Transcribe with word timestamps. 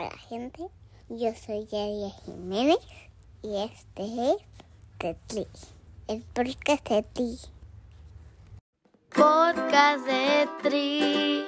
Hola 0.00 0.16
gente, 0.28 0.62
yo 1.08 1.34
soy 1.34 1.66
Yadia 1.66 2.10
Jiménez 2.24 2.78
y 3.42 3.64
este 3.64 4.04
es 4.04 4.36
Tetli, 4.96 5.48
el 6.06 6.22
podcast 6.22 6.88
de 6.88 7.02
ti. 7.02 7.36
Podcast 9.10 10.06
de 10.06 10.48
Tri, 10.62 11.44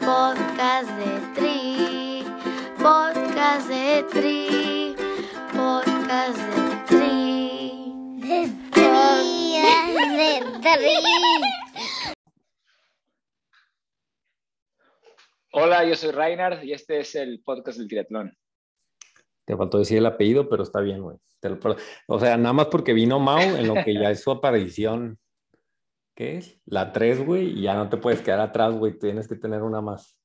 podcast 0.00 0.90
de 0.98 1.34
Tri, 1.34 2.24
podcast 2.76 3.68
de 3.70 4.04
Tri, 4.12 4.94
podcast 5.54 6.38
de 6.38 6.84
Tri. 6.88 8.18
De 8.28 8.52
Tri, 8.70 9.62
de 10.20 10.60
Tri. 10.60 11.67
Hola, 15.60 15.84
yo 15.84 15.96
soy 15.96 16.12
Reinhard 16.12 16.62
y 16.62 16.72
este 16.72 17.00
es 17.00 17.16
el 17.16 17.42
podcast 17.42 17.78
del 17.78 17.88
triatlón. 17.88 18.32
Te 19.44 19.56
faltó 19.56 19.80
decir 19.80 19.98
el 19.98 20.06
apellido, 20.06 20.48
pero 20.48 20.62
está 20.62 20.80
bien, 20.80 21.02
güey. 21.02 21.16
O 22.06 22.20
sea, 22.20 22.36
nada 22.36 22.52
más 22.52 22.66
porque 22.66 22.92
vino 22.92 23.18
Mau 23.18 23.40
en 23.40 23.66
lo 23.66 23.74
que 23.74 23.92
ya 23.94 24.08
es 24.12 24.20
su 24.22 24.30
aparición. 24.30 25.18
¿Qué 26.14 26.36
es? 26.36 26.60
La 26.64 26.92
3, 26.92 27.26
güey, 27.26 27.58
y 27.58 27.62
ya 27.62 27.74
no 27.74 27.88
te 27.88 27.96
puedes 27.96 28.22
quedar 28.22 28.38
atrás, 28.38 28.72
güey. 28.72 28.96
Tienes 29.00 29.26
que 29.26 29.34
tener 29.34 29.64
una 29.64 29.80
más. 29.80 30.16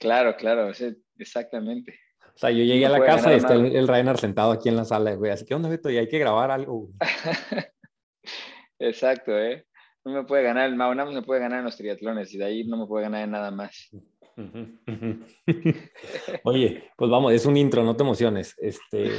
Claro, 0.00 0.34
claro, 0.34 0.72
exactamente. 1.18 1.98
O 2.34 2.38
sea, 2.38 2.50
yo 2.50 2.64
llegué 2.64 2.86
a 2.86 2.90
la 2.90 3.04
casa 3.04 3.34
y 3.34 3.36
está 3.36 3.52
el, 3.52 3.86
Reinhard 3.86 4.18
sentado 4.18 4.50
aquí 4.50 4.70
en 4.70 4.76
la 4.76 4.86
sala, 4.86 5.14
güey. 5.14 5.30
Así 5.30 5.44
que, 5.44 5.52
¿dónde, 5.52 5.68
Beto? 5.68 5.90
Y 5.90 5.98
hay 5.98 6.08
que 6.08 6.18
grabar 6.18 6.50
algo. 6.50 6.88
Exacto, 8.78 9.38
¿eh? 9.38 9.66
No 10.04 10.12
me 10.12 10.24
puede 10.24 10.42
ganar 10.42 10.68
el 10.68 10.76
Mau, 10.76 10.94
nada 10.94 11.06
más 11.06 11.14
me 11.14 11.22
puede 11.22 11.40
ganar 11.40 11.58
en 11.58 11.64
los 11.66 11.76
triatlones 11.76 12.32
y 12.32 12.38
de 12.38 12.44
ahí 12.44 12.64
no 12.64 12.78
me 12.78 12.86
puede 12.86 13.04
ganar 13.04 13.22
en 13.22 13.30
nada 13.30 13.50
más. 13.50 13.90
Oye, 16.44 16.90
pues 16.96 17.10
vamos, 17.10 17.32
es 17.32 17.46
un 17.46 17.56
intro, 17.56 17.84
no 17.84 17.96
te 17.96 18.02
emociones. 18.02 18.54
Este, 18.58 19.10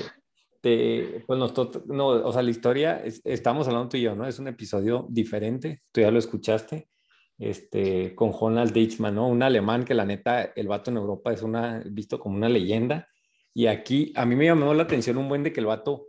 te, 0.62 1.24
pues 1.28 1.40
no, 1.40 2.07
o 2.07 2.34
sea, 2.34 2.41
la 2.41 2.49
historia, 2.49 3.04
estamos 3.24 3.68
hablando 3.68 3.90
tú 3.90 3.98
y 3.98 4.02
yo, 4.02 4.16
¿no? 4.16 4.27
Es 4.27 4.40
un 4.40 4.48
episodio 4.48 5.05
diferente, 5.10 5.84
tú 5.91 6.02
ya 6.02 6.12
lo 6.12 6.20
escuchaste, 6.20 6.90
este, 7.38 8.16
con 8.16 8.34
Ronald 8.34 8.72
Deichmann, 8.72 9.16
¿no? 9.16 9.27
Un 9.27 9.44
alemán 9.44 9.85
que 9.85 9.94
la 9.94 10.05
neta, 10.05 10.44
el 10.44 10.68
vato 10.68 10.91
en 10.91 10.98
Europa 10.98 11.34
es 11.34 11.41
una, 11.41 11.84
visto 11.85 12.20
como 12.20 12.38
una 12.38 12.50
leyenda. 12.50 13.07
Y 13.54 13.68
aquí, 13.68 14.12
a 14.16 14.26
mí 14.26 14.35
me 14.35 14.46
llamó 14.46 14.74
la 14.74 14.84
atención 14.84 15.18
un 15.18 15.29
buen 15.29 15.44
de 15.44 15.54
que 15.54 15.60
el 15.60 15.66
vato, 15.66 16.07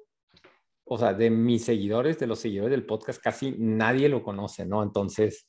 o 0.85 0.99
sea, 0.99 1.15
de 1.15 1.31
mis 1.31 1.65
seguidores, 1.65 2.19
de 2.19 2.27
los 2.27 2.39
seguidores 2.39 2.71
del 2.71 2.87
podcast, 2.87 3.23
casi 3.23 3.55
nadie 3.59 4.09
lo 4.09 4.23
conoce, 4.23 4.67
¿no? 4.67 4.83
Entonces, 4.83 5.47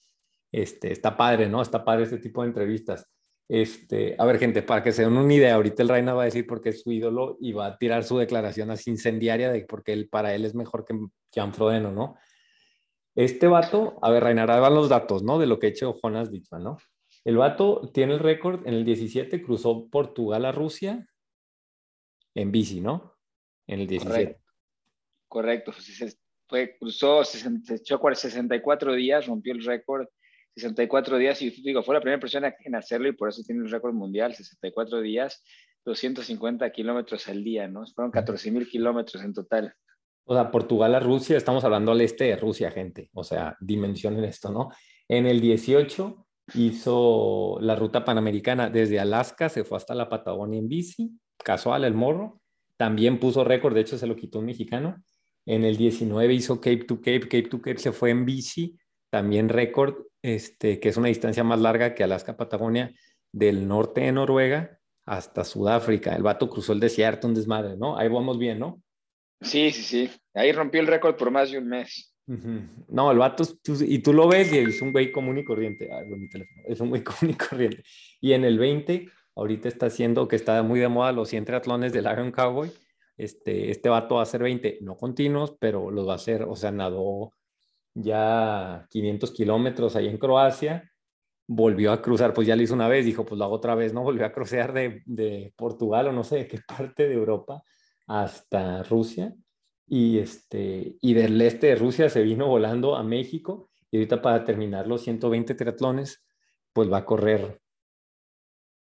este, 0.52 0.92
está 0.92 1.16
padre, 1.16 1.48
¿no? 1.50 1.62
Está 1.62 1.84
padre 1.84 2.04
este 2.04 2.18
tipo 2.18 2.42
de 2.42 2.50
entrevistas. 2.50 3.10
Este, 3.50 4.16
a 4.18 4.26
ver, 4.26 4.40
gente, 4.40 4.62
para 4.62 4.84
que 4.84 4.92
se 4.92 5.04
den 5.04 5.16
una 5.16 5.34
idea, 5.34 5.56
ahorita 5.56 5.82
el 5.82 5.90
Reina 5.90 6.14
va 6.14 6.24
a 6.24 6.26
decir 6.26 6.46
por 6.46 6.62
qué 6.62 6.70
es 6.70 6.82
su 6.82 6.92
ídolo 6.92 7.38
y 7.40 7.54
va 7.54 7.68
a 7.68 7.78
tirar 7.78 8.04
su 8.04 8.18
declaración 8.18 8.72
así 8.72 8.90
incendiaria 8.90 9.52
de 9.52 9.66
porque 9.66 9.94
él, 9.94 10.10
para 10.10 10.36
él 10.36 10.44
es 10.44 10.54
mejor 10.54 10.84
que 10.84 10.98
Jan 11.34 11.54
Frodeno, 11.54 11.92
¿no? 11.92 12.18
Este 13.16 13.48
vato, 13.48 13.98
a 14.02 14.12
ver, 14.12 14.24
Reina, 14.24 14.46
van 14.46 14.76
los 14.76 14.90
datos, 14.90 15.24
¿no? 15.24 15.40
De 15.40 15.48
lo 15.48 15.60
que 15.60 15.68
ha 15.68 15.70
hecho 15.70 15.98
Jonas 16.02 16.30
Dittman, 16.30 16.64
¿no? 16.64 16.78
El 17.24 17.38
vato 17.38 17.90
tiene 17.94 18.14
el 18.14 18.20
récord, 18.20 18.68
en 18.68 18.74
el 18.74 18.86
17 18.86 19.42
cruzó 19.42 19.90
Portugal 19.90 20.46
a 20.46 20.52
Rusia 20.52 21.08
en 22.36 22.52
bici, 22.52 22.82
¿no? 22.82 23.18
En 23.66 23.80
el 23.80 23.88
17. 23.88 24.40
Correcto, 25.28 25.74
Fue, 26.48 26.78
cruzó, 26.78 27.24
se 27.24 27.50
echó 27.76 28.00
64 28.00 28.94
días, 28.94 29.26
rompió 29.26 29.54
el 29.54 29.64
récord 29.64 30.08
64 30.58 31.18
días 31.18 31.40
y 31.44 31.52
digo, 31.62 31.84
fue 31.84 31.94
la 31.94 32.02
primera 32.02 32.20
persona 32.20 32.54
en 32.66 32.76
hacerlo 32.76 33.08
y 33.08 33.12
por 33.12 33.30
eso 33.30 33.44
tiene 33.44 33.64
el 33.64 33.70
récord 33.70 33.94
mundial, 33.94 34.34
64 34.34 35.02
días, 35.02 35.44
250 35.86 36.70
kilómetros 36.72 37.28
al 37.28 37.44
día, 37.44 37.68
¿no? 37.68 37.86
Fueron 37.86 38.12
14 38.12 38.52
mil 38.52 38.68
kilómetros 38.68 39.24
en 39.24 39.34
total. 39.34 39.74
O 40.26 40.34
sea, 40.34 40.50
Portugal 40.50 40.96
a 40.96 41.00
Rusia, 41.00 41.38
estamos 41.38 41.64
hablando 41.64 41.92
al 41.92 42.02
este 42.02 42.26
de 42.26 42.36
Rusia, 42.36 42.72
gente. 42.72 43.10
O 43.14 43.24
sea, 43.24 43.56
dimensionen 43.62 44.24
esto, 44.26 44.52
¿no? 44.52 44.70
En 45.08 45.28
el 45.28 45.40
18 45.40 46.26
hizo 46.56 47.60
la 47.62 47.76
ruta 47.76 48.04
panamericana 48.04 48.70
desde 48.70 49.00
Alaska, 49.00 49.50
se 49.50 49.64
fue 49.64 49.78
hasta 49.78 49.94
la 49.94 50.10
Patagonia 50.10 50.60
en 50.60 50.68
bici, 50.68 51.12
casual 51.44 51.84
el 51.84 51.94
morro. 51.94 52.42
También 52.78 53.20
puso 53.20 53.44
récord, 53.44 53.76
de 53.76 53.82
hecho 53.82 53.98
se 53.98 54.08
lo 54.08 54.16
quitó 54.16 54.40
un 54.40 54.48
mexicano. 54.48 55.04
En 55.46 55.64
el 55.64 55.78
19 55.78 56.34
hizo 56.34 56.60
Cape 56.60 56.86
to 56.86 56.98
Cape, 56.98 57.22
Cape 57.22 57.44
to 57.50 57.62
Cape 57.62 57.78
se 57.78 57.92
fue 57.92 58.10
en 58.10 58.26
bici, 58.26 58.78
también 59.10 59.50
récord 59.50 60.08
este, 60.36 60.80
que 60.80 60.90
es 60.90 60.98
una 60.98 61.08
distancia 61.08 61.44
más 61.44 61.60
larga 61.60 61.96
que 61.96 62.04
Alaska-Patagonia, 62.04 62.94
del 63.32 63.68
norte 63.68 64.02
de 64.02 64.12
Noruega 64.12 64.80
hasta 65.06 65.44
Sudáfrica. 65.44 66.16
El 66.16 66.24
vato 66.24 66.50
cruzó 66.50 66.74
el 66.74 66.80
desierto, 66.80 67.28
un 67.28 67.34
desmadre, 67.34 67.78
¿no? 67.78 67.98
Ahí 67.98 68.10
vamos 68.10 68.38
bien, 68.38 68.60
¿no? 68.60 68.82
Sí, 69.42 69.72
sí, 69.72 69.84
sí. 69.84 70.12
Ahí 70.34 70.52
rompió 70.52 70.82
el 70.82 70.88
récord 70.88 71.16
por 71.16 71.32
más 71.32 71.52
de 71.52 71.60
un 71.60 71.68
mes. 71.68 72.14
No, 72.90 73.10
el 73.10 73.18
vato, 73.18 73.46
y 73.80 74.00
tú 74.00 74.12
lo 74.12 74.28
ves 74.28 74.52
y 74.52 74.58
es 74.58 74.82
un 74.82 74.92
güey 74.92 75.14
común 75.14 75.38
y 75.38 75.46
corriente. 75.46 75.90
mi 76.08 76.28
teléfono. 76.28 76.62
Es 76.68 76.80
un 76.82 76.90
güey 76.90 77.04
común 77.04 77.32
y 77.32 77.34
corriente. 77.36 77.84
Y 78.20 78.34
en 78.34 78.44
el 78.44 78.60
20, 78.60 79.10
ahorita 79.36 79.70
está 79.70 79.86
haciendo 79.86 80.28
que 80.28 80.36
está 80.36 80.62
muy 80.62 80.80
de 80.80 80.90
moda 80.90 81.14
los 81.14 81.30
100 81.30 81.46
triatlones 81.46 81.94
del 81.94 82.06
Iron 82.12 82.32
Cowboy. 82.32 82.70
Este, 83.16 83.72
este 83.72 83.90
vato 83.90 84.16
va 84.16 84.22
a 84.22 84.24
hacer 84.24 84.44
20, 84.44 84.80
no 84.82 84.96
continuos, 84.96 85.56
pero 85.60 85.90
los 85.90 86.08
va 86.08 86.14
a 86.14 86.18
hacer, 86.18 86.44
o 86.44 86.56
sea, 86.56 86.72
nadó 86.72 87.32
ya 87.98 88.88
500 88.90 89.32
kilómetros 89.32 89.96
ahí 89.96 90.08
en 90.08 90.18
Croacia, 90.18 90.92
volvió 91.48 91.92
a 91.92 92.02
cruzar, 92.02 92.34
pues 92.34 92.48
ya 92.48 92.56
lo 92.56 92.62
hizo 92.62 92.74
una 92.74 92.88
vez, 92.88 93.06
dijo, 93.06 93.26
pues 93.26 93.40
lo 93.40 93.46
hago 93.46 93.56
otra 93.56 93.76
vez, 93.76 93.94
¿no? 93.94 94.04
Volvió 94.04 94.26
a 94.26 94.32
cruzar 94.32 94.74
de, 94.74 95.02
de 95.06 95.54
Portugal 95.56 96.08
o 96.08 96.12
no 96.12 96.24
sé 96.24 96.38
de 96.38 96.48
qué 96.48 96.60
parte 96.68 97.08
de 97.08 97.16
Europa 97.16 97.64
hasta 98.08 98.84
Rusia 98.84 99.34
y, 99.88 100.20
este, 100.20 100.98
y 101.02 101.14
del 101.14 101.42
este 101.42 101.68
de 101.68 101.76
Rusia 101.76 102.10
se 102.10 102.22
vino 102.22 102.48
volando 102.48 102.96
a 102.96 103.04
México 103.04 103.70
y 103.90 103.98
ahorita 103.98 104.22
para 104.22 104.44
terminar 104.44 104.88
los 104.88 105.02
120 105.02 105.56
triatlones, 105.56 106.24
pues 106.74 106.92
va 106.92 106.98
a 106.98 107.06
correr 107.06 107.62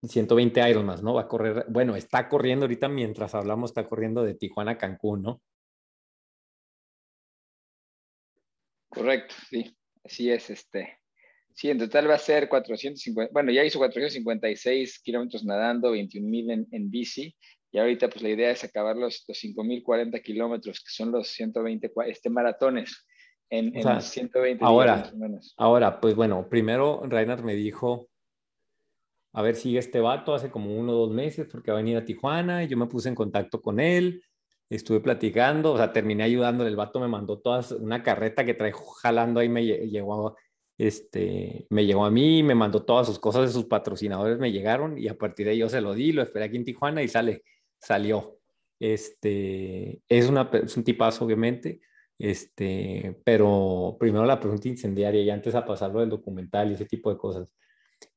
120 0.04 0.70
Ironman, 0.70 1.04
¿no? 1.04 1.14
Va 1.14 1.22
a 1.22 1.28
correr, 1.28 1.66
bueno, 1.70 1.96
está 1.96 2.28
corriendo 2.28 2.66
ahorita 2.66 2.88
mientras 2.88 3.36
hablamos, 3.36 3.72
está 3.72 3.88
corriendo 3.88 4.24
de 4.24 4.36
Tijuana 4.36 4.72
a 4.72 4.78
Cancún, 4.78 5.22
¿no? 5.22 5.42
Correcto, 8.98 9.36
sí, 9.50 9.78
así 10.04 10.32
es. 10.32 10.50
Este. 10.50 11.00
Sí, 11.58 11.72
en 11.72 11.80
total 11.80 12.08
va 12.08 12.14
a 12.14 12.20
ser 12.20 12.48
450, 12.50 13.34
bueno, 13.34 13.52
ya 13.52 13.64
hizo 13.64 13.80
456 13.80 15.00
kilómetros 15.00 15.44
nadando, 15.44 15.90
21 15.90 16.30
mil 16.30 16.52
en, 16.52 16.92
bici, 16.92 17.36
y 17.72 17.80
ahorita 17.80 18.10
pues 18.10 18.22
la 18.22 18.30
idea 18.30 18.52
es 18.52 18.64
acabar 18.64 18.96
los, 18.96 19.26
los 19.28 19.44
5.040 19.44 20.22
kilómetros, 20.22 20.80
que 20.80 20.92
son 20.92 21.12
los 21.12 21.30
120 21.30 21.92
este, 22.06 22.30
maratones, 22.30 23.08
en, 23.50 23.74
120 23.74 24.64
ahora, 24.64 25.12
Ahora, 25.58 26.00
pues 26.00 26.14
bueno, 26.14 26.48
primero 26.48 27.02
Reinhard 27.08 27.44
me 27.44 27.56
dijo, 27.56 28.08
a 29.34 29.42
ver, 29.42 29.56
sigue 29.56 29.80
este 29.80 30.00
vato 30.00 30.36
hace 30.36 30.52
como 30.52 30.78
uno 30.78 30.92
o 30.92 31.08
dos 31.08 31.12
meses 31.12 31.48
porque 31.52 31.72
va 31.72 31.78
a 31.78 31.82
venir 31.82 31.98
a 31.98 32.06
Tijuana, 32.06 32.64
y 32.64 32.68
yo 32.68 32.78
me 32.78 32.86
puse 32.86 33.10
en 33.10 33.16
contacto 33.16 33.64
con 33.64 33.80
él, 33.80 34.22
estuve 34.70 35.00
platicando, 35.00 35.74
o 35.74 35.78
sea, 35.78 35.94
terminé 35.94 36.24
ayudándole, 36.24 36.70
el 36.70 36.76
vato 36.76 37.00
me 37.00 37.08
mandó 37.08 37.40
todas, 37.40 37.72
una 37.72 38.04
carreta 38.04 38.46
que 38.46 38.54
trae 38.54 38.74
jalando 39.02 39.40
ahí, 39.40 39.50
me 39.50 39.66
llegó, 39.66 40.36
este, 40.78 41.66
me 41.70 41.86
llegó 41.86 42.06
a 42.06 42.12
mí, 42.12 42.44
me 42.44 42.56
mandó 42.56 42.84
todas 42.84 43.08
sus 43.08 43.20
cosas 43.20 43.48
de 43.48 43.54
sus 43.54 43.66
patrocinadores, 43.66 44.40
me 44.40 44.52
llegaron 44.52 44.98
y 44.98 45.08
a 45.08 45.18
partir 45.18 45.46
de 45.46 45.54
ahí 45.54 45.60
yo 45.60 45.70
se 45.70 45.82
lo 45.82 45.94
di, 45.94 46.12
lo 46.12 46.22
esperé 46.22 46.46
aquí 46.46 46.58
en 46.58 46.66
Tijuana 46.66 47.02
y 47.02 47.08
sale, 47.08 47.44
salió. 47.80 48.40
Este, 48.80 50.02
es, 50.08 50.30
una, 50.30 50.50
un 50.52 50.84
tipazo, 50.84 51.26
obviamente, 51.26 51.82
este, 52.20 53.20
pero 53.24 53.98
primero 54.00 54.26
la 54.26 54.40
pregunta 54.40 54.68
incendiaria 54.68 55.22
y 55.22 55.30
antes 55.30 55.56
a 55.56 55.66
pasarlo 55.66 56.00
del 56.02 56.10
documental 56.10 56.72
y 56.72 56.74
ese 56.76 56.86
tipo 56.86 57.12
de 57.12 57.18
cosas, 57.18 57.56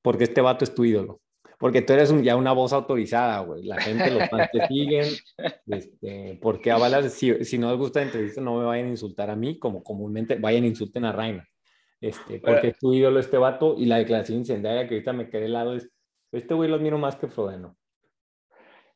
porque 0.03 0.25
este 0.25 0.41
vato 0.41 0.65
es 0.65 0.75
tu 0.75 0.85
ídolo 0.85 1.21
porque 1.61 1.83
tú 1.83 1.93
eres 1.93 2.11
ya 2.23 2.37
una 2.37 2.53
voz 2.53 2.73
autorizada, 2.73 3.41
güey. 3.41 3.65
La 3.65 3.79
gente, 3.79 4.11
los 4.11 4.31
fans 4.31 4.49
te 4.51 4.67
siguen. 4.67 5.07
Este, 5.67 6.39
porque 6.43 6.71
avalas, 6.71 7.13
si, 7.13 7.45
si, 7.45 7.59
no 7.59 7.71
les 7.71 7.79
gusta 7.79 8.01
la 8.01 8.07
entrevista, 8.07 8.41
no 8.41 8.59
me 8.59 8.65
vayan 8.65 8.87
a 8.87 8.91
insultar 8.91 9.31
a 9.31 9.37
mí, 9.37 9.59
como 9.59 9.85
comúnmente 9.85 10.37
vayan 10.37 10.65
a 10.65 10.69
insulten 10.69 11.05
a 11.05 11.13
Raina. 11.13 11.47
Este, 12.01 12.41
porque 12.41 12.69
es 12.69 12.79
tu 12.79 12.95
ídolo 12.95 13.21
este 13.21 13.37
vato 13.37 13.77
y 13.79 13.85
la 13.85 13.99
declaración 13.99 14.39
incendiaria 14.39 14.89
que 14.89 14.95
ahorita 14.95 15.13
me 15.13 15.29
quedé 15.29 15.45
al 15.45 15.53
lado 15.53 15.75
es, 15.77 15.91
este 16.33 16.55
güey 16.55 16.69
lo 16.69 16.77
admiro 16.77 16.99
más 16.99 17.17
que 17.17 17.29
Frodeno. 17.29 17.77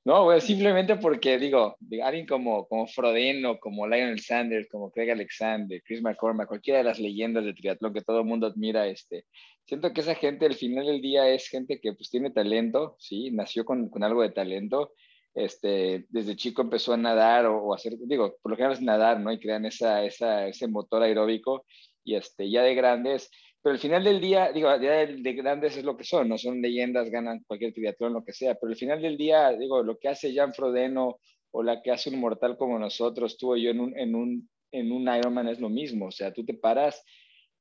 No, 0.05 0.25
güey, 0.25 0.39
simplemente 0.43 0.97
porque 0.97 1.39
digo, 1.39 1.77
alguien 2.03 2.27
como, 2.27 2.67
como 2.69 2.87
Frodeno, 2.87 3.59
como 3.59 3.87
Lionel 3.87 4.21
Sanders, 4.21 4.69
como 4.69 4.91
Craig 4.91 5.11
Alexander, 5.11 5.83
Chris 5.83 6.03
McCormack, 6.03 6.47
cualquiera 6.47 6.79
de 6.79 6.85
las 6.85 6.99
leyendas 6.99 7.47
de 7.47 7.55
triatlón 7.55 7.95
que 7.95 8.03
todo 8.03 8.19
el 8.19 8.27
mundo 8.27 8.47
admira, 8.47 8.87
este, 8.87 9.25
siento 9.65 9.95
que 9.95 10.03
esa 10.03 10.15
gente 10.15 10.45
al 10.45 10.55
final 10.55 10.85
del 10.87 11.01
día 11.01 11.29
es 11.31 11.49
gente 11.49 11.81
que 11.81 11.95
pues 11.95 12.11
tiene 12.11 12.31
talento, 12.31 12.97
sí, 12.99 13.31
nació 13.31 13.65
con, 13.65 13.89
con 13.89 14.05
algo 14.05 14.21
de 14.21 14.29
talento, 14.31 14.93
este, 15.35 16.05
desde 16.11 16.37
chico 16.37 16.61
empezó 16.61 16.93
a 16.93 16.99
nadar 16.99 17.47
o, 17.47 17.73
a 17.73 17.77
hacer, 17.77 17.95
digo, 18.07 18.37
por 18.43 18.51
lo 18.51 18.57
general 18.57 18.77
es 18.77 18.83
nadar, 18.83 19.19
¿no? 19.21 19.33
Y 19.33 19.41
crean 19.41 19.65
esa, 19.65 20.05
esa, 20.05 20.47
ese 20.47 20.69
motor 20.69 21.03
aeróbico 21.03 21.65
y 22.05 22.17
este, 22.17 22.51
ya 22.51 22.63
de 22.63 22.75
grandes 22.75 23.31
pero 23.65 23.73
al 23.73 23.81
final 23.81 24.05
del 24.05 24.21
día, 24.21 24.53
digo, 24.53 24.69
ya 24.79 25.07
de, 25.07 25.33
grandes 25.33 25.79
es 25.79 25.85
lo 25.85 25.97
que 25.97 26.05
son, 26.05 26.29
no 26.29 26.37
son 26.37 26.61
leyendas, 26.61 27.09
ganan 27.09 27.43
cualquier 27.47 27.73
triatlón, 27.73 28.13
lo 28.13 28.23
que 28.23 28.35
sea, 28.35 28.57
pero 28.57 28.71
al 28.71 28.77
final 28.77 29.01
del 29.01 29.17
día, 29.17 29.53
digo, 29.53 29.83
lo 29.83 29.99
que 29.99 30.09
hace 30.09 30.35
Jan 30.35 30.53
Frodeno 30.53 31.19
o 31.51 31.63
la 31.63 31.81
que 31.81 31.91
hace 31.91 32.11
un 32.11 32.21
mortal 32.21 32.59
como 32.59 32.79
nosotros, 32.79 33.39
tú 33.39 33.55
o 33.55 33.57
yo 33.57 33.71
en 33.71 33.81
un, 33.81 33.99
en 33.99 34.15
un, 34.15 34.51
en 34.71 34.93
un 34.93 35.09
Ironman 35.09 35.49
es 35.49 35.61
lo 35.61 35.71
mismo, 35.71 36.09
o 36.09 36.11
sea, 36.11 36.31
tú 36.31 36.45
te 36.45 36.53
paras, 36.53 37.03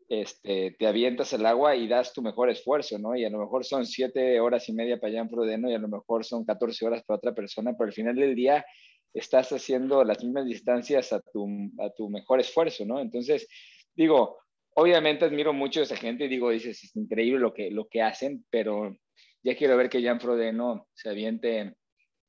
este, 0.09 0.75
te 0.77 0.87
avientas 0.87 1.31
el 1.31 1.45
agua 1.45 1.77
y 1.77 1.87
das 1.87 2.11
tu 2.11 2.21
mejor 2.21 2.49
esfuerzo, 2.49 2.99
¿no? 2.99 3.15
Y 3.15 3.23
a 3.23 3.29
lo 3.29 3.39
mejor 3.39 3.63
son 3.63 3.85
siete 3.85 4.41
horas 4.41 4.67
y 4.67 4.73
media 4.73 4.99
para 4.99 5.13
Jan 5.13 5.29
Frodeno 5.29 5.71
y 5.71 5.73
a 5.73 5.79
lo 5.79 5.87
mejor 5.87 6.25
son 6.25 6.43
14 6.43 6.85
horas 6.85 7.03
para 7.05 7.19
otra 7.19 7.33
persona, 7.33 7.75
pero 7.77 7.87
al 7.87 7.93
final 7.93 8.17
del 8.17 8.35
día 8.35 8.65
estás 9.13 9.53
haciendo 9.53 10.03
las 10.03 10.21
mismas 10.21 10.47
distancias 10.47 11.13
a 11.13 11.21
tu, 11.21 11.47
a 11.79 11.89
tu 11.91 12.09
mejor 12.09 12.41
esfuerzo, 12.41 12.83
¿no? 12.83 12.99
Entonces, 12.99 13.47
digo, 13.95 14.42
obviamente 14.75 15.25
admiro 15.25 15.53
mucho 15.53 15.79
a 15.79 15.83
esa 15.83 15.95
gente 15.95 16.25
y 16.25 16.27
digo, 16.27 16.49
dices, 16.51 16.83
es 16.83 16.95
increíble 16.95 17.39
lo 17.39 17.53
que, 17.53 17.71
lo 17.71 17.87
que 17.87 18.01
hacen, 18.01 18.45
pero 18.49 18.95
ya 19.43 19.55
quiero 19.55 19.77
ver 19.77 19.89
que 19.89 20.03
Jan 20.03 20.19
Frodeno 20.19 20.87
se 20.93 21.09
aviente 21.09 21.75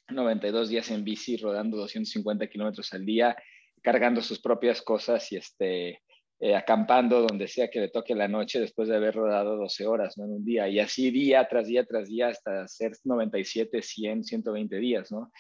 92 0.09 0.69
días 0.69 0.91
en 0.91 1.05
bici, 1.05 1.37
rodando 1.37 1.77
250 1.77 2.47
kilómetros 2.49 2.93
al 2.93 3.05
día, 3.07 3.37
cargando 3.83 4.21
sus 4.21 4.41
propias 4.41 4.83
cosas 4.83 5.31
y 5.33 5.37
este, 5.37 6.01
eh, 6.41 6.55
acampando 6.55 7.23
donde 7.23 7.49
sea 7.49 7.71
que 7.71 7.81
le 7.81 7.89
toque 7.89 8.15
la 8.15 8.29
noche 8.29 8.61
después 8.61 8.89
de 8.89 8.97
haber 8.97 9.15
rodado 9.15 9.57
12 9.57 9.87
horas 9.87 10.19
¿no? 10.19 10.25
en 10.25 10.33
un 10.33 10.45
día. 10.45 10.69
Y 10.69 10.81
así 10.81 11.11
día 11.11 11.47
tras 11.49 11.69
día 11.69 11.85
tras 11.87 12.09
día 12.09 12.29
hasta 12.29 12.65
hacer 12.65 12.93
97, 13.05 13.81
100, 13.81 14.25
120 14.25 14.77
días, 14.77 15.13
¿no? 15.13 15.31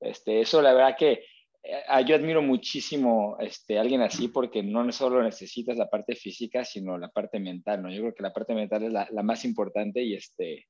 Este, 0.00 0.40
eso 0.40 0.62
la 0.62 0.72
verdad 0.72 0.96
que 0.96 1.24
yo 2.06 2.14
admiro 2.14 2.42
muchísimo 2.42 3.36
este, 3.40 3.78
a 3.78 3.80
alguien 3.80 4.02
así 4.02 4.28
porque 4.28 4.62
no 4.62 4.90
solo 4.92 5.22
necesitas 5.22 5.76
la 5.76 5.88
parte 5.88 6.14
física, 6.14 6.64
sino 6.64 6.98
la 6.98 7.08
parte 7.08 7.40
mental, 7.40 7.82
¿no? 7.82 7.90
Yo 7.90 8.02
creo 8.02 8.14
que 8.14 8.22
la 8.22 8.32
parte 8.32 8.54
mental 8.54 8.84
es 8.84 8.92
la, 8.92 9.08
la 9.10 9.22
más 9.22 9.44
importante 9.44 10.02
y, 10.02 10.14
este, 10.14 10.66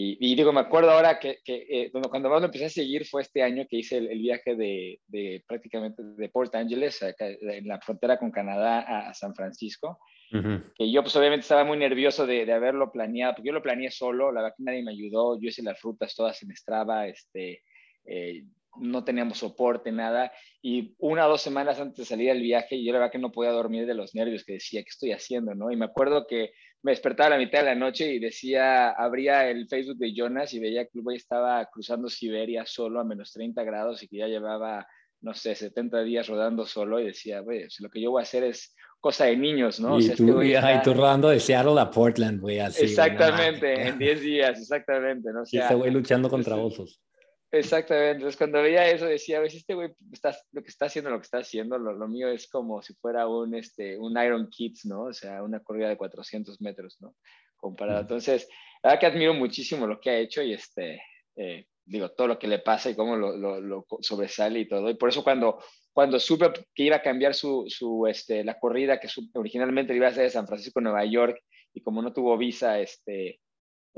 y, 0.00 0.36
digo, 0.36 0.52
me 0.52 0.60
acuerdo 0.60 0.92
ahora 0.92 1.18
que, 1.18 1.38
que 1.44 1.66
eh, 1.68 1.90
cuando 1.90 2.30
más 2.30 2.40
lo 2.40 2.46
empecé 2.46 2.66
a 2.66 2.70
seguir 2.70 3.04
fue 3.04 3.22
este 3.22 3.42
año 3.42 3.66
que 3.68 3.78
hice 3.78 3.96
el, 3.96 4.20
viaje 4.20 4.54
de, 4.54 5.00
de, 5.08 5.42
prácticamente 5.44 6.04
de 6.04 6.28
Port 6.28 6.54
Angeles, 6.54 7.02
en 7.18 7.66
la 7.66 7.80
frontera 7.80 8.16
con 8.16 8.30
Canadá 8.30 9.08
a, 9.08 9.12
San 9.14 9.34
Francisco, 9.34 9.98
que 10.30 10.92
yo 10.92 11.02
pues 11.02 11.16
obviamente 11.16 11.42
estaba 11.42 11.64
muy 11.64 11.78
nervioso 11.78 12.28
de, 12.28 12.46
de, 12.46 12.52
haberlo 12.52 12.92
planeado, 12.92 13.34
porque 13.34 13.48
yo 13.48 13.52
lo 13.52 13.62
planeé 13.62 13.90
solo, 13.90 14.30
la 14.30 14.42
verdad 14.42 14.54
que 14.56 14.62
nadie 14.62 14.84
me 14.84 14.92
ayudó, 14.92 15.36
yo 15.40 15.48
hice 15.48 15.64
las 15.64 15.82
rutas 15.82 16.14
todas 16.14 16.40
en 16.44 16.54
Strava, 16.54 17.08
este, 17.08 17.62
eh, 18.04 18.44
no 18.80 19.04
teníamos 19.04 19.38
soporte, 19.38 19.92
nada. 19.92 20.32
Y 20.62 20.94
una 20.98 21.26
o 21.26 21.30
dos 21.30 21.42
semanas 21.42 21.80
antes 21.80 21.98
de 21.98 22.04
salir 22.04 22.30
al 22.30 22.40
viaje, 22.40 22.82
yo 22.82 22.92
la 22.92 22.98
verdad 22.98 23.12
que 23.12 23.18
no 23.18 23.32
podía 23.32 23.50
dormir 23.50 23.86
de 23.86 23.94
los 23.94 24.14
nervios, 24.14 24.44
que 24.44 24.54
decía, 24.54 24.82
¿qué 24.82 24.88
estoy 24.88 25.12
haciendo? 25.12 25.54
¿no? 25.54 25.70
Y 25.70 25.76
me 25.76 25.86
acuerdo 25.86 26.26
que 26.26 26.52
me 26.82 26.92
despertaba 26.92 27.28
a 27.28 27.30
la 27.30 27.38
mitad 27.38 27.60
de 27.60 27.66
la 27.66 27.74
noche 27.74 28.12
y 28.12 28.18
decía, 28.18 28.90
abría 28.90 29.48
el 29.50 29.66
Facebook 29.68 29.98
de 29.98 30.14
Jonas 30.14 30.54
y 30.54 30.60
veía 30.60 30.84
que 30.84 30.98
el 30.98 31.02
güey 31.02 31.16
estaba 31.16 31.64
cruzando 31.66 32.08
Siberia 32.08 32.64
solo 32.66 33.00
a 33.00 33.04
menos 33.04 33.32
30 33.32 33.62
grados 33.64 34.02
y 34.02 34.08
que 34.08 34.18
ya 34.18 34.28
llevaba, 34.28 34.86
no 35.20 35.34
sé, 35.34 35.54
70 35.54 36.02
días 36.02 36.28
rodando 36.28 36.66
solo 36.66 37.00
y 37.00 37.06
decía, 37.06 37.40
güey, 37.40 37.66
lo 37.80 37.90
que 37.90 38.00
yo 38.00 38.12
voy 38.12 38.20
a 38.20 38.22
hacer 38.22 38.44
es 38.44 38.74
cosa 39.00 39.26
de 39.26 39.36
niños, 39.36 39.80
¿no? 39.80 39.98
Y, 39.98 40.04
o 40.04 40.06
sea, 40.06 40.16
tú, 40.16 40.40
este 40.40 40.74
y, 40.74 40.82
tú 40.82 40.94
rodando 40.94 41.28
de 41.28 41.40
Seattle 41.40 41.80
a 41.80 41.90
Portland, 41.90 42.40
güey, 42.40 42.60
así. 42.60 42.84
Exactamente, 42.84 43.88
en 43.88 43.98
10 43.98 44.20
días, 44.20 44.60
exactamente, 44.60 45.32
¿no? 45.32 45.42
O 45.42 45.46
sea, 45.46 45.60
y 45.60 45.62
este 45.62 45.74
güey 45.74 45.90
luchando 45.90 46.28
contra 46.28 46.56
osos. 46.56 47.00
Exactamente, 47.50 48.16
entonces 48.16 48.36
cuando 48.36 48.60
veía 48.60 48.90
eso 48.90 49.06
decía, 49.06 49.40
a 49.40 49.44
este 49.44 49.74
güey 49.74 49.90
está, 50.12 50.36
lo 50.52 50.62
que 50.62 50.68
está 50.68 50.86
haciendo, 50.86 51.10
lo 51.10 51.18
que 51.18 51.24
está 51.24 51.38
haciendo, 51.38 51.78
lo, 51.78 52.08
mío 52.08 52.28
es 52.28 52.46
como 52.46 52.82
si 52.82 52.92
fuera 52.94 53.26
un, 53.26 53.54
este, 53.54 53.96
un 53.98 54.22
Iron 54.22 54.50
Kids, 54.50 54.84
¿no? 54.84 55.04
O 55.04 55.12
sea, 55.14 55.42
una 55.42 55.60
corrida 55.60 55.88
de 55.88 55.96
400 55.96 56.60
metros, 56.60 56.98
¿no? 57.00 57.14
Comparado. 57.56 58.00
Entonces, 58.02 58.48
la 58.82 58.90
verdad 58.90 59.00
que 59.00 59.06
admiro 59.06 59.32
muchísimo 59.32 59.86
lo 59.86 59.98
que 59.98 60.10
ha 60.10 60.18
hecho 60.18 60.42
y 60.42 60.52
este, 60.52 61.00
eh, 61.36 61.66
digo, 61.86 62.10
todo 62.10 62.26
lo 62.26 62.38
que 62.38 62.48
le 62.48 62.58
pasa 62.58 62.90
y 62.90 62.94
cómo 62.94 63.16
lo, 63.16 63.34
lo, 63.60 63.86
sobresale 64.00 64.60
y 64.60 64.68
todo. 64.68 64.90
Y 64.90 64.94
por 64.94 65.08
eso 65.08 65.24
cuando, 65.24 65.58
cuando 65.92 66.20
supe 66.20 66.52
que 66.74 66.82
iba 66.82 66.96
a 66.96 67.02
cambiar 67.02 67.34
su, 67.34 67.64
su 67.68 68.06
este, 68.06 68.44
la 68.44 68.58
corrida 68.58 69.00
que 69.00 69.08
originalmente 69.34 69.94
iba 69.94 70.08
a 70.08 70.12
ser 70.12 70.24
de 70.24 70.30
San 70.30 70.46
Francisco 70.46 70.80
a 70.80 70.82
Nueva 70.82 71.04
York 71.06 71.40
y 71.72 71.80
como 71.80 72.02
no 72.02 72.12
tuvo 72.12 72.36
visa, 72.36 72.78
este, 72.78 73.40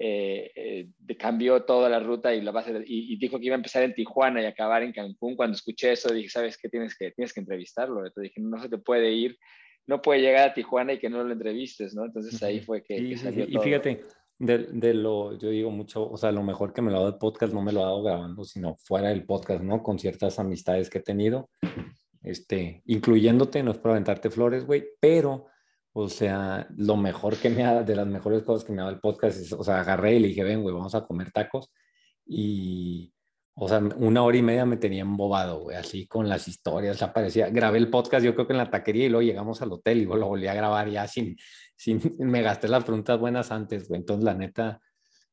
eh, 0.03 0.51
eh 0.55 1.17
cambió 1.19 1.63
toda 1.65 1.91
la 1.91 2.01
ruta 2.01 2.35
y, 2.35 2.41
la 2.41 2.51
base 2.51 2.83
y, 2.87 3.19
dijo 3.19 3.39
que 3.39 3.47
iba 3.47 3.55
a 3.55 3.57
empezar 3.57 3.83
en 3.83 3.95
Tijuana 3.95 4.41
y 4.41 4.47
acabar 4.47 4.83
en 4.83 4.93
Cancún. 4.93 5.37
Cuando 5.37 5.55
escuché 5.55 5.93
eso 5.93 6.13
dije, 6.15 6.31
¿sabes 6.31 6.57
qué? 6.57 6.71
Tienes 6.71 6.97
que, 6.97 7.11
tienes 7.11 7.35
que 7.35 7.41
entrevistarlo. 7.41 7.99
Entonces 7.99 8.31
dije, 8.31 8.41
no 8.41 8.61
se 8.63 8.71
te 8.71 8.79
puede 8.79 9.13
ir, 9.13 9.39
no 9.87 10.01
puede 10.01 10.23
llegar 10.23 10.49
a 10.49 10.55
Tijuana 10.55 10.95
y 10.95 10.99
que 10.99 11.11
no 11.11 11.23
lo 11.23 11.33
entrevistes, 11.33 11.95
¿no? 11.95 12.07
Entonces 12.07 12.43
ahí 12.43 12.61
fue 12.61 12.83
que, 12.83 13.17
salió 13.19 13.45
Y 13.47 13.59
fíjate, 13.59 14.05
de, 14.39 14.59
de, 14.73 14.95
lo, 14.95 15.37
yo 15.37 15.51
digo 15.51 15.71
mucho, 15.71 16.09
o 16.09 16.17
sea, 16.17 16.33
lo 16.33 16.43
mejor 16.43 16.73
que 16.73 16.81
me 16.81 16.91
lo 16.91 16.97
ha 16.97 17.01
dado 17.01 17.13
el 17.13 17.19
podcast 17.19 17.53
no 17.53 17.61
me 17.61 17.73
lo 17.73 17.83
ha 17.83 17.87
dado 17.87 18.03
grabando, 18.03 18.45
sino 18.45 18.77
fuera 18.77 19.11
del 19.11 19.25
podcast, 19.25 19.63
¿no? 19.63 19.83
Con 19.83 19.99
ciertas 19.99 20.39
amistades 20.39 20.89
que 20.89 20.99
he 20.99 21.03
tenido, 21.03 21.51
este, 22.23 22.83
incluyéndote, 22.87 23.63
no 23.63 23.73
es 23.73 23.79
para 23.79 23.95
aventarte 23.95 24.31
flores, 24.31 24.65
güey, 24.65 24.85
pero 24.99 25.47
o 25.93 26.09
sea, 26.09 26.67
lo 26.77 26.97
mejor 26.97 27.37
que 27.37 27.51
me 27.51 27.65
ha, 27.65 27.83
de 27.83 27.97
las 27.97 28.07
mejores 28.07 28.43
cosas 28.43 28.65
que 28.65 28.73
me 28.73 28.81
ha 28.81 28.85
dado 28.85 28.95
el 28.95 29.01
podcast 29.01 29.39
es, 29.41 29.53
o 29.53 29.65
sea, 29.65 29.81
agarré 29.81 30.17
y 30.17 30.21
le 30.21 30.29
dije, 30.29 30.45
ven, 30.45 30.63
güey, 30.63 30.75
vamos 30.75 30.95
a 30.95 31.07
comer 31.07 31.33
tacos. 31.33 31.73
Y, 32.27 33.13
o 33.55 33.69
sea, 33.69 33.79
una 33.97 34.23
hora 34.23 34.37
y 34.37 34.43
media 34.43 34.65
me 34.65 34.77
tenía 34.77 35.03
embobado, 35.03 35.61
güey, 35.61 35.77
así 35.77 36.07
con 36.07 36.29
las 36.29 36.49
historias, 36.49 37.03
aparecía, 37.03 37.51
grabé 37.51 37.79
el 37.79 37.91
podcast 37.91 38.25
yo 38.25 38.35
creo 38.35 38.47
que 38.47 38.53
en 38.53 38.59
la 38.59 38.71
taquería 38.71 39.07
y 39.07 39.09
luego 39.09 39.23
llegamos 39.23 39.61
al 39.63 39.73
hotel 39.73 39.99
y 39.99 40.05
luego 40.05 40.17
lo 40.17 40.29
volví 40.29 40.47
a 40.47 40.55
grabar 40.55 40.89
ya 40.89 41.07
sin, 41.09 41.37
sin, 41.77 42.01
me 42.19 42.43
gasté 42.43 42.69
las 42.69 42.85
preguntas 42.85 43.19
buenas 43.19 43.51
antes, 43.51 43.89
güey, 43.89 44.01
entonces 44.01 44.25
la 44.25 44.35
neta, 44.35 44.81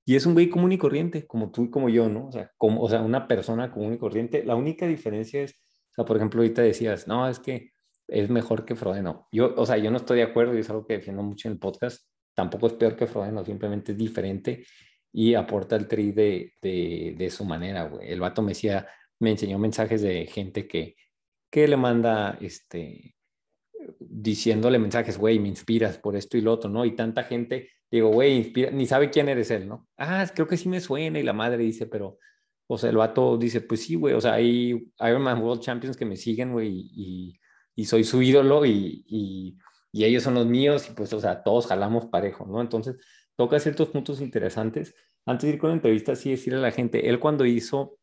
y 0.05 0.15
es 0.15 0.25
un 0.25 0.33
güey 0.33 0.49
común 0.49 0.71
y 0.71 0.77
corriente, 0.77 1.27
como 1.27 1.51
tú 1.51 1.65
y 1.65 1.69
como 1.69 1.89
yo, 1.89 2.09
¿no? 2.09 2.27
O 2.27 2.31
sea, 2.31 2.51
como, 2.57 2.81
o 2.81 2.89
sea, 2.89 3.01
una 3.01 3.27
persona 3.27 3.71
común 3.71 3.93
y 3.93 3.97
corriente, 3.97 4.43
la 4.43 4.55
única 4.55 4.87
diferencia 4.87 5.41
es, 5.41 5.51
o 5.91 5.93
sea, 5.95 6.05
por 6.05 6.17
ejemplo, 6.17 6.41
ahorita 6.41 6.61
decías, 6.61 7.07
no, 7.07 7.27
es 7.27 7.39
que 7.39 7.71
es 8.07 8.29
mejor 8.29 8.65
que 8.65 8.75
Frodeno. 8.75 9.27
Yo, 9.31 9.53
o 9.55 9.65
sea, 9.65 9.77
yo 9.77 9.91
no 9.91 9.97
estoy 9.97 10.17
de 10.17 10.23
acuerdo 10.23 10.55
y 10.55 10.61
es 10.61 10.69
algo 10.69 10.85
que 10.85 10.95
defiendo 10.95 11.23
mucho 11.23 11.47
en 11.47 11.53
el 11.53 11.59
podcast. 11.59 12.07
Tampoco 12.33 12.67
es 12.67 12.73
peor 12.73 12.95
que 12.95 13.07
Frodeno, 13.07 13.43
simplemente 13.43 13.91
es 13.91 13.97
diferente 13.97 14.65
y 15.11 15.33
aporta 15.33 15.75
el 15.75 15.87
tri 15.87 16.11
de, 16.11 16.53
de, 16.61 17.15
de 17.17 17.29
su 17.29 17.45
manera, 17.45 17.83
güey. 17.87 18.11
El 18.11 18.19
vato 18.19 18.41
me 18.41 18.49
decía, 18.49 18.87
me 19.19 19.31
enseñó 19.31 19.57
mensajes 19.57 20.01
de 20.01 20.27
gente 20.27 20.67
que, 20.67 20.95
que 21.49 21.67
le 21.67 21.77
manda, 21.77 22.37
este, 22.41 23.15
diciéndole 23.99 24.79
mensajes, 24.79 25.17
güey, 25.17 25.39
me 25.39 25.47
inspiras 25.47 25.97
por 25.97 26.15
esto 26.15 26.37
y 26.37 26.41
lo 26.41 26.53
otro, 26.53 26.69
¿no? 26.69 26.85
Y 26.85 26.95
tanta 26.95 27.23
gente, 27.23 27.69
digo, 27.89 28.09
güey, 28.09 28.37
inspira, 28.37 28.71
ni 28.71 28.85
sabe 28.85 29.09
quién 29.09 29.29
eres 29.29 29.49
él, 29.51 29.67
¿no? 29.67 29.87
Ah, 29.97 30.29
creo 30.33 30.47
que 30.47 30.57
sí 30.57 30.69
me 30.69 30.81
suena 30.81 31.19
y 31.19 31.23
la 31.23 31.33
madre 31.33 31.63
dice, 31.63 31.87
pero, 31.87 32.19
o 32.67 32.77
sea, 32.77 32.89
el 32.89 32.97
vato 32.97 33.37
dice, 33.37 33.61
pues 33.61 33.83
sí, 33.83 33.95
güey, 33.95 34.13
o 34.13 34.21
sea, 34.21 34.33
hay 34.33 34.91
Ironman 34.99 35.41
World 35.41 35.61
Champions 35.61 35.97
que 35.97 36.05
me 36.05 36.17
siguen, 36.17 36.51
güey, 36.51 36.89
y 36.93 37.39
y 37.77 37.85
soy 37.85 38.03
su 38.03 38.21
ídolo 38.23 38.65
y, 38.65 39.05
y, 39.07 39.57
ellos 40.03 40.21
son 40.23 40.35
los 40.35 40.45
míos 40.45 40.87
y 40.89 40.93
pues, 40.93 41.11
o 41.13 41.19
sea, 41.19 41.41
todos 41.41 41.65
jalamos 41.65 42.05
parejo, 42.05 42.45
¿no? 42.45 42.61
Entonces, 42.61 42.97
toca 43.35 43.59
ciertos 43.59 43.89
puntos 43.89 44.21
interesantes. 44.21 44.93
Antes 45.25 45.47
de 45.47 45.55
ir 45.55 45.59
con 45.59 45.69
la 45.69 45.75
entrevista, 45.75 46.15
sí 46.15 46.29
decirle 46.29 46.59
a 46.59 46.61
la 46.61 46.71
gente, 46.71 47.09
él 47.09 47.19
cuando 47.19 47.45
hizo 47.45 47.97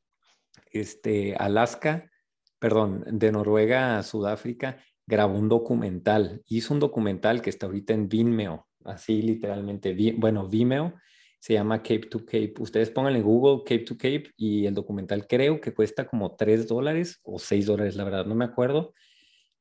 este, 0.72 1.36
Alaska, 1.36 2.10
perdón, 2.58 3.04
de 3.06 3.30
Noruega 3.30 3.96
a 3.96 4.02
Sudáfrica, 4.02 4.78
grabó 5.06 5.38
un 5.38 5.48
documental. 5.48 6.42
Hizo 6.46 6.74
un 6.74 6.80
documental 6.80 7.42
que 7.42 7.50
está 7.50 7.66
ahorita 7.66 7.94
en 7.94 8.08
Vimeo, 8.08 8.66
así 8.84 9.22
literalmente, 9.22 9.94
bueno, 10.16 10.48
Vimeo, 10.48 10.94
se 11.38 11.54
llama 11.54 11.78
Cape 11.78 12.08
to 12.10 12.24
Cape. 12.24 12.54
Ustedes 12.58 12.90
pongan 12.90 13.14
en 13.14 13.22
Google 13.22 13.62
Cape 13.64 13.84
to 13.84 13.94
Cape 13.94 14.32
y 14.36 14.66
el 14.66 14.74
documental 14.74 15.28
creo 15.28 15.60
que 15.60 15.74
cuesta 15.74 16.08
como 16.08 16.34
3 16.34 16.66
dólares 16.66 17.20
o 17.22 17.38
6 17.38 17.66
dólares, 17.66 17.94
la 17.94 18.02
verdad, 18.02 18.26
no 18.26 18.34
me 18.34 18.46
acuerdo 18.46 18.94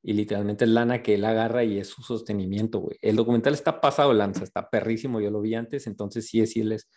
y 0.06 0.14
literalmente 0.14 0.66
es 0.66 0.72
lana 0.72 1.02
que 1.02 1.16
él 1.16 1.24
agarra 1.24 1.64
y 1.64 1.80
es 1.80 1.88
su 1.88 2.02
sostenimiento, 2.02 2.80
güey. 2.80 2.98
El 3.02 3.16
documental 3.16 3.54
está 3.54 3.80
pasado 3.80 4.14
lanza, 4.14 4.44
está 4.44 4.70
perrísimo, 4.70 5.22
yo 5.22 5.32
lo 5.32 5.40
vi 5.40 5.56
antes, 5.56 5.88
entonces 5.88 6.28
sí 6.28 6.42
decirles, 6.42 6.90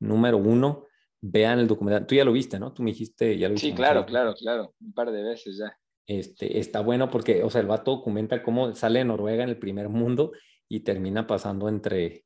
número 0.00 0.38
uno, 0.38 0.86
vean 1.20 1.58
el 1.58 1.68
documental. 1.68 2.06
Tú 2.06 2.14
ya 2.14 2.24
lo 2.24 2.32
viste, 2.32 2.58
¿no? 2.58 2.72
Tú 2.72 2.82
me 2.82 2.92
dijiste, 2.92 3.36
ya 3.36 3.48
lo 3.48 3.54
viste. 3.54 3.68
Sí, 3.68 3.74
claro, 3.74 4.06
claro, 4.06 4.34
claro, 4.34 4.74
un 4.80 4.94
par 4.94 5.12
de 5.12 5.22
veces 5.22 5.58
ya. 5.58 5.76
Este, 6.06 6.58
está 6.58 6.80
bueno 6.80 7.10
porque, 7.10 7.42
o 7.42 7.50
sea, 7.50 7.60
el 7.60 7.66
vato 7.66 7.96
documenta 7.96 8.42
cómo 8.42 8.74
sale 8.74 9.00
de 9.00 9.04
Noruega 9.04 9.44
en 9.44 9.50
el 9.50 9.58
primer 9.58 9.90
mundo 9.90 10.32
y 10.66 10.80
termina 10.80 11.26
pasando 11.26 11.68
entre, 11.68 12.24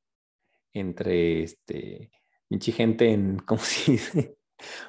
entre, 0.73 1.43
este, 1.43 2.13
gente 2.49 3.11
en, 3.11 3.39
¿cómo 3.47 3.61
se 3.61 3.93
dice? 3.93 4.37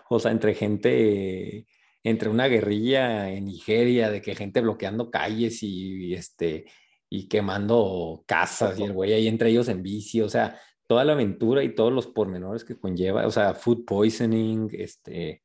O 0.10 0.20
sea, 0.20 0.32
entre 0.32 0.54
gente 0.54 1.66
entre 2.04 2.30
una 2.30 2.48
guerrilla 2.48 3.30
en 3.32 3.46
Nigeria, 3.46 4.10
de 4.10 4.22
que 4.22 4.36
gente 4.36 4.62
bloqueando 4.62 5.10
calles 5.12 5.62
y, 5.64 6.14
este, 6.14 6.66
y 7.10 7.28
quemando 7.28 8.24
casas 8.26 8.80
y 8.80 8.84
el 8.84 8.94
güey 8.94 9.14
ahí 9.14 9.28
entre 9.28 9.50
ellos 9.50 9.68
en 9.68 9.82
bici, 9.84 10.22
o 10.22 10.30
sea, 10.30 10.60
toda 10.88 11.04
la 11.06 11.14
aventura 11.14 11.64
y 11.64 11.76
todos 11.76 11.92
los 11.94 12.08
pormenores 12.08 12.64
que 12.64 12.78
conlleva, 12.80 13.28
o 13.28 13.32
sea, 13.32 13.54
food 13.54 13.86
poisoning, 13.86 14.70
este, 14.74 15.42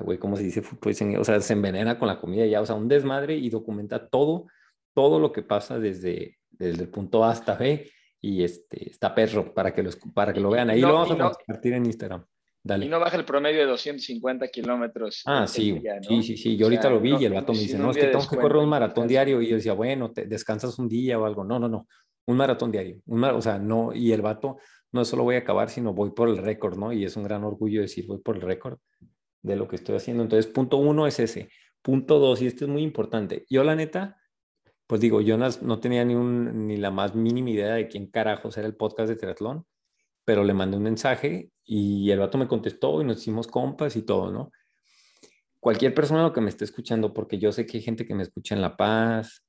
güey, 0.00 0.18
¿cómo 0.18 0.36
se 0.36 0.42
dice 0.44 0.62
food 0.62 0.78
poisoning? 0.78 1.18
O 1.18 1.24
sea, 1.24 1.40
se 1.40 1.52
envenena 1.52 1.98
con 1.98 2.08
la 2.08 2.20
comida 2.20 2.46
ya, 2.46 2.60
o 2.60 2.66
sea, 2.66 2.74
un 2.74 2.88
desmadre 2.88 3.36
y 3.36 3.50
documenta 3.50 4.08
todo, 4.08 4.46
todo 4.94 5.20
lo 5.20 5.30
que 5.32 5.42
pasa 5.42 5.78
desde, 5.78 6.38
desde 6.50 6.82
el 6.84 6.88
punto 6.88 7.22
A 7.24 7.30
hasta 7.30 7.54
B 7.54 7.88
Y 8.20 8.42
este, 8.42 8.90
está 8.90 9.14
perro 9.14 9.54
para 9.54 9.72
que, 9.72 9.82
los, 9.82 9.96
para 10.14 10.32
que 10.32 10.40
lo 10.40 10.50
vean. 10.50 10.70
Ahí 10.70 10.80
No, 10.80 10.88
lo 10.88 10.94
vamos 10.94 11.10
y 11.10 11.12
a 11.12 11.16
no- 11.16 11.30
compartir 11.32 11.74
en 11.74 11.86
Instagram. 11.86 12.24
Dale. 12.62 12.86
Y 12.86 12.88
no 12.88 12.98
baja 13.00 13.16
el 13.16 13.24
promedio 13.24 13.60
de 13.60 13.66
250 13.66 14.48
kilómetros. 14.48 15.22
Ah, 15.26 15.46
sí, 15.46 15.72
día, 15.72 15.96
¿no? 15.96 16.02
sí, 16.02 16.22
sí, 16.22 16.36
sí. 16.36 16.54
O 16.54 16.58
Yo 16.58 16.66
ahorita 16.66 16.82
sea, 16.82 16.90
lo 16.90 17.00
vi 17.00 17.12
no- 17.12 17.20
y 17.20 17.24
el 17.24 17.32
vato 17.32 17.52
me 17.52 17.58
sin 17.58 17.66
dice, 17.68 17.78
no, 17.78 17.90
es 17.90 17.96
que 17.96 18.06
tengo 18.08 18.28
que 18.28 18.36
correr 18.36 18.58
un 18.58 18.68
maratón 18.68 19.06
diario. 19.08 19.40
Y 19.40 19.48
yo 19.48 19.56
decía, 19.56 19.72
bueno, 19.72 20.10
te 20.12 20.26
descansas 20.26 20.78
un 20.78 20.88
día 20.88 21.18
o 21.18 21.24
algo. 21.24 21.44
No, 21.44 21.58
no, 21.58 21.68
no. 21.68 21.86
Un 22.26 22.36
maratón 22.36 22.70
diario. 22.72 23.00
Un 23.06 23.20
mar- 23.20 23.34
o 23.34 23.40
sea, 23.40 23.58
no. 23.58 23.94
Y 23.94 24.12
el 24.12 24.20
vato 24.22 24.58
no 24.92 25.04
solo 25.04 25.22
voy 25.22 25.36
a 25.36 25.38
acabar, 25.38 25.70
sino 25.70 25.94
voy 25.94 26.10
por 26.10 26.28
el 26.28 26.36
récord, 26.38 26.76
¿no? 26.78 26.92
Y 26.92 27.04
es 27.04 27.16
un 27.16 27.22
gran 27.24 27.44
orgullo 27.44 27.80
decir, 27.80 28.06
voy 28.06 28.18
por 28.18 28.36
el 28.36 28.42
récord 28.42 28.78
de 29.42 29.56
lo 29.56 29.68
que 29.68 29.76
estoy 29.76 29.96
haciendo. 29.96 30.22
Entonces, 30.24 30.50
punto 30.52 30.76
uno 30.78 31.06
es 31.06 31.18
ese. 31.20 31.48
Punto 31.80 32.18
dos, 32.18 32.42
y 32.42 32.46
este 32.48 32.64
es 32.64 32.70
muy 32.70 32.82
importante. 32.82 33.46
Yo, 33.48 33.62
la 33.64 33.76
neta, 33.76 34.20
pues 34.86 35.00
digo, 35.00 35.20
Jonas 35.20 35.62
no 35.62 35.78
tenía 35.78 36.04
ni, 36.04 36.14
un, 36.16 36.66
ni 36.66 36.76
la 36.76 36.90
más 36.90 37.14
mínima 37.14 37.50
idea 37.50 37.74
de 37.74 37.86
quién 37.88 38.10
carajos 38.10 38.58
era 38.58 38.66
el 38.66 38.74
podcast 38.74 39.08
de 39.08 39.16
triatlón, 39.16 39.64
pero 40.28 40.44
le 40.44 40.52
mandé 40.52 40.76
un 40.76 40.82
mensaje 40.82 41.52
y 41.64 42.10
el 42.10 42.18
vato 42.18 42.36
me 42.36 42.46
contestó 42.46 43.00
y 43.00 43.04
nos 43.06 43.16
hicimos 43.16 43.46
compas 43.46 43.96
y 43.96 44.02
todo, 44.02 44.30
¿no? 44.30 44.52
Cualquier 45.58 45.94
persona 45.94 46.30
que 46.34 46.42
me 46.42 46.50
esté 46.50 46.66
escuchando, 46.66 47.14
porque 47.14 47.38
yo 47.38 47.50
sé 47.50 47.64
que 47.64 47.78
hay 47.78 47.82
gente 47.82 48.06
que 48.06 48.14
me 48.14 48.24
escucha 48.24 48.54
en 48.54 48.60
La 48.60 48.76
Paz, 48.76 49.42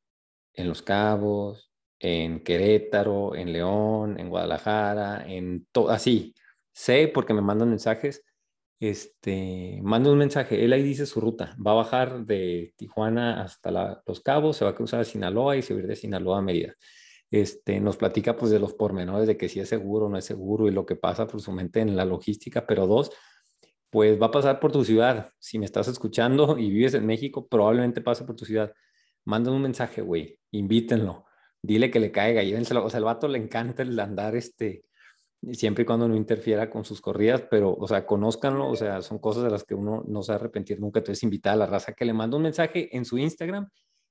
en 0.53 0.69
Los 0.69 0.81
Cabos, 0.81 1.69
en 1.99 2.45
Querétaro, 2.45 3.35
en 3.35 3.51
León, 3.51 4.17
en 4.21 4.29
Guadalajara, 4.29 5.25
en 5.27 5.67
todo, 5.73 5.89
así. 5.89 6.33
Sé 6.71 7.11
porque 7.13 7.33
me 7.33 7.41
mandan 7.41 7.71
mensajes. 7.71 8.23
Este, 8.79 9.81
manda 9.83 10.09
un 10.09 10.17
mensaje, 10.17 10.63
él 10.63 10.71
ahí 10.71 10.81
dice 10.81 11.05
su 11.05 11.19
ruta, 11.19 11.57
va 11.59 11.71
a 11.71 11.81
bajar 11.83 12.25
de 12.25 12.73
Tijuana 12.77 13.41
hasta 13.41 14.01
Los 14.07 14.21
Cabos, 14.21 14.55
se 14.55 14.63
va 14.63 14.71
a 14.71 14.75
cruzar 14.75 15.01
a 15.01 15.03
Sinaloa 15.03 15.57
y 15.57 15.61
se 15.61 15.73
va 15.73 15.81
a 15.81 15.83
ir 15.83 15.89
de 15.89 15.97
Sinaloa 15.97 16.37
a 16.37 16.41
Mérida. 16.41 16.73
Este, 17.31 17.79
nos 17.79 17.97
platica 17.97 18.35
pues 18.35 18.51
de 18.51 18.59
los 18.59 18.73
pormenores 18.73 19.27
de 19.27 19.37
que 19.37 19.49
si 19.49 19.59
es 19.59 19.69
seguro 19.69 20.07
o 20.07 20.09
no 20.09 20.17
es 20.17 20.25
seguro 20.25 20.67
y 20.67 20.71
lo 20.71 20.85
que 20.85 20.95
pasa 20.95 21.27
por 21.27 21.41
su 21.41 21.51
mente 21.51 21.79
en 21.79 21.95
la 21.95 22.05
logística, 22.05 22.65
pero 22.65 22.87
dos, 22.87 23.11
pues 23.89 24.19
va 24.21 24.27
a 24.27 24.31
pasar 24.31 24.59
por 24.59 24.71
tu 24.71 24.83
ciudad. 24.83 25.31
Si 25.39 25.59
me 25.59 25.65
estás 25.65 25.87
escuchando 25.87 26.57
y 26.57 26.69
vives 26.69 26.93
en 26.95 27.05
México, 27.05 27.47
probablemente 27.47 28.01
pase 28.01 28.23
por 28.23 28.35
tu 28.35 28.45
ciudad. 28.45 28.73
Manda 29.25 29.51
un 29.51 29.61
mensaje, 29.61 30.01
güey, 30.01 30.39
invítenlo, 30.51 31.25
dile 31.61 31.91
que 31.91 31.99
le 31.99 32.11
caiga, 32.11 32.43
llévenselo. 32.43 32.83
O 32.83 32.89
sea, 32.89 32.99
el 32.99 33.03
vato 33.03 33.27
le 33.27 33.37
encanta 33.37 33.83
el 33.83 33.99
andar 33.99 34.35
este, 34.35 34.85
siempre 35.51 35.83
y 35.83 35.85
cuando 35.85 36.07
no 36.07 36.15
interfiera 36.15 36.69
con 36.69 36.83
sus 36.83 37.01
corridas, 37.01 37.43
pero, 37.49 37.75
o 37.75 37.87
sea, 37.87 38.05
conózcanlo, 38.05 38.69
o 38.69 38.75
sea, 38.75 39.01
son 39.01 39.19
cosas 39.19 39.43
de 39.43 39.49
las 39.51 39.63
que 39.63 39.75
uno 39.75 40.03
no 40.07 40.23
se 40.23 40.31
va 40.31 40.37
a 40.37 40.39
arrepentir 40.39 40.79
nunca. 40.79 40.99
Entonces, 40.99 41.23
invitar 41.23 41.53
a 41.53 41.57
la 41.57 41.65
raza 41.65 41.93
que 41.93 42.05
le 42.05 42.13
manda 42.13 42.37
un 42.37 42.43
mensaje 42.43 42.95
en 42.95 43.05
su 43.05 43.17
Instagram 43.17 43.69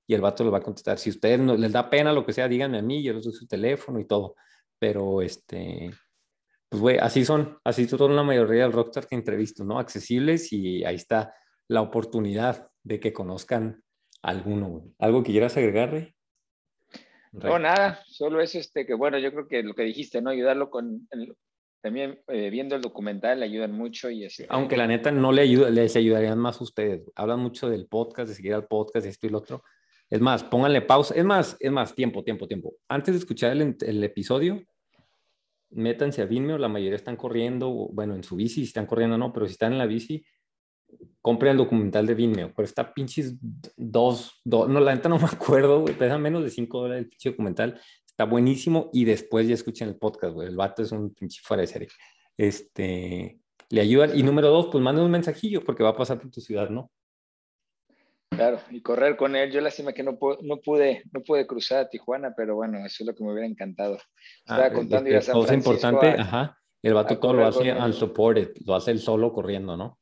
y 0.09 0.15
el 0.15 0.23
vato 0.23 0.43
le 0.43 0.51
va 0.51 0.59
a 0.59 0.63
contestar. 0.63 0.99
Si 0.99 1.11
a 1.11 1.13
ustedes 1.13 1.39
no, 1.39 1.55
les 1.55 1.71
da 1.71 1.89
pena 1.89 2.13
lo 2.13 2.25
que 2.25 2.33
sea, 2.33 2.49
díganme 2.49 2.79
a 2.79 2.83
mí, 2.83 3.03
yo 3.03 3.13
les 3.13 3.23
doy 3.23 3.33
su 3.35 3.47
teléfono 3.47 4.01
y 4.01 4.07
todo. 4.07 4.35
Pero, 4.79 5.21
este, 5.21 5.91
pues, 6.69 6.81
güey, 6.81 6.99
así 6.99 7.27
son, 7.27 7.59
así 7.63 7.87
son 7.87 8.17
la 8.17 8.23
mayoría 8.23 8.63
del 8.63 8.73
rockstar 8.73 9.07
que 9.07 9.15
entrevisto, 9.15 9.65
¿no? 9.65 9.79
Accesibles 9.79 10.51
y 10.53 10.83
ahí 10.85 10.95
está 10.95 11.35
la 11.69 11.83
oportunidad 11.83 12.71
de 12.83 12.99
que 12.99 13.13
conozcan 13.13 13.85
a 14.23 14.31
alguno, 14.31 14.69
güey. 14.69 14.85
¿Algo 14.99 15.23
que 15.23 15.33
quieras 15.33 15.57
agregar, 15.59 15.91
Rey? 15.93 16.15
Rey. 17.33 17.53
No, 17.53 17.59
nada, 17.59 18.03
solo 18.07 18.41
es 18.41 18.55
este 18.55 18.87
que, 18.87 18.95
bueno, 18.95 19.19
yo 19.19 19.31
creo 19.31 19.47
que 19.47 19.63
lo 19.63 19.75
que 19.75 19.83
dijiste, 19.83 20.23
¿no? 20.23 20.31
Ayudarlo 20.31 20.71
con, 20.71 21.07
el- 21.11 21.37
también 21.83 22.21
eh, 22.29 22.51
viendo 22.51 22.75
el 22.75 22.83
documental 22.83 23.39
le 23.39 23.45
ayudan 23.47 23.73
mucho 23.73 24.11
y 24.11 24.25
este, 24.25 24.47
Aunque 24.49 24.77
la 24.77 24.87
neta 24.87 25.13
no 25.13 25.31
le 25.33 25.43
ayuda, 25.43 25.71
les 25.71 25.95
ayudarían 25.97 26.39
más 26.39 26.61
a 26.61 26.65
ustedes. 26.65 27.03
Hablan 27.15 27.41
mucho 27.41 27.69
del 27.69 27.87
podcast, 27.87 28.29
de 28.31 28.35
seguir 28.35 28.55
al 28.55 28.67
podcast, 28.67 29.07
esto 29.07 29.27
y 29.27 29.31
lo 29.31 29.39
otro. 29.39 29.63
Es 30.11 30.21
más, 30.21 30.43
pónganle 30.45 30.83
pausa. 30.83 31.15
Es 31.15 31.25
más, 31.25 31.57
es 31.61 31.71
más, 31.71 31.95
tiempo, 31.95 32.25
tiempo, 32.25 32.47
tiempo. 32.47 32.75
Antes 32.89 33.15
de 33.15 33.19
escuchar 33.19 33.53
el, 33.57 34.05
episodio, 34.05 34.63
métanse 35.71 36.23
a 36.23 36.27
Vimeo. 36.27 36.59
La 36.59 36.69
mayoría 36.69 36.97
están 36.97 37.17
corriendo, 37.17 37.71
bueno, 37.93 38.15
en 38.15 38.25
su 38.25 38.37
bici, 38.37 38.63
si 38.63 38.69
están 38.69 38.87
corriendo 38.87 39.19
no, 39.19 39.33
pero 39.33 39.47
si 39.47 39.53
están 39.53 39.73
en 39.73 39.79
la 39.79 39.87
bici, 39.87 40.25
compren 41.21 41.53
el 41.53 41.59
documental 41.59 42.07
de 42.07 42.15
Vimeo. 42.15 42.53
Pero 42.55 42.65
está 42.65 42.95
pinches 42.95 43.37
dos, 43.77 44.41
dos, 44.45 44.69
no, 44.69 44.81
la 44.81 44.95
neta 44.95 45.09
no 45.09 45.19
me 45.19 45.27
acuerdo, 45.27 45.83
güey. 45.83 45.95
Pesa 45.95 46.19
menos 46.19 46.43
de 46.43 46.51
cinco 46.51 46.81
dólares 46.81 47.05
el 47.05 47.11
pinche 47.11 47.31
documental. 47.31 47.81
Está 48.07 48.25
buenísimo 48.25 48.91
y 48.93 49.05
después 49.05 49.47
ya 49.47 49.55
escuchen 49.55 49.89
el 49.89 49.97
podcast, 49.97 50.35
güey. 50.35 50.49
El 50.49 50.57
vato 50.57 50.83
es 50.83 50.91
un 50.91 51.13
pinche 51.15 51.41
fuera 51.45 51.61
de 51.61 51.67
serie. 51.67 51.89
Este, 52.37 53.41
le 53.69 53.81
ayudan. 53.81 54.19
Y 54.19 54.23
número 54.23 54.49
dos, 54.49 54.69
pues 54.73 54.83
manden 54.83 55.05
un 55.05 55.11
mensajillo 55.11 55.63
porque 55.63 55.83
va 55.83 55.91
a 55.91 55.97
pasar 55.97 56.19
por 56.19 56.31
tu 56.31 56.41
ciudad, 56.41 56.71
¿no? 56.71 56.91
Claro, 58.39 58.61
y 58.71 58.81
correr 58.81 59.17
con 59.17 59.37
él. 59.37 59.51
Yo 59.51 59.61
lástima 59.61 59.93
que 59.93 60.03
no, 60.03 60.19
no 60.43 60.57
pude, 60.59 61.03
no 61.13 61.21
pude 61.23 61.47
cruzar 61.47 61.81
a 61.81 61.89
Tijuana, 61.89 62.33
pero 62.37 62.55
bueno, 62.57 62.79
eso 62.79 62.97
es 63.03 63.07
lo 63.07 63.15
que 63.15 63.23
me 63.25 63.33
hubiera 63.33 63.47
encantado. 63.47 63.99
Estaba 64.41 64.67
Ah, 64.67 64.73
contando 64.73 65.11
ir 65.11 65.17
a 65.17 65.21
que 65.21 65.27
San 65.27 65.35
cosa 65.35 65.55
importante, 65.55 66.07
a- 66.07 66.23
ajá. 66.23 66.59
El 66.81 66.95
vato 66.95 67.15
a 67.15 67.21
todo 67.21 67.33
lo 67.33 67.45
hace 67.45 67.73
unsupported, 67.73 68.53
lo 68.65 68.75
hace 68.77 68.93
él 68.93 69.01
solo 69.01 69.33
corriendo, 69.33 69.77
¿no? 69.77 69.99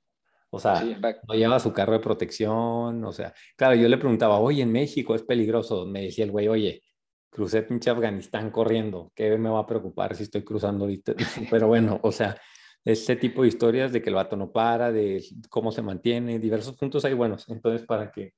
O 0.50 0.60
sea, 0.60 0.76
sí, 0.76 0.94
no 1.26 1.34
lleva 1.34 1.58
su 1.58 1.72
carro 1.72 1.94
de 1.94 2.00
protección, 2.00 3.04
o 3.04 3.12
sea, 3.12 3.34
claro, 3.56 3.74
yo 3.74 3.88
le 3.88 3.98
preguntaba, 3.98 4.38
oye, 4.38 4.62
en 4.62 4.72
México 4.72 5.14
es 5.14 5.22
peligroso. 5.22 5.86
Me 5.86 6.02
decía 6.02 6.24
el 6.24 6.30
güey, 6.30 6.48
oye, 6.48 6.82
crucé 7.30 7.62
pinche 7.62 7.90
Afganistán 7.90 8.50
corriendo, 8.50 9.10
¿qué 9.14 9.36
me 9.38 9.50
va 9.50 9.60
a 9.60 9.66
preocupar 9.66 10.14
si 10.14 10.22
estoy 10.22 10.44
cruzando 10.44 10.84
ahorita? 10.84 11.14
Pero 11.50 11.66
bueno, 11.68 11.98
o 12.02 12.12
sea, 12.12 12.36
este 12.84 13.16
tipo 13.16 13.42
de 13.42 13.48
historias 13.48 13.92
de 13.92 14.00
que 14.02 14.10
el 14.10 14.14
vato 14.14 14.36
no 14.36 14.52
para, 14.52 14.92
de 14.92 15.24
cómo 15.48 15.72
se 15.72 15.82
mantiene, 15.82 16.38
diversos 16.38 16.76
puntos 16.76 17.04
hay 17.04 17.14
buenos. 17.14 17.48
Entonces, 17.48 17.86
para 17.86 18.10
que, 18.12 18.34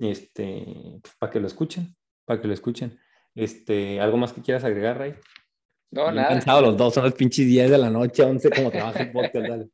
este, 0.00 0.98
pues, 1.02 1.14
para 1.18 1.32
que 1.32 1.40
lo 1.40 1.46
escuchen, 1.46 1.96
para 2.24 2.40
que 2.40 2.46
lo 2.48 2.54
escuchen. 2.54 2.98
Este, 3.34 4.00
¿algo 4.00 4.16
más 4.16 4.32
que 4.32 4.42
quieras 4.42 4.64
agregar, 4.64 4.98
Ray? 4.98 5.14
no, 5.90 6.04
Bien 6.04 6.16
nada. 6.16 6.28
cansados 6.28 6.62
los 6.62 6.76
dos, 6.76 6.94
son 6.94 7.04
los 7.04 7.14
pinches 7.14 7.46
10 7.46 7.70
de 7.70 7.78
la 7.78 7.90
noche, 7.90 8.22
11 8.22 8.50
como 8.50 8.70
trabaja 8.70 9.02
el 9.02 9.12
podcast, 9.12 9.34
dale. 9.48 9.68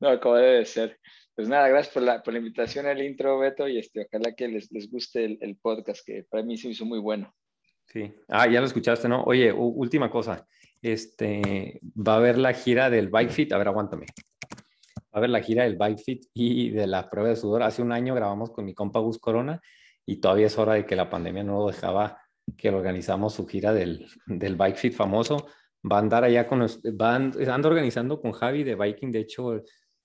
No, 0.00 0.20
como 0.20 0.36
debe 0.36 0.58
de 0.58 0.64
ser. 0.66 0.98
Pues 1.34 1.48
nada, 1.48 1.68
gracias 1.68 1.94
por 1.94 2.02
la, 2.02 2.22
por 2.22 2.34
la 2.34 2.40
invitación 2.40 2.86
al 2.86 3.02
intro, 3.02 3.38
Beto, 3.38 3.66
y 3.66 3.78
este, 3.78 4.06
ojalá 4.06 4.34
que 4.34 4.48
les, 4.48 4.70
les 4.70 4.90
guste 4.90 5.24
el, 5.24 5.38
el 5.40 5.56
podcast, 5.56 6.04
que 6.04 6.24
para 6.28 6.42
mí 6.42 6.58
se 6.58 6.68
hizo 6.68 6.84
muy 6.84 6.98
bueno. 6.98 7.34
Sí. 7.86 8.12
Ah, 8.28 8.46
ya 8.48 8.60
lo 8.60 8.66
escuchaste, 8.66 9.08
¿no? 9.08 9.22
Oye, 9.24 9.52
última 9.52 10.10
cosa. 10.10 10.46
Este, 10.82 11.80
va 11.96 12.14
a 12.14 12.16
haber 12.16 12.38
la 12.38 12.52
gira 12.52 12.90
del 12.90 13.08
Bike 13.08 13.30
Fit. 13.30 13.52
A 13.52 13.58
ver, 13.58 13.68
aguántame. 13.68 14.06
Va 14.96 15.10
a 15.12 15.18
haber 15.18 15.30
la 15.30 15.40
gira 15.40 15.64
del 15.64 15.76
Bike 15.76 15.98
Fit 15.98 16.24
y 16.34 16.70
de 16.70 16.86
la 16.86 17.08
prueba 17.08 17.30
de 17.30 17.36
sudor. 17.36 17.62
Hace 17.62 17.82
un 17.82 17.92
año 17.92 18.14
grabamos 18.14 18.50
con 18.50 18.64
mi 18.64 18.74
compa 18.74 19.00
Gus 19.00 19.18
Corona 19.18 19.60
y 20.04 20.16
todavía 20.16 20.46
es 20.46 20.58
hora 20.58 20.74
de 20.74 20.84
que 20.84 20.96
la 20.96 21.08
pandemia 21.08 21.44
no 21.44 21.66
dejaba 21.66 22.18
que 22.56 22.70
organizamos 22.70 23.34
su 23.34 23.46
gira 23.46 23.72
del, 23.72 24.06
del 24.26 24.56
Bike 24.56 24.76
Fit 24.76 24.94
famoso. 24.94 25.46
Va 25.90 25.96
a 25.96 26.00
andar 26.00 26.24
allá 26.24 26.46
con 26.46 26.60
los, 26.60 26.80
van, 26.82 27.32
anda 27.48 27.68
organizando 27.68 28.20
con 28.20 28.32
Javi 28.32 28.64
de 28.64 28.74
Biking, 28.74 29.10
de 29.10 29.20
hecho, 29.20 29.62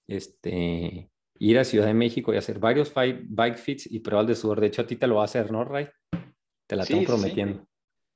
este, 0.07 1.11
ir 1.39 1.59
a 1.59 1.63
Ciudad 1.63 1.85
de 1.85 1.93
México 1.93 2.33
y 2.33 2.37
hacer 2.37 2.59
varios 2.59 2.93
Bike 2.93 3.57
Fits 3.57 3.91
y 3.91 3.99
pruebas 3.99 4.27
de 4.27 4.35
sudor. 4.35 4.59
De 4.59 4.67
hecho, 4.67 4.81
a 4.81 4.87
ti 4.87 4.95
te 4.95 5.07
lo 5.07 5.15
va 5.15 5.21
a 5.21 5.25
hacer, 5.25 5.51
¿no, 5.51 5.63
Ray? 5.63 5.87
Te 6.67 6.75
la 6.75 6.83
Sí, 6.83 6.93
tengo 6.93 7.17
sí, 7.17 7.31
sí. 7.31 7.59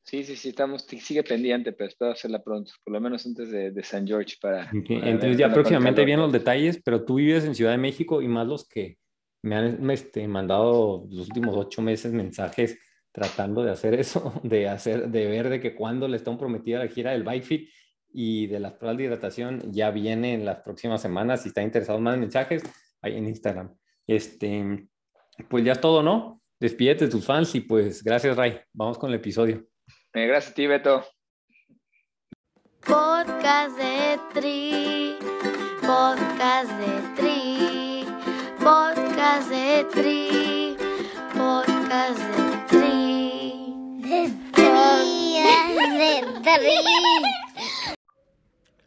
Sí, 0.03 0.24
sí, 0.24 0.36
sí, 0.36 0.50
estamos, 0.50 0.84
sigue 0.84 1.24
pendiente, 1.24 1.74
pero 1.74 1.89
espero 1.89 2.12
hacerla 2.12 2.43
pronto, 2.43 2.72
por 2.84 2.93
lo 2.93 3.00
menos 3.00 3.25
antes 3.25 3.51
de, 3.51 3.72
de 3.72 3.84
San 3.84 4.05
George 4.05 4.36
para... 4.41 4.63
Ok, 4.65 4.88
para 4.88 5.10
Entonces 5.10 5.38
ya 5.38 5.53
próximamente 5.53 6.03
vienen 6.03 6.24
los 6.24 6.31
detalles, 6.31 6.81
pero 6.84 7.05
tú 7.05 7.15
vives 7.15 7.46
en 7.46 7.55
Ciudad 7.55 7.72
de 7.72 7.77
México 7.77 8.22
y 8.22 8.27
más 8.27 8.48
los 8.48 8.67
que 8.67 8.98
me 9.43 9.55
han 9.55 9.89
este, 9.89 10.27
mandado 10.27 11.08
los 11.10 11.27
últimos 11.27 11.55
ocho 11.55 11.81
meses 11.81 12.13
mensajes 12.13 12.77
tratando 13.12 13.63
de 13.63 13.72
hacer 13.72 13.93
eso, 13.93 14.34
de 14.43 14.70
hacer, 14.70 15.10
de 15.10 15.27
ver 15.27 15.50
de 15.50 15.60
que 15.60 15.75
cuando 15.75 16.08
le 16.08 16.17
están 16.17 16.38
prometida 16.38 16.79
la 16.79 16.88
gira 16.88 17.12
del 17.12 17.24
Bike 17.24 17.43
Fit 17.43 17.70
y 18.13 18.48
de 18.48 18.60
las 18.60 18.74
pruebas 18.74 18.98
de 18.98 19.03
hidratación 19.05 19.72
ya 19.72 19.91
viene 19.91 20.34
en 20.34 20.46
las 20.46 20.62
próximas 20.62 21.01
semanas. 21.01 21.43
Si 21.43 21.50
están 21.50 21.65
interesados 21.65 22.01
más 22.01 22.15
en 22.15 22.22
mensajes, 22.22 22.63
ahí 23.01 23.15
en 23.17 23.27
Instagram. 23.27 23.74
Este, 24.08 24.88
pues 25.50 25.63
ya 25.63 25.74
es 25.74 25.81
todo, 25.81 26.03
¿no? 26.03 26.41
Despídete 26.60 27.05
de 27.05 27.12
tus 27.12 27.25
fans 27.25 27.55
y 27.55 27.62
pues 27.62 28.03
gracias, 28.03 28.36
Ray. 28.36 28.60
Vamos 28.74 28.98
con 28.98 29.10
el 29.10 29.15
episodio. 29.15 29.70
Eh, 30.13 30.27
gracias 30.27 30.51
a 30.51 30.56
ti, 30.56 30.68
Beto. 30.68 31.06
Podcast 32.86 33.77
de 33.77 34.20
Tri, 34.34 35.15
podcast 35.80 36.70
de 36.80 37.15
Tri, 37.15 38.06
podcast 38.60 39.50
de 39.50 39.86
Tri, 39.94 40.75
podcast 41.34 42.20
de 42.20 42.68
Tri. 42.68 43.74
De 44.01 44.30
trías, 44.51 45.77
de 45.80 46.41
trías. 46.44 46.82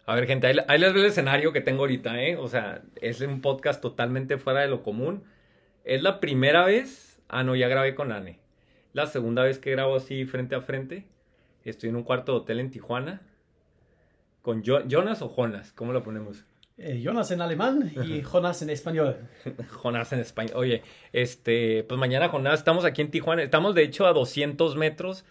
A 0.05 0.15
ver, 0.17 0.27
gente, 0.27 0.47
ahí, 0.47 0.57
ahí 0.69 0.79
les 0.79 0.93
veo 0.93 1.05
el 1.05 1.09
escenario 1.09 1.55
que 1.55 1.63
tengo 1.63 1.85
ahorita, 1.85 2.21
¿eh? 2.23 2.37
O 2.37 2.49
sea, 2.49 2.83
es 3.01 3.23
un 3.23 3.41
podcast 3.41 3.81
totalmente 3.81 4.37
fuera 4.37 4.61
de 4.61 4.69
lo 4.69 4.83
común. 4.83 5.25
Es 5.85 6.03
la 6.03 6.21
primera 6.21 6.67
vez. 6.67 7.23
Ah, 7.29 7.45
no, 7.45 7.57
ya 7.57 7.69
grabé 7.69 7.95
con 7.95 8.13
Anne. 8.13 8.41
La 8.93 9.07
segunda 9.07 9.43
vez 9.43 9.59
que 9.59 9.71
grabo 9.71 9.97
así 9.97 10.27
frente 10.27 10.55
a 10.55 10.61
frente. 10.61 11.14
Estoy 11.65 11.89
en 11.91 11.97
un 11.97 12.03
cuarto 12.03 12.33
de 12.33 12.39
hotel 12.39 12.61
en 12.61 12.71
Tijuana. 12.71 13.23
¿Con 14.43 14.63
Jo- 14.65 14.87
Jonas 14.87 15.23
o 15.23 15.29
Jonas? 15.29 15.73
¿Cómo 15.73 15.93
lo 15.93 16.03
ponemos? 16.03 16.45
Eh, 16.77 17.01
Jonas 17.03 17.31
en 17.31 17.41
alemán 17.41 17.93
y 18.05 18.21
Jonas 18.33 18.61
en 18.63 18.71
español. 18.71 19.17
Jonás 19.71 20.13
en 20.13 20.21
España. 20.21 20.51
Oye, 20.55 20.83
este, 21.13 21.85
pues 21.85 21.99
mañana 21.99 22.29
Jonás, 22.29 22.59
estamos 22.59 22.85
aquí 22.85 23.01
en 23.01 23.11
Tijuana. 23.11 23.43
Estamos 23.43 23.75
de 23.75 23.83
hecho 23.85 24.07
a 24.07 24.13
200 24.13 24.77
metros 24.77 25.25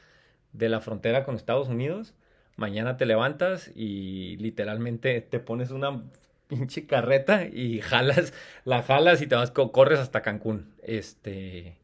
de 0.54 0.70
la 0.70 0.80
frontera 0.80 1.24
con 1.24 1.36
Estados 1.36 1.68
Unidos, 1.68 2.14
mañana 2.58 2.96
te 2.96 3.08
levantas 3.08 3.72
y 3.76 4.38
literalmente 4.38 5.20
te 5.22 5.40
pones 5.40 5.72
una 5.72 6.04
pinche 6.48 6.86
carreta 6.86 7.46
y 7.46 7.82
jalas, 7.82 8.34
la 8.64 8.84
jalas 8.84 9.22
y 9.22 9.28
te 9.28 9.36
vas, 9.36 9.52
corres 9.52 10.00
hasta 10.00 10.22
Cancún. 10.22 10.74
Este, 10.84 11.76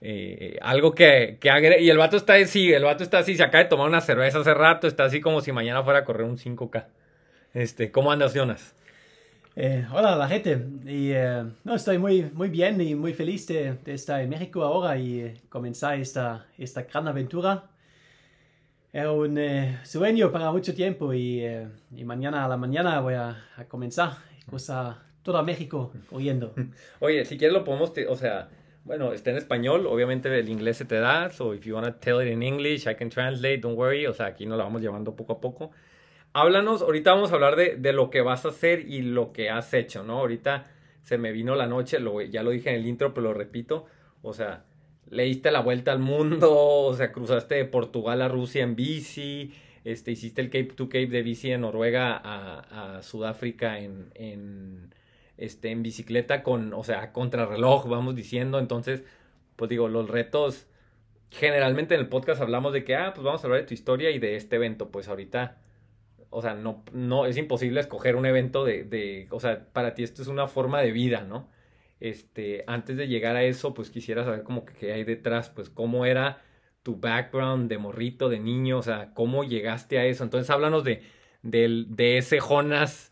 eh, 0.00 0.58
algo 0.62 0.94
que, 0.94 1.38
que 1.40 1.50
agre 1.50 1.80
y 1.82 1.90
el 1.90 1.98
vato 1.98 2.16
está 2.16 2.34
así, 2.34 2.72
el 2.72 2.84
vato 2.84 3.02
está 3.02 3.18
así, 3.18 3.36
se 3.36 3.42
acaba 3.42 3.64
de 3.64 3.70
tomar 3.70 3.88
una 3.88 4.00
cerveza 4.00 4.40
hace 4.40 4.54
rato, 4.54 4.86
está 4.86 5.04
así 5.04 5.20
como 5.20 5.40
si 5.40 5.52
mañana 5.52 5.82
fuera 5.82 6.00
a 6.00 6.04
correr 6.04 6.26
un 6.26 6.36
5K. 6.36 6.86
Este, 7.54 7.90
¿cómo 7.90 8.12
andas, 8.12 8.34
Jonas? 8.34 8.74
Eh, 9.56 9.84
hola 9.92 10.14
la 10.14 10.28
gente, 10.28 10.64
y, 10.86 11.10
eh, 11.10 11.44
no, 11.64 11.74
estoy 11.74 11.98
muy, 11.98 12.22
muy 12.32 12.48
bien 12.48 12.80
y 12.80 12.94
muy 12.94 13.12
feliz 13.12 13.46
de, 13.48 13.74
de 13.84 13.94
estar 13.94 14.20
en 14.20 14.30
México 14.30 14.62
ahora 14.62 14.96
y 14.96 15.20
eh, 15.20 15.34
comenzar 15.48 15.98
esta, 15.98 16.46
esta 16.56 16.82
gran 16.82 17.08
aventura. 17.08 17.64
Era 18.92 19.12
un 19.12 19.38
eh, 19.38 19.78
sueño 19.84 20.32
para 20.32 20.50
mucho 20.50 20.74
tiempo 20.74 21.12
y, 21.12 21.40
eh, 21.44 21.68
y 21.94 22.04
mañana 22.04 22.44
a 22.44 22.48
la 22.48 22.56
mañana 22.56 23.00
voy 23.00 23.14
a, 23.14 23.44
a 23.56 23.64
comenzar, 23.64 24.12
cosa 24.48 25.02
toda 25.22 25.42
México 25.42 25.92
corriendo. 26.08 26.54
Oye, 27.00 27.24
si 27.24 27.36
quieres 27.36 27.54
lo 27.54 27.64
podemos, 27.64 27.92
o 28.08 28.16
sea, 28.16 28.48
bueno, 28.84 29.12
está 29.12 29.30
en 29.30 29.36
español, 29.36 29.86
obviamente 29.86 30.36
el 30.38 30.48
inglés 30.48 30.78
se 30.78 30.84
te 30.84 30.96
da, 30.96 31.30
so 31.30 31.54
if 31.54 31.64
you 31.64 31.74
want 31.74 31.86
to 31.86 31.94
tell 31.94 32.20
it 32.20 32.32
in 32.32 32.42
English, 32.42 32.86
I 32.86 32.94
can 32.94 33.10
translate, 33.10 33.58
don't 33.58 33.76
worry, 33.76 34.06
o 34.06 34.12
sea, 34.12 34.26
aquí 34.26 34.46
nos 34.46 34.58
la 34.58 34.64
vamos 34.64 34.82
llevando 34.82 35.14
poco 35.14 35.34
a 35.34 35.40
poco. 35.40 35.70
Háblanos, 36.32 36.82
ahorita 36.82 37.12
vamos 37.12 37.32
a 37.32 37.34
hablar 37.34 37.56
de, 37.56 37.76
de 37.76 37.92
lo 37.92 38.10
que 38.10 38.20
vas 38.20 38.44
a 38.44 38.48
hacer 38.48 38.80
y 38.80 39.02
lo 39.02 39.32
que 39.32 39.50
has 39.50 39.74
hecho, 39.74 40.02
¿no? 40.02 40.18
Ahorita 40.20 40.66
se 41.02 41.18
me 41.18 41.32
vino 41.32 41.56
la 41.56 41.66
noche, 41.66 41.98
lo, 41.98 42.20
ya 42.20 42.42
lo 42.42 42.50
dije 42.50 42.70
en 42.70 42.76
el 42.76 42.86
intro, 42.86 43.12
pero 43.12 43.28
lo 43.28 43.34
repito, 43.34 43.86
o 44.22 44.32
sea, 44.32 44.64
le 45.10 45.24
diste 45.24 45.50
la 45.50 45.60
vuelta 45.60 45.92
al 45.92 45.98
mundo, 45.98 46.50
o 46.86 46.94
sea, 46.94 47.12
cruzaste 47.12 47.56
de 47.56 47.64
Portugal 47.64 48.22
a 48.22 48.28
Rusia 48.28 48.62
en 48.62 48.76
bici, 48.76 49.52
este, 49.84 50.12
hiciste 50.12 50.40
el 50.40 50.48
Cape 50.48 50.72
to 50.76 50.88
Cape 50.88 51.08
de 51.08 51.22
bici 51.22 51.50
en 51.50 51.62
Noruega 51.62 52.16
a, 52.16 52.96
a 52.96 53.02
Sudáfrica 53.02 53.78
en, 53.78 54.10
en, 54.14 54.94
este, 55.40 55.70
en 55.70 55.82
bicicleta 55.82 56.42
con, 56.44 56.72
o 56.74 56.84
sea, 56.84 57.12
contrarreloj, 57.12 57.88
vamos 57.88 58.14
diciendo. 58.16 58.58
Entonces, 58.60 59.04
pues 59.56 59.68
digo, 59.70 59.88
los 59.88 60.08
retos, 60.10 60.68
generalmente 61.30 61.94
en 61.94 62.00
el 62.02 62.08
podcast 62.08 62.40
hablamos 62.42 62.72
de 62.72 62.84
que, 62.84 62.96
ah, 62.96 63.12
pues 63.14 63.24
vamos 63.24 63.42
a 63.42 63.46
hablar 63.46 63.60
de 63.62 63.66
tu 63.68 63.74
historia 63.74 64.10
y 64.10 64.18
de 64.18 64.36
este 64.36 64.56
evento. 64.56 64.90
Pues 64.90 65.08
ahorita, 65.08 65.58
o 66.30 66.42
sea, 66.42 66.54
no, 66.54 66.84
no, 66.92 67.26
es 67.26 67.36
imposible 67.36 67.80
escoger 67.80 68.16
un 68.16 68.26
evento 68.26 68.64
de, 68.64 68.84
de, 68.84 69.26
o 69.30 69.40
sea, 69.40 69.66
para 69.72 69.94
ti 69.94 70.02
esto 70.04 70.22
es 70.22 70.28
una 70.28 70.46
forma 70.48 70.80
de 70.82 70.92
vida, 70.92 71.22
¿no? 71.22 71.48
Este, 72.00 72.64
antes 72.66 72.96
de 72.96 73.08
llegar 73.08 73.36
a 73.36 73.42
eso, 73.44 73.74
pues 73.74 73.90
quisiera 73.90 74.24
saber 74.24 74.42
como 74.42 74.64
que 74.64 74.74
qué 74.74 74.92
hay 74.92 75.04
detrás, 75.04 75.50
pues 75.50 75.70
cómo 75.70 76.06
era 76.06 76.42
tu 76.82 76.96
background 76.96 77.68
de 77.68 77.78
morrito, 77.78 78.28
de 78.30 78.40
niño, 78.40 78.78
o 78.78 78.82
sea, 78.82 79.12
cómo 79.14 79.44
llegaste 79.44 79.98
a 79.98 80.06
eso. 80.06 80.24
Entonces, 80.24 80.48
háblanos 80.50 80.84
de, 80.84 81.02
del- 81.42 81.86
de 81.96 82.18
ese 82.18 82.40
Jonas, 82.40 83.10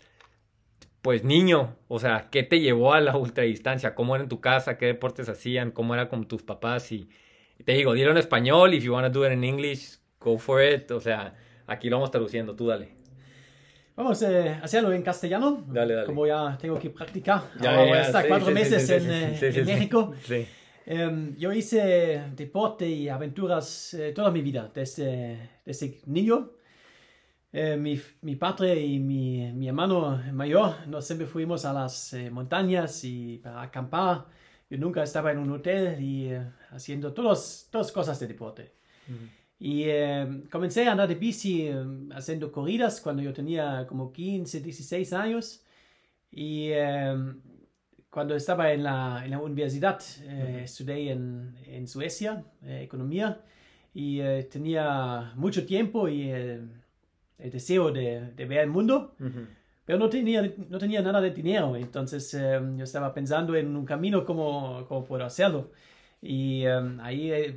pues 1.09 1.25
niño, 1.25 1.75
o 1.89 1.99
sea, 1.99 2.29
¿qué 2.31 2.43
te 2.43 2.61
llevó 2.61 2.93
a 2.93 3.01
la 3.01 3.17
ultradistancia? 3.17 3.95
¿Cómo 3.95 4.15
era 4.15 4.25
en 4.25 4.29
tu 4.29 4.43
casa? 4.43 4.77
¿Qué 4.77 4.85
deportes 4.85 5.31
hacían? 5.31 5.71
¿Cómo 5.71 5.95
era 5.95 6.11
con 6.11 6.29
tus 6.29 6.43
papás? 6.43 6.93
Y, 6.93 7.09
y 7.59 7.65
te 7.65 7.73
digo, 7.73 7.95
dilo 7.95 8.11
en 8.11 8.19
español, 8.19 8.75
if 8.75 8.85
you 8.85 8.93
want 8.93 9.11
to 9.11 9.19
do 9.19 9.27
it 9.27 9.33
in 9.33 9.43
English, 9.43 10.01
go 10.21 10.37
for 10.37 10.63
it. 10.63 10.91
O 10.91 11.01
sea, 11.01 11.35
aquí 11.67 11.89
lo 11.89 11.97
vamos 11.97 12.11
traduciendo, 12.11 12.55
tú 12.55 12.67
dale. 12.67 12.91
Vamos 13.97 14.21
eh, 14.21 14.59
a 14.61 14.65
hacerlo 14.65 14.93
en 14.93 15.01
castellano, 15.01 15.65
Dale, 15.69 15.95
dale. 15.95 16.07
como 16.07 16.27
ya 16.27 16.59
tengo 16.61 16.79
que 16.79 16.91
practicar. 16.91 17.41
Ya, 17.59 17.71
Ahora 17.71 17.83
voy 17.85 17.93
ya, 17.93 17.97
a 17.97 18.03
estar 18.03 18.23
sí, 18.25 18.29
cuatro 18.29 18.49
sí, 18.49 18.53
meses 18.53 18.87
sí, 18.87 18.93
en, 18.93 19.11
eh. 19.11 19.65
México. 19.65 20.13
Yo 21.39 21.53
hice 21.55 22.23
deporte 22.37 22.87
y 22.87 23.09
aventuras 23.09 23.95
eh, 23.95 24.13
toda 24.13 24.31
mi 24.31 24.43
vida, 24.43 24.71
desde, 24.75 25.39
desde 25.65 26.03
niño. 26.05 26.51
Eh, 27.53 27.77
mi, 27.77 27.99
mi 28.23 28.37
padre 28.37 28.79
y 28.79 28.99
mi, 28.99 29.53
mi 29.55 29.69
hermano 29.69 30.23
mayor 30.35 30.87
nos 30.87 31.07
siempre 31.07 31.27
fuimos 31.27 31.65
a 31.65 31.73
las 31.73 32.13
eh, 32.13 32.31
montañas 32.31 33.03
y 33.05 33.39
para 33.39 33.63
acampar. 33.63 34.27
Yo 34.71 34.77
nunca 34.77 35.03
estaba 35.03 35.33
en 35.33 35.39
un 35.39 35.51
hotel 35.53 36.01
y 36.03 36.27
eh, 36.29 36.43
haciendo 36.71 37.13
todas 37.15 37.69
todas 37.71 37.91
cosas 37.91 38.21
de 38.21 38.27
deporte. 38.27 38.75
Y 39.59 39.85
eh, 39.85 40.45
comencé 40.51 40.87
a 40.87 40.93
andar 40.93 41.09
de 41.09 41.15
bici 41.15 41.63
eh, 41.69 41.75
haciendo 42.13 42.53
corridas 42.53 43.01
cuando 43.01 43.23
yo 43.23 43.33
tenía 43.33 43.87
como 43.89 44.13
15, 44.13 44.61
16 44.61 45.13
años. 45.15 45.65
Y 46.31 46.71
cuando 48.11 48.37
estaba 48.37 48.71
en 48.73 48.83
la, 48.83 49.23
en 49.25 49.31
la 49.31 49.39
universidad, 49.41 49.99
estudié 50.63 51.13
en, 51.13 51.57
en 51.65 51.89
Suecia, 51.89 52.45
economía, 52.63 53.41
y 53.95 54.21
tenía 54.51 55.33
mucho 55.37 55.65
tiempo 55.65 56.07
y 56.07 56.31
el 57.39 57.51
deseo 57.51 57.91
de, 57.93 58.33
de 58.35 58.45
ver 58.47 58.59
el 58.61 58.71
mundo, 58.71 59.15
Ujú. 59.21 59.47
pero 59.85 59.99
no 59.99 60.09
tenía, 60.09 60.43
no 60.69 60.79
tenía 60.79 61.01
nada 61.03 61.21
de 61.21 61.31
dinero. 61.31 61.77
Entonces 61.77 62.33
eh, 62.35 62.61
yo 62.77 62.85
estaba 62.85 63.15
pensando 63.15 63.55
en 63.57 63.75
un 63.77 63.85
camino 63.85 64.25
como, 64.25 64.85
como 64.89 65.05
puedo 65.05 65.25
hacerlo. 65.25 65.71
Y 66.21 66.63
eh, 66.65 66.97
ahí 67.01 67.31
eh, 67.31 67.57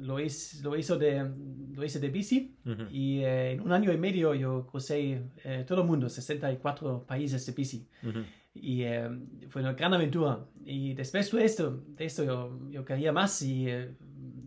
lo, 0.00 0.18
hice, 0.20 0.62
lo, 0.62 0.76
hizo 0.76 0.96
de, 0.96 1.30
lo 1.74 1.84
hice 1.84 2.00
de 2.00 2.08
bici. 2.08 2.56
Ujú. 2.64 2.84
Y 2.90 3.20
eh, 3.20 3.52
en 3.52 3.60
un 3.60 3.72
año 3.72 3.92
y 3.92 3.98
medio 3.98 4.34
yo 4.34 4.66
crucé 4.66 5.22
eh, 5.44 5.64
todo 5.66 5.82
el 5.82 5.86
mundo, 5.86 6.08
64 6.08 7.04
países 7.06 7.44
de 7.46 7.52
bici. 7.52 7.86
Ujú. 8.02 8.20
Y 8.54 8.82
eh, 8.82 9.08
fue 9.50 9.62
una 9.62 9.74
gran 9.74 9.94
aventura. 9.94 10.40
Y 10.64 10.94
después 10.94 11.30
de 11.30 11.44
esto, 11.44 11.84
de 11.86 12.04
esto 12.04 12.24
yo, 12.24 12.58
yo 12.70 12.84
quería 12.84 13.12
más 13.12 13.42
y 13.42 13.68
eh, 13.68 13.94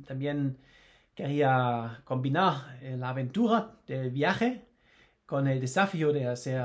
también 0.06 0.58
quería 1.22 2.02
combinar 2.04 2.80
eh, 2.82 2.96
la 2.98 3.10
aventura 3.10 3.72
del 3.88 4.10
viaje 4.10 4.66
con 5.26 5.48
el 5.48 5.62
desafío 5.62 6.12
de 6.12 6.26
hacer 6.26 6.60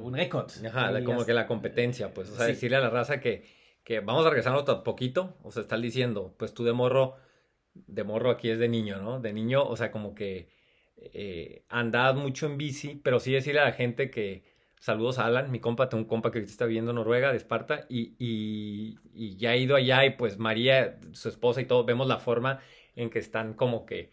un 0.00 0.14
récord. 0.14 0.50
Ajá, 0.66 1.00
Y 1.00 1.04
como 1.04 1.24
que 1.24 1.32
la 1.32 1.46
competencia, 1.46 2.12
pues, 2.14 2.30
o 2.30 2.36
sea, 2.36 2.46
Sí. 2.46 2.52
decirle 2.52 2.76
a 2.76 2.80
la 2.80 2.90
raza 2.90 3.20
que, 3.20 3.44
que 3.82 4.00
vamos 4.00 4.24
a 4.26 4.28
regresarnos 4.30 4.68
un 4.68 4.82
poquito, 4.84 5.36
o 5.42 5.50
sea, 5.50 5.62
están 5.62 5.82
diciendo, 5.82 6.34
pues 6.38 6.54
tú 6.54 6.62
de 6.62 6.72
morro, 6.72 7.16
de 7.74 8.04
morro 8.04 8.30
aquí 8.30 8.50
es 8.50 8.58
de 8.58 8.68
niño, 8.68 9.00
¿no? 9.00 9.18
De 9.18 9.32
niño, 9.32 9.64
o 9.64 9.76
sea, 9.76 9.90
como 9.90 10.14
que 10.14 10.50
eh, 10.96 11.64
andabas 11.68 12.14
mucho 12.14 12.46
en 12.46 12.58
bici, 12.58 13.00
pero 13.02 13.18
sí 13.18 13.32
decirle 13.32 13.60
a 13.60 13.64
la 13.64 13.72
gente 13.72 14.10
que, 14.10 14.44
saludos 14.78 15.18
a 15.18 15.26
Alan, 15.26 15.50
mi 15.50 15.58
compa, 15.58 15.88
tengo 15.88 16.02
un 16.02 16.08
compa 16.08 16.30
que 16.30 16.38
está 16.40 16.66
viviendo 16.66 16.90
en 16.92 16.96
Noruega, 16.96 17.30
de 17.32 17.38
Esparta, 17.38 17.86
y, 17.88 18.14
y, 18.18 18.98
y 19.14 19.36
ya 19.36 19.50
ha 19.50 19.56
ido 19.56 19.74
allá, 19.74 20.04
y 20.04 20.10
pues 20.10 20.38
María, 20.38 21.00
su 21.12 21.28
esposa 21.28 21.60
y 21.60 21.64
todo, 21.64 21.84
vemos 21.84 22.06
la 22.06 22.18
forma 22.18 22.60
en 22.96 23.10
que 23.10 23.18
están 23.18 23.54
como 23.54 23.86
que 23.86 24.10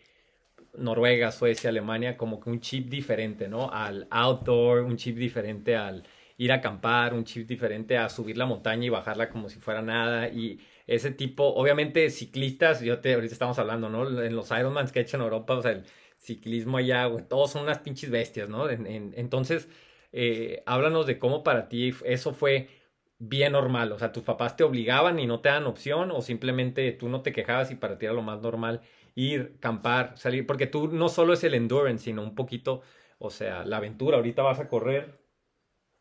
Noruega, 0.74 1.32
Suecia, 1.32 1.70
Alemania, 1.70 2.18
como 2.18 2.40
que 2.40 2.50
un 2.50 2.60
chip 2.62 2.90
diferente, 2.90 3.48
¿no? 3.48 3.72
Al 3.72 4.08
outdoor, 4.12 4.82
un 4.84 4.98
chip 4.98 5.18
diferente 5.18 5.76
al 5.76 6.04
ir 6.38 6.52
a 6.52 6.56
acampar, 6.56 7.14
un 7.14 7.26
chip 7.26 7.48
diferente 7.48 7.98
a 7.98 8.08
subir 8.10 8.38
la 8.38 8.46
montaña 8.46 8.86
y 8.86 8.90
bajarla 8.90 9.30
como 9.30 9.50
si 9.50 9.60
fuera 9.60 9.82
nada. 9.82 10.30
Y 10.30 10.60
ese 10.88 11.12
tipo, 11.12 11.44
obviamente, 11.56 12.10
ciclistas, 12.10 12.82
yo 12.82 12.94
ahorita 12.94 13.34
estamos 13.34 13.60
hablando, 13.60 13.90
¿no? 13.90 14.22
En 14.24 14.36
los 14.36 14.52
Ironmans 14.52 14.92
que 14.92 15.00
he 15.00 15.02
hecho 15.04 15.18
en 15.18 15.24
Europa, 15.24 15.56
o 15.56 15.62
sea, 15.62 15.72
el 15.72 15.84
ciclismo 16.18 16.78
allá, 16.78 17.06
güey, 17.08 17.26
todos 17.28 17.52
son 17.52 17.64
unas 17.64 17.80
pinches 17.80 18.10
bestias, 18.10 18.48
¿no? 18.50 18.70
En- 18.70 18.86
en- 18.88 19.14
entonces, 19.18 19.68
eh, 20.12 20.64
háblanos 20.66 21.08
de 21.08 21.20
cómo 21.20 21.44
para 21.44 21.68
ti 21.70 21.94
eso 22.06 22.34
fue 22.34 22.70
bien 23.20 23.52
normal, 23.54 23.92
o 23.92 24.00
sea, 24.00 24.12
tus 24.12 24.24
papás 24.24 24.56
te 24.56 24.64
obligaban 24.64 25.20
y 25.20 25.28
no 25.28 25.42
te 25.42 25.50
dan 25.50 25.66
opción, 25.68 26.12
o 26.12 26.22
simplemente 26.22 26.92
tú 26.94 27.10
no 27.10 27.22
te 27.22 27.34
quejabas 27.34 27.72
y 27.72 27.76
para 27.76 27.98
ti 27.98 28.06
era 28.06 28.14
lo 28.16 28.22
más 28.22 28.42
normal 28.42 28.82
ir, 29.16 29.58
campar, 29.60 30.18
salir, 30.18 30.48
porque 30.48 30.68
tú 30.68 30.88
no 30.88 31.10
solo 31.10 31.34
es 31.34 31.44
el 31.44 31.54
endurance, 31.54 32.06
sino 32.06 32.24
un 32.24 32.36
poquito, 32.36 32.82
o 33.20 33.30
sea, 33.30 33.66
la 33.66 33.78
aventura, 33.78 34.18
ahorita 34.18 34.42
vas 34.44 34.60
a 34.60 34.68
correr 34.70 35.20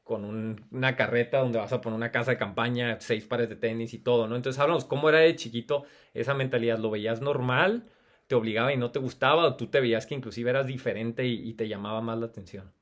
con 0.03 0.25
un- 0.25 0.67
una 0.71 0.97
carreta 0.97 1.39
donde 1.41 1.59
vas 1.59 1.73
a 1.73 1.81
poner 1.81 1.97
una 1.97 2.11
casa 2.13 2.33
de 2.33 2.39
campaña, 2.39 2.99
seis 3.01 3.27
pares 3.27 3.49
de 3.49 3.57
tenis 3.57 3.95
y 3.95 3.99
todo, 3.99 4.27
¿no? 4.29 4.37
Entonces, 4.37 4.61
háblanos, 4.61 4.85
¿cómo 4.87 5.09
era 5.09 5.19
de 5.21 5.37
chiquito 5.37 5.85
esa 6.15 6.35
mentalidad? 6.35 6.79
¿Lo 6.79 6.91
veías 6.91 7.21
normal? 7.21 7.89
¿Te 8.27 8.35
obligaba 8.35 8.73
y 8.73 8.77
no 8.79 8.91
te 8.93 8.99
gustaba? 9.01 9.45
¿O 9.47 9.57
tú 9.57 9.69
te 9.69 9.81
veías 9.81 10.07
que 10.07 10.15
inclusive 10.15 10.51
eras 10.51 10.67
diferente 10.67 11.27
y, 11.27 11.49
y 11.49 11.55
te 11.55 11.69
llamaba 11.69 12.01
más 12.01 12.19
la 12.19 12.27
atención? 12.27 12.73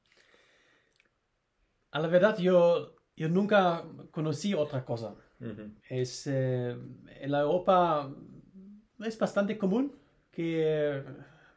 A 1.90 1.98
la 2.00 2.08
verdad, 2.08 2.38
yo, 2.38 2.95
yo 3.16 3.28
nunca 3.28 3.84
conocí 4.10 4.54
otra 4.54 4.84
cosa. 4.84 5.14
Ujú. 5.40 5.70
Es, 5.88 6.26
eh, 6.26 6.76
en 7.20 7.30
la 7.30 7.40
Europa 7.40 8.10
es 9.00 9.18
bastante 9.18 9.58
común 9.58 9.92
que 10.30 11.02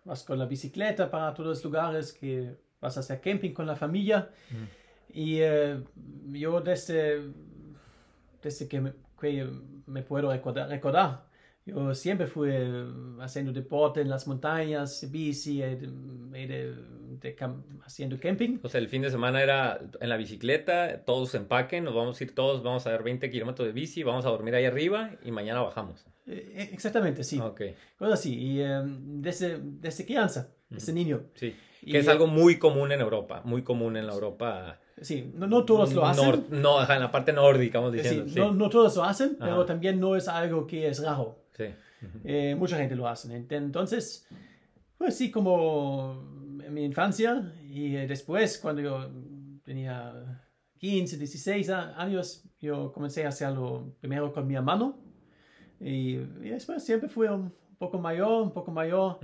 vas 0.05 0.23
con 0.23 0.39
la 0.39 0.45
bicicleta 0.45 1.09
para 1.11 1.33
todos 1.33 1.49
los 1.49 1.63
lugares, 1.63 2.13
que 2.13 2.57
vas 2.79 2.97
a 2.97 3.01
hacer 3.01 3.19
camping 3.21 3.51
con 3.51 3.67
la 3.67 3.75
familia. 3.75 4.29
Y 5.09 5.39
eh, 5.39 5.83
yo 6.27 6.61
desde, 6.61 7.31
desde 8.41 8.67
que, 8.67 8.79
me, 8.81 8.93
que 9.19 9.49
me 9.85 10.01
puedo 10.03 10.31
recordar, 10.31 10.69
recordar, 10.69 11.28
yo 11.69 11.93
siempre 11.95 12.27
fui 12.27 12.49
eh, 12.51 12.85
haciendo 13.21 13.51
deporte 13.53 14.01
en 14.01 14.09
las 14.09 14.27
montañas, 14.27 15.07
bici, 15.11 15.61
he 15.61 15.75
de, 15.75 15.89
he 16.33 16.47
de 16.47 16.75
de 17.19 17.35
cam- 17.35 17.63
haciendo 17.83 18.17
camping. 18.17 18.59
O 18.63 18.69
sea, 18.69 18.79
el 18.79 18.87
fin 18.87 19.01
de 19.01 19.09
semana 19.11 19.41
era 19.43 19.79
en 19.99 20.07
la 20.09 20.15
bicicleta, 20.15 21.03
todos 21.03 21.35
empaquen, 21.35 21.83
nos 21.83 21.93
vamos 21.93 22.19
a 22.19 22.23
ir 22.23 22.33
todos, 22.33 22.63
vamos 22.63 22.87
a 22.87 22.91
dar 22.91 23.03
20 23.03 23.29
kilómetros 23.29 23.67
de 23.67 23.73
bici, 23.73 24.03
vamos 24.03 24.25
a 24.25 24.29
dormir 24.29 24.55
ahí 24.55 24.63
arriba 24.65 25.11
y 25.25 25.31
mañana 25.31 25.61
bajamos. 25.61 26.05
Eh, 26.27 26.69
Exactamente, 26.71 27.23
sí. 27.25 27.37
Ok, 27.39 27.61
Cosas 27.97 28.19
así. 28.19 28.35
Y 28.39 28.61
eh, 28.61 28.81
desde, 28.85 29.59
desde 29.61 30.05
crianza, 30.05 30.49
desde 30.69 30.93
niño. 30.93 31.21
sí. 31.33 31.53
Y, 31.81 31.93
Que 31.93 31.99
es 31.99 32.07
eh, 32.07 32.11
algo 32.11 32.27
muy 32.27 32.57
común 32.59 32.91
en 32.91 32.99
Europa, 33.01 33.41
muy 33.45 33.63
común 33.63 33.95
en 33.97 34.05
la 34.07 34.13
Europa. 34.13 34.79
Sí, 35.01 35.31
no, 35.33 35.47
no 35.47 35.63
todos 35.65 35.93
lo 35.93 36.05
hacen. 36.05 36.45
no, 36.51 36.81
en 36.81 36.99
la 36.99 37.09
parte 37.11 37.31
nórdica, 37.33 37.79
vamos 37.79 37.93
Sí, 37.95 38.01
diciendo. 38.01 38.27
Sí, 38.29 38.37
No, 38.39 38.51
no 38.53 38.69
todos 38.69 38.95
lo 38.97 39.03
hacen, 39.05 39.37
pero 39.39 39.53
Ajá. 39.55 39.65
también 39.65 39.97
no 39.99 40.15
es 40.17 40.27
algo 40.27 40.67
que 40.67 40.87
es 40.89 41.01
raro. 41.01 41.37
Sí. 41.59 42.07
Eh, 42.23 42.55
mucha 42.57 42.77
gente 42.77 42.95
lo 42.95 43.07
hace. 43.07 43.27
Ent- 43.29 43.51
Entonces, 43.55 44.27
pues 44.97 45.15
sí, 45.15 45.29
como 45.29 46.57
en 46.65 46.73
mi 46.73 46.83
infancia 46.85 47.53
y 47.69 47.95
eh, 47.95 48.07
después, 48.07 48.57
cuando 48.57 48.81
yo 48.81 49.11
tenía 49.63 50.41
15, 50.77 51.17
16 51.17 51.69
a- 51.69 52.01
años, 52.01 52.45
yo 52.61 52.91
comencé 52.91 53.25
a 53.25 53.29
hacerlo 53.29 53.95
primero 53.99 54.31
con 54.33 54.47
mi 54.47 54.55
hermano 54.55 54.97
y, 55.79 56.15
y 56.15 56.49
después 56.49 56.83
siempre 56.83 57.09
fui 57.09 57.27
un 57.27 57.53
poco 57.77 57.99
mayor, 57.99 58.41
un 58.43 58.51
poco 58.53 58.71
mayor. 58.71 59.19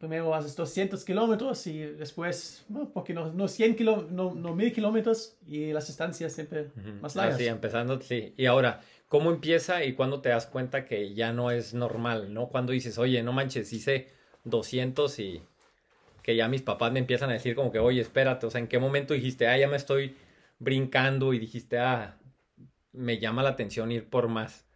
Primero 0.00 0.34
haces 0.34 0.56
200 0.56 1.04
kilómetros 1.04 1.64
y 1.68 1.78
después, 1.78 2.64
no, 2.68 2.92
porque 2.92 3.14
no, 3.14 3.32
no 3.32 3.46
100 3.46 3.76
kilómetros, 3.76 4.10
no, 4.12 4.34
no 4.34 4.52
1000 4.54 4.72
kilómetros 4.72 5.38
y 5.46 5.72
las 5.72 5.88
estancias 5.88 6.32
siempre 6.32 6.72
más 7.00 7.16
Ah, 7.16 7.20
largas. 7.20 7.38
sí, 7.38 7.46
empezando, 7.46 8.00
sí. 8.00 8.34
Y 8.36 8.46
ahora, 8.46 8.80
¿cómo 9.08 9.30
empieza 9.30 9.84
y 9.84 9.94
cuándo 9.94 10.20
te 10.20 10.30
das 10.30 10.46
cuenta 10.46 10.84
que 10.84 11.14
ya 11.14 11.32
no 11.32 11.50
es 11.50 11.74
normal, 11.74 12.32
no? 12.34 12.48
Cuando 12.48 12.72
dices, 12.72 12.98
oye, 12.98 13.22
no 13.22 13.32
manches, 13.32 13.72
hice 13.72 14.08
200 14.44 15.18
y 15.18 15.42
que 16.22 16.36
ya 16.36 16.48
mis 16.48 16.62
papás 16.62 16.92
me 16.92 16.98
empiezan 16.98 17.30
a 17.30 17.34
decir 17.34 17.54
como 17.54 17.70
que, 17.70 17.78
oye, 17.78 18.00
espérate, 18.00 18.46
o 18.46 18.50
sea, 18.50 18.60
¿en 18.60 18.68
qué 18.68 18.78
momento 18.78 19.14
dijiste, 19.14 19.46
ah, 19.46 19.56
ya 19.56 19.68
me 19.68 19.76
estoy 19.76 20.16
brincando 20.58 21.32
y 21.32 21.38
dijiste, 21.38 21.78
ah, 21.78 22.18
me 22.92 23.18
llama 23.18 23.42
la 23.42 23.50
atención 23.50 23.92
ir 23.92 24.08
por 24.08 24.28
más? 24.28 24.66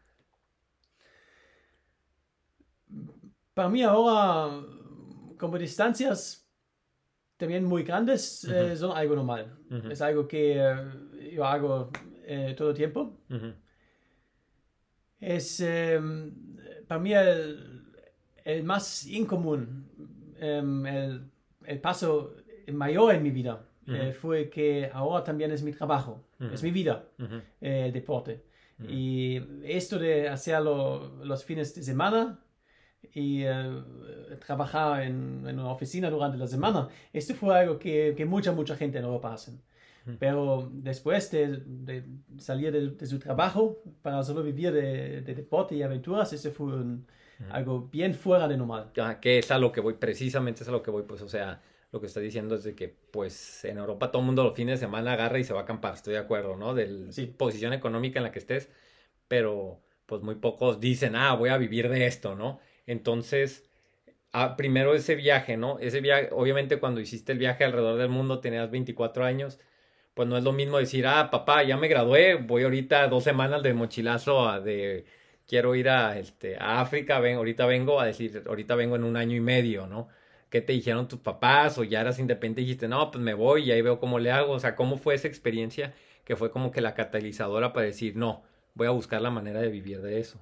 Para 3.55 3.69
mí 3.69 3.83
ahora, 3.83 4.65
como 5.39 5.59
distancias 5.59 6.49
también 7.37 7.65
muy 7.65 7.83
grandes, 7.83 8.45
eh, 8.45 8.67
Ujú. 8.67 8.77
son 8.77 8.97
algo 8.97 9.17
normal. 9.17 9.59
Es 9.89 10.01
algo 10.03 10.29
que 10.29 10.59
eh, 10.59 11.33
yo 11.33 11.45
hago 11.45 11.91
eh, 12.25 12.55
todo 12.57 12.71
el 12.71 12.77
tiempo. 12.77 13.19
Ujú, 13.31 13.55
Es 15.21 15.61
eh, 15.61 16.01
para 16.89 17.01
mí 17.01 17.13
el, 17.13 17.85
el 18.45 18.65
más 18.65 19.07
incomún, 19.07 19.87
em, 20.39 20.87
el, 20.87 21.31
el 21.65 21.81
paso 21.81 22.35
mayor 22.73 23.15
en 23.15 23.23
mi 23.23 23.31
vida 23.31 23.67
eh, 23.87 24.13
fue 24.13 24.49
que 24.49 24.89
ahora 24.93 25.25
también 25.25 25.51
es 25.51 25.63
mi 25.63 25.73
trabajo, 25.73 26.25
es 26.53 26.63
mi 26.63 26.71
vida, 26.71 27.05
eh, 27.61 27.87
el 27.87 27.93
deporte. 27.93 28.45
Y 28.89 29.39
esto 29.65 29.99
de 29.99 30.29
hacerlo 30.29 31.21
los 31.25 31.45
fines 31.45 31.75
de 31.75 31.83
semana 31.83 32.39
y 33.13 33.43
eh, 33.43 33.83
trabajar 34.47 35.03
en, 35.03 35.45
en 35.47 35.59
una 35.59 35.71
oficina 35.73 36.09
durante 36.09 36.39
la 36.39 36.47
semana, 36.47 36.89
esto 37.13 37.35
fue 37.35 37.59
algo 37.59 37.79
que, 37.79 38.15
que 38.17 38.25
mucha, 38.25 38.53
mucha 38.53 38.77
gente 38.77 38.99
en 38.99 39.05
Europa 39.05 39.35
hacen. 39.35 39.61
Pero 40.19 40.71
después 40.73 41.31
de, 41.31 41.63
de 41.67 42.05
salir 42.39 42.73
de, 42.73 42.89
de 42.91 43.07
su 43.07 43.19
trabajo 43.19 43.83
para 44.03 44.23
solo 44.23 44.43
vivir 44.43 44.73
de, 44.73 45.21
de 45.23 45.35
deporte 45.35 45.75
y 45.75 45.83
aventuras, 45.83 46.33
eso 46.33 46.51
fue 46.51 46.67
un- 46.67 47.07
algo 47.53 47.89
bien 47.91 48.15
fuera 48.15 48.47
de 48.49 48.57
normal. 48.57 48.91
Ah, 48.99 49.19
que 49.21 49.39
es 49.39 49.51
a 49.51 49.59
lo 49.59 49.73
que 49.73 49.81
voy, 49.81 49.95
precisamente 49.95 50.63
es 50.63 50.69
a 50.69 50.73
lo 50.73 50.83
que 50.83 50.91
voy, 50.91 51.03
pues, 51.05 51.23
o 51.23 51.29
sea, 51.29 51.63
lo 51.91 52.01
que 52.01 52.07
está 52.07 52.21
diciendo 52.21 52.55
es 52.55 52.65
de 52.65 52.75
que, 52.75 52.89
pues, 52.89 53.65
en 53.65 53.79
Europa 53.79 54.11
todo 54.11 54.21
el 54.23 54.27
mundo 54.27 54.45
los 54.45 54.55
fines 54.55 54.79
de 54.79 54.87
semana 54.87 55.13
agarra 55.15 55.39
y 55.39 55.45
se 55.45 55.53
va 55.53 55.61
a 55.61 55.63
acampar, 55.63 55.95
estoy 55.95 56.13
de 56.15 56.21
acuerdo, 56.21 56.57
¿no? 56.57 56.75
De 56.75 56.87
la 56.87 57.13
Sí. 57.13 57.27
posición 57.27 57.73
económica 57.73 58.19
en 58.21 58.25
la 58.25 58.33
que 58.33 58.39
estés, 58.39 58.71
pero, 59.29 59.81
pues, 60.07 60.23
muy 60.23 60.37
pocos 60.37 60.81
dicen, 60.81 61.17
ah, 61.17 61.35
voy 61.35 61.51
a 61.51 61.57
vivir 61.59 61.89
de 61.89 62.07
esto, 62.07 62.35
¿no? 62.35 62.61
Entonces, 62.87 63.69
ah, 64.33 64.57
primero 64.57 64.95
ese 64.95 65.15
viaje, 65.15 65.57
¿no? 65.57 65.79
Ese 65.79 66.01
viaje, 66.01 66.29
obviamente 66.33 66.79
cuando 66.81 67.01
hiciste 67.01 67.33
el 67.33 67.39
viaje 67.39 67.65
alrededor 67.65 67.99
del 67.99 68.09
mundo 68.09 68.41
tenías 68.41 68.71
24 68.71 69.25
años, 69.25 69.59
pues 70.21 70.29
no 70.29 70.37
es 70.37 70.45
lo 70.45 70.53
mismo 70.53 70.77
decir, 70.77 71.07
ah, 71.07 71.31
papá, 71.31 71.63
ya 71.63 71.79
me 71.79 71.89
gradué, 71.89 72.35
voy 72.35 72.65
ahorita 72.65 73.09
dos 73.09 73.25
semanas 73.25 73.63
de 73.63 73.73
mochilazo 73.73 74.47
a 74.47 74.61
de 74.61 75.07
quiero 75.49 75.75
ir 75.75 75.89
a, 75.89 76.19
este, 76.19 76.59
a 76.59 76.83
África, 76.83 77.21
ven, 77.21 77.37
ahorita 77.39 77.65
vengo 77.65 77.99
a 77.99 78.05
decir, 78.05 78.43
ahorita 78.47 78.75
vengo 78.75 78.97
en 78.97 79.05
un 79.05 79.17
año 79.17 79.35
y 79.35 79.41
medio, 79.41 79.87
¿no? 79.87 80.09
¿Qué 80.51 80.61
te 80.61 80.75
dijeron 80.75 81.09
tus 81.09 81.21
papás? 81.21 81.79
O 81.79 81.85
ya 81.85 82.03
eras 82.03 82.19
independiente 82.19 82.61
y 82.61 82.65
dijiste, 82.65 82.87
no, 82.87 83.11
pues 83.11 83.25
me 83.25 83.33
voy 83.33 83.65
y 83.65 83.73
ahí 83.73 83.81
veo 83.81 83.99
cómo 83.99 84.19
le 84.19 84.31
hago. 84.31 84.53
O 84.53 84.61
sea, 84.61 84.77
¿cómo 84.77 84.99
fue 84.99 85.15
esa 85.15 85.27
experiencia 85.27 85.95
que 86.25 86.37
fue 86.37 86.51
como 86.51 86.71
que 86.71 86.83
la 86.83 86.93
catalizadora 86.93 87.73
para 87.73 87.87
decir, 87.87 88.15
no, 88.15 88.43
voy 88.75 88.89
a 88.89 88.91
buscar 88.91 89.23
la 89.23 89.31
manera 89.31 89.61
de 89.63 89.71
vivir 89.71 90.03
de 90.03 90.21
eso? 90.21 90.39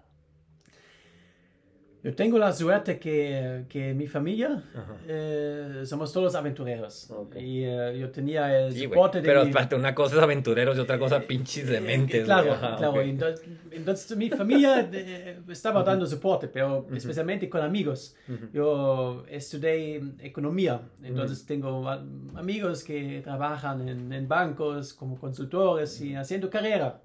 Yo 2.04 2.14
tengo 2.14 2.38
la 2.38 2.52
suerte 2.52 2.98
que, 2.98 3.64
que 3.68 3.92
mi 3.92 4.06
familia 4.06 4.62
eh, 5.08 5.82
somos 5.84 6.12
todos 6.12 6.34
aventureros. 6.36 7.10
Ok. 7.10 7.36
Y 7.36 7.64
eh, 7.64 7.98
yo 7.98 8.10
tenía 8.10 8.56
el 8.66 8.72
Sí, 8.72 8.84
soporte 8.84 9.20
de 9.20 9.26
Pero 9.28 9.44
mi- 9.44 9.52
una 9.76 9.94
cosa 9.94 10.16
es 10.16 10.22
aventureros 10.22 10.76
y 10.76 10.80
otra 10.80 10.98
cosa 10.98 11.20
pinches 11.20 11.68
Eh, 11.68 11.72
dementes. 11.72 12.24
Claro. 12.24 12.52
Ajá, 12.52 12.76
claro. 12.76 12.92
ok. 12.92 12.98
Entonces, 13.04 13.46
entonces 13.72 14.16
mi 14.16 14.30
familia 14.30 14.88
eh, 14.92 15.40
estaba 15.48 15.82
dando 15.82 16.06
soporte, 16.06 16.46
pero 16.48 16.86
especialmente 16.94 17.48
con 17.48 17.62
amigos. 17.62 18.14
Yo 18.52 19.24
estudié 19.28 20.00
economía, 20.20 20.80
entonces 21.02 21.44
tengo 21.46 21.88
amigos 22.36 22.84
que 22.84 23.20
trabajan 23.24 23.88
en, 23.88 24.12
en 24.12 24.28
bancos 24.28 24.94
como 24.94 25.18
consultores 25.18 26.00
y 26.00 26.14
haciendo 26.14 26.48
carrera. 26.48 27.00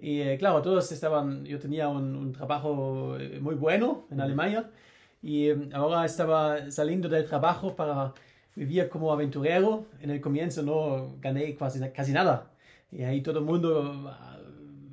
Y 0.00 0.20
eh, 0.20 0.38
claro, 0.38 0.62
todos 0.62 0.90
estaban, 0.92 1.44
yo 1.44 1.58
tenía 1.58 1.88
un, 1.88 2.14
un 2.14 2.32
trabajo 2.32 3.16
eh, 3.18 3.38
muy 3.40 3.56
bueno 3.56 4.06
en 4.10 4.20
Alemania 4.20 4.70
y 5.22 5.48
eh, 5.48 5.68
ahora 5.72 6.04
estaba 6.04 6.70
saliendo 6.70 7.08
del 7.08 7.24
trabajo 7.24 7.74
para 7.74 8.14
vivir 8.54 8.88
como 8.88 9.12
aventurero. 9.12 9.86
En 10.00 10.10
el 10.10 10.20
comienzo 10.20 10.62
no 10.62 11.16
gané 11.20 11.54
casi, 11.56 11.80
casi 11.90 12.12
nada. 12.12 12.50
Y 12.92 13.02
ahí 13.02 13.20
todo 13.22 13.40
el 13.40 13.44
mundo 13.44 14.06
ah, 14.08 14.38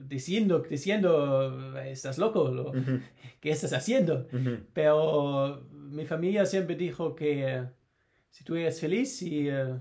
diciendo, 0.09 0.59
diciendo, 0.67 1.77
estás 1.79 2.17
loco, 2.17 2.49
lo- 2.49 2.69
Ujú. 2.71 2.99
¿qué 3.39 3.51
estás 3.51 3.73
haciendo? 3.73 4.25
Ujú. 4.33 4.57
Pero 4.73 5.61
mi 5.71 6.05
familia 6.05 6.45
siempre 6.47 6.75
dijo 6.75 7.15
que 7.15 7.63
si 8.31 8.43
tú 8.43 8.55
eres 8.55 8.79
feliz 8.81 9.21
y 9.21 9.49
eh, 9.49 9.75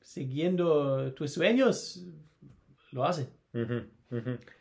siguiendo 0.00 1.12
tus 1.14 1.32
sueños, 1.32 2.04
lo 2.90 3.04
hace. 3.04 3.28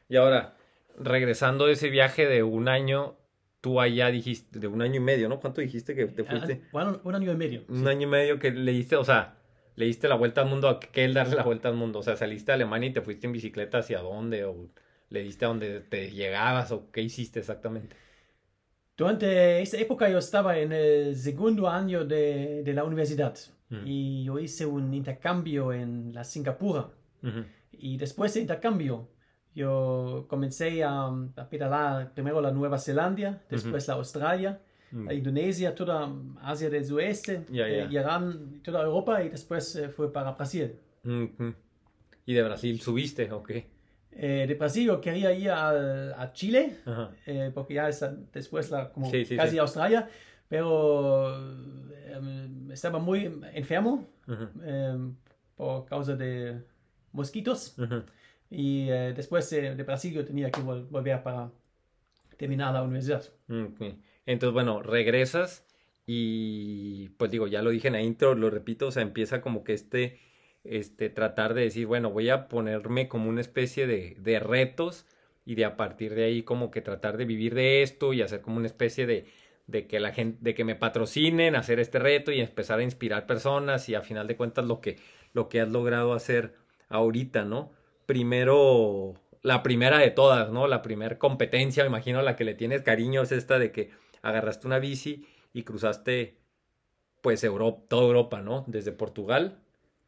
Y 0.09 0.15
ahora, 0.15 0.55
regresando 0.97 1.65
de 1.67 1.73
ese 1.73 1.89
viaje 1.89 2.25
de 2.27 2.43
un 2.43 2.67
año, 2.67 3.15
tú 3.61 3.79
allá 3.81 4.09
dijiste, 4.09 4.59
de 4.59 4.67
un 4.67 4.81
año 4.81 4.95
y 4.95 4.99
medio, 4.99 5.29
¿no? 5.29 5.39
¿Cuánto 5.39 5.61
dijiste 5.61 5.95
que 5.95 6.05
te 6.07 6.23
fuiste? 6.23 6.61
Ah, 6.65 6.69
Bueno, 6.71 7.01
un 7.03 7.15
año 7.15 7.31
y 7.31 7.35
medio. 7.35 7.63
Un 7.69 7.87
año 7.87 8.07
y 8.07 8.09
medio 8.09 8.39
que 8.39 8.51
le 8.51 8.71
diste, 8.71 8.95
o 8.95 9.03
sea, 9.03 9.35
le 9.75 9.85
diste 9.85 10.07
la 10.07 10.15
vuelta 10.15 10.41
al 10.41 10.47
mundo, 10.49 10.69
¿a 10.69 10.79
qué 10.79 11.07
darle 11.07 11.35
la 11.35 11.43
vuelta 11.43 11.67
al 11.69 11.75
mundo? 11.75 11.99
O 11.99 12.03
sea, 12.03 12.15
saliste 12.15 12.51
a 12.51 12.55
Alemania 12.55 12.89
y 12.89 12.93
te 12.93 13.01
fuiste 13.01 13.27
en 13.27 13.33
bicicleta 13.33 13.79
hacia 13.79 13.99
dónde, 13.99 14.43
o 14.45 14.69
le 15.09 15.21
diste 15.23 15.45
a 15.45 15.49
donde 15.49 15.79
te 15.81 16.11
llegabas, 16.11 16.71
o 16.71 16.91
qué 16.91 17.01
hiciste 17.01 17.39
exactamente. 17.39 17.95
Durante 18.97 19.61
esa 19.61 19.77
época 19.77 20.09
yo 20.09 20.17
estaba 20.17 20.57
en 20.57 20.71
el 20.73 21.15
segundo 21.15 21.69
año 21.69 22.03
de, 22.05 22.63
de 22.63 22.73
la 22.73 22.83
universidad 22.83 23.35
Mm. 23.69 23.81
y 23.85 24.23
yo 24.23 24.39
hice 24.39 24.65
un 24.65 24.93
intercambio 24.93 25.73
en 25.73 26.13
la 26.13 26.23
Singapur. 26.23 26.89
Ujú, 27.21 27.43
Y 27.73 27.97
después 27.97 28.33
del 28.33 28.43
intercambio 28.43 29.09
yo 29.57 30.25
comencé 30.29 30.83
a, 30.83 31.07
a 31.07 31.49
pedalar 31.49 32.13
primero 32.13 32.39
la 32.41 32.51
Nueva 32.51 32.77
Zelanda, 32.77 33.41
después 33.49 33.87
la 33.87 33.95
Australia, 33.95 34.59
Mm. 34.89 35.05
la 35.07 35.13
Indonesia, 35.13 35.75
toda 35.75 36.09
Asia 36.41 36.69
del 36.69 36.85
Ya, 37.51 37.67
eh, 37.67 37.87
ya. 37.91 38.01
Irán, 38.01 38.61
toda 38.63 38.81
Europa 38.83 39.21
y 39.21 39.27
después 39.27 39.75
eh, 39.75 39.89
fue 39.89 40.13
para 40.13 40.31
Brasil. 40.31 40.75
¿Y 42.25 42.33
de 42.33 42.41
Brasil 42.43 42.79
subiste 42.79 43.29
o 43.33 43.43
qué? 43.43 43.67
Eh, 44.13 44.45
de 44.47 44.53
Brasil 44.55 44.85
yo 44.87 45.01
quería 45.01 45.33
ir 45.33 45.49
al- 45.51 46.13
a, 46.13 46.31
Chile, 46.31 46.77
eh, 47.25 47.51
porque 47.53 47.73
ya 47.73 47.89
es 47.89 47.99
después 48.31 48.71
la, 48.71 48.89
como 48.93 49.11
Sí, 49.11 49.25
sí, 49.25 49.35
casi 49.35 49.51
sí. 49.51 49.57
Australia, 49.59 50.07
pero 50.47 51.35
eh, 51.91 52.47
estaba 52.71 52.97
muy 52.99 53.25
enfermo 53.53 54.07
eh, 54.63 54.97
por 55.57 55.85
causa 55.85 56.15
de 56.15 56.61
mosquitos. 57.11 57.75
Y 58.49 58.89
eh, 58.89 59.13
después 59.15 59.49
de, 59.49 59.75
de 59.75 59.83
Brasil 59.83 60.13
yo 60.13 60.25
tenía 60.25 60.51
que 60.51 60.61
vol- 60.61 60.87
volver 60.89 61.21
para 61.23 61.51
terminar 62.37 62.73
la 62.73 62.83
universidad. 62.83 63.23
Ok. 63.49 63.95
Entonces, 64.25 64.53
bueno, 64.53 64.81
regresas 64.81 65.65
y 66.05 67.09
pues 67.17 67.31
digo, 67.31 67.47
ya 67.47 67.61
lo 67.61 67.69
dije 67.69 67.87
en 67.87 67.93
la 67.93 68.01
intro, 68.01 68.35
lo 68.35 68.49
repito, 68.49 68.87
o 68.87 68.91
sea, 68.91 69.03
empieza 69.03 69.41
como 69.41 69.63
que 69.63 69.73
este, 69.73 70.19
este, 70.63 71.09
tratar 71.09 71.53
de 71.53 71.63
decir, 71.63 71.85
bueno, 71.87 72.11
voy 72.11 72.29
a 72.29 72.47
ponerme 72.47 73.07
como 73.07 73.29
una 73.29 73.41
especie 73.41 73.87
de, 73.87 74.15
de 74.19 74.39
retos 74.39 75.05
y 75.45 75.55
de 75.55 75.65
a 75.65 75.77
partir 75.77 76.13
de 76.13 76.25
ahí 76.25 76.43
como 76.43 76.71
que 76.71 76.81
tratar 76.81 77.17
de 77.17 77.25
vivir 77.25 77.55
de 77.55 77.81
esto 77.81 78.13
y 78.13 78.21
hacer 78.21 78.41
como 78.41 78.57
una 78.57 78.67
especie 78.67 79.05
de, 79.05 79.25
de 79.65 79.87
que 79.87 79.99
la 79.99 80.13
gente, 80.13 80.37
de 80.41 80.53
que 80.53 80.63
me 80.63 80.75
patrocinen, 80.75 81.55
hacer 81.55 81.79
este 81.79 81.99
reto 81.99 82.31
y 82.31 82.39
empezar 82.41 82.79
a 82.79 82.83
inspirar 82.83 83.25
personas 83.25 83.89
y 83.89 83.95
a 83.95 84.01
final 84.01 84.27
de 84.27 84.35
cuentas 84.37 84.65
lo 84.65 84.81
que, 84.81 84.97
lo 85.33 85.49
que 85.49 85.61
has 85.61 85.69
logrado 85.69 86.13
hacer 86.13 86.53
ahorita, 86.89 87.43
¿no? 87.43 87.71
Primero, 88.07 89.13
la 89.43 89.61
primera 89.61 89.99
de 89.99 90.09
todas, 90.09 90.49
¿no? 90.49 90.65
La 90.65 90.81
primera 90.81 91.19
competencia, 91.19 91.83
me 91.83 91.89
imagino, 91.89 92.23
la 92.23 92.35
que 92.35 92.43
le 92.45 92.55
tienes 92.55 92.81
cariño 92.81 93.21
es 93.21 93.31
esta 93.31 93.59
de 93.59 93.71
que 93.71 93.91
agarraste 94.23 94.65
una 94.65 94.79
bici 94.79 95.27
y 95.53 95.61
cruzaste, 95.63 96.39
pues, 97.21 97.43
Europa, 97.43 97.83
toda 97.87 98.07
Europa, 98.07 98.41
¿no? 98.41 98.63
Desde 98.65 98.91
Portugal 98.91 99.59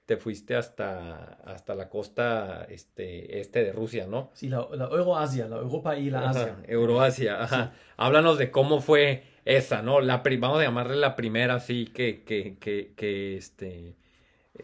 te 0.09 0.17
fuiste 0.17 0.55
hasta, 0.55 1.37
hasta 1.45 1.75
la 1.75 1.87
costa 1.87 2.65
este, 2.67 3.39
este 3.39 3.63
de 3.63 3.71
Rusia, 3.71 4.07
¿no? 4.07 4.31
Sí, 4.33 4.49
la, 4.49 4.67
la 4.71 4.85
Euroasia, 4.85 5.47
la 5.47 5.57
Europa 5.57 5.95
y 5.99 6.09
la 6.09 6.31
Asia. 6.31 6.53
Ajá, 6.53 6.63
Euroasia, 6.67 7.43
ajá. 7.43 7.73
Háblanos 7.95 8.39
de 8.39 8.49
cómo 8.49 8.81
fue 8.81 9.21
esa, 9.45 9.83
¿no? 9.83 10.01
La 10.01 10.23
vamos 10.39 10.59
a 10.61 10.63
llamarle 10.63 10.95
la 10.95 11.15
primera, 11.15 11.53
así 11.53 11.85
que, 11.85 12.23
que, 12.23 12.57
que, 12.57 12.93
que 12.95 13.37
este, 13.37 13.97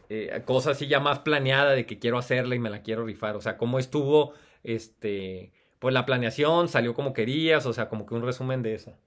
eh, 0.10 0.42
cosa 0.46 0.72
así 0.72 0.88
ya 0.88 1.00
más 1.00 1.20
planeada 1.20 1.72
de 1.72 1.86
que 1.86 2.00
quiero 2.00 2.18
hacerla 2.18 2.56
y 2.56 2.60
me 2.60 2.70
la 2.70 2.82
quiero 2.82 3.06
rifar, 3.06 3.36
o 3.36 3.42
sea, 3.42 3.58
cómo 3.58 3.80
estuvo, 3.80 4.34
este, 4.64 5.52
pues 5.80 5.94
la 5.94 6.06
planeación, 6.06 6.68
salió 6.68 6.94
como 6.94 7.14
querías, 7.14 7.66
o 7.66 7.74
sea, 7.74 7.90
como 7.90 8.06
que 8.06 8.16
un 8.16 8.24
resumen 8.24 8.62
de 8.62 8.76
esa. 8.76 8.98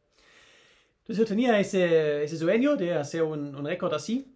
Entonces 1.00 1.18
yo 1.18 1.24
tenía 1.24 1.58
ese, 1.58 2.22
ese 2.22 2.36
sueño 2.36 2.76
de 2.76 2.94
hacer 2.94 3.22
un, 3.22 3.54
un 3.54 3.64
récord 3.64 3.94
así 3.94 4.34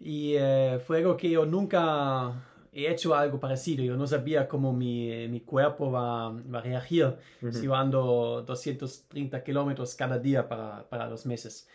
y 0.00 0.34
eh, 0.36 0.78
fue 0.86 0.98
algo 0.98 1.16
que 1.16 1.28
yo 1.30 1.44
nunca 1.44 2.32
he 2.72 2.90
hecho 2.90 3.14
algo 3.14 3.38
parecido. 3.40 3.84
Yo 3.84 3.96
no 3.96 4.06
sabía 4.06 4.48
cómo 4.48 4.72
mi, 4.72 5.28
mi 5.28 5.40
cuerpo 5.40 5.90
va, 5.90 6.30
va 6.30 6.58
a 6.58 6.62
reagir 6.62 7.14
si 7.50 7.62
yo 7.62 7.74
ando 7.74 8.42
230 8.46 9.42
kilómetros 9.42 9.94
cada 9.94 10.18
día 10.18 10.48
para, 10.48 10.88
para 10.88 11.08
dos 11.08 11.26
meses. 11.26 11.68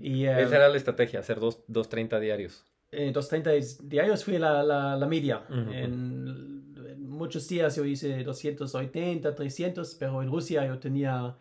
Y 0.00 0.24
eh, 0.24 0.42
Esa 0.42 0.56
era 0.56 0.68
la 0.68 0.76
estrategia, 0.76 1.20
hacer 1.20 1.40
dos, 1.40 1.60
dos 1.66 1.88
30 1.88 2.20
diarios. 2.20 2.64
Eh, 2.90 3.10
230 3.12 3.50
diarios 3.84 4.24
fue 4.24 4.38
la, 4.38 4.62
la, 4.62 4.96
la 4.96 5.06
media. 5.06 5.44
Ujú. 5.48 5.72
en, 5.72 6.74
en 6.88 7.08
muchos 7.08 7.46
días 7.48 7.76
yo 7.76 7.84
hice 7.84 8.22
280, 8.24 9.34
300, 9.34 9.94
pero 9.96 10.22
en 10.22 10.30
Rusia 10.30 10.66
yo 10.66 10.78
tenía 10.78 11.36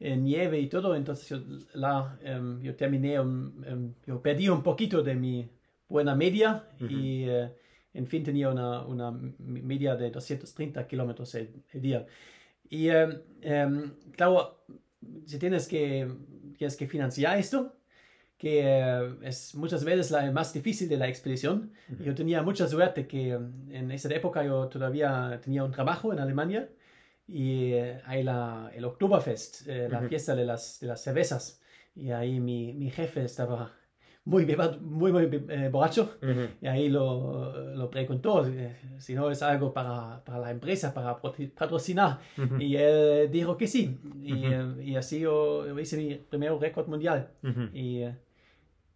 eh, 0.00 0.16
nieve 0.16 0.60
y 0.60 0.68
todo, 0.68 0.94
entonces 0.94 1.28
yo, 1.28 1.38
la, 1.74 2.18
em, 2.22 2.60
yo 2.60 2.74
terminé, 2.74 3.18
um, 3.18 3.64
em, 3.64 3.94
yo 4.06 4.20
perdí 4.20 4.48
un 4.48 4.62
poquito 4.62 5.02
de 5.02 5.14
mi 5.14 5.48
buena 5.88 6.14
media 6.14 6.68
y 6.80 7.24
eh, 7.28 7.50
en 7.92 8.06
fin 8.06 8.22
tenía 8.24 8.50
una, 8.50 8.82
una 8.82 9.10
media 9.38 9.96
de 9.96 10.10
230 10.10 10.86
kilómetros 10.86 11.34
el, 11.36 11.62
el 11.72 11.80
día. 11.80 12.06
Y 12.68 12.88
claro, 14.16 14.64
si 15.26 15.38
tienes 15.38 15.68
que, 15.68 16.10
tienes 16.56 16.76
que 16.76 16.88
financiar 16.88 17.38
esto, 17.38 17.76
que 18.38 18.60
eh, 18.64 19.14
es 19.22 19.54
muchas 19.54 19.84
veces 19.84 20.10
la 20.10 20.30
más 20.32 20.52
difícil 20.52 20.88
de 20.88 20.96
la 20.96 21.08
expedición. 21.08 21.72
Yo 22.04 22.14
tenía 22.14 22.42
mucha 22.42 22.66
suerte 22.68 23.06
que 23.06 23.32
eh, 23.32 23.38
en 23.70 23.90
esa 23.90 24.12
época 24.14 24.44
yo 24.44 24.68
todavía 24.68 25.40
tenía 25.42 25.64
un 25.64 25.70
trabajo 25.70 26.12
en 26.12 26.18
Alemania 26.18 26.68
y 27.26 27.72
eh, 27.72 28.00
hay 28.04 28.22
la, 28.22 28.70
el 28.74 28.84
Oktoberfest, 28.84 29.66
eh, 29.68 29.88
la 29.88 29.98
Ujú. 30.00 30.08
fiesta 30.08 30.34
de 30.34 30.44
las, 30.44 30.78
de 30.80 30.88
las 30.88 31.02
cervezas. 31.02 31.60
Y 31.96 32.10
ahí 32.10 32.40
mi, 32.40 32.72
mi 32.74 32.90
jefe 32.90 33.24
estaba 33.24 33.72
muy, 34.24 34.44
beba- 34.44 34.78
muy, 34.80 35.12
muy 35.12 35.24
eh, 35.48 35.68
borracho. 35.70 36.18
Y 36.60 36.66
ahí 36.66 36.88
lo, 36.88 37.74
lo 37.76 37.88
preguntó 37.90 38.46
eh, 38.46 38.74
si 38.98 39.14
no 39.14 39.30
es 39.30 39.42
algo 39.42 39.72
para, 39.72 40.22
para 40.24 40.38
la 40.38 40.50
empresa, 40.50 40.92
para 40.92 41.20
patrocinar. 41.56 42.18
Y 42.58 42.76
él 42.76 43.30
dijo 43.30 43.56
que 43.56 43.66
sí. 43.68 43.98
Y, 44.22 44.46
eh, 44.46 44.74
y 44.82 44.96
así 44.96 45.20
yo, 45.20 45.66
yo 45.66 45.78
hice 45.78 45.96
mi 45.96 46.14
primer 46.16 46.52
récord 46.54 46.88
mundial. 46.88 47.28
Y 47.72 48.02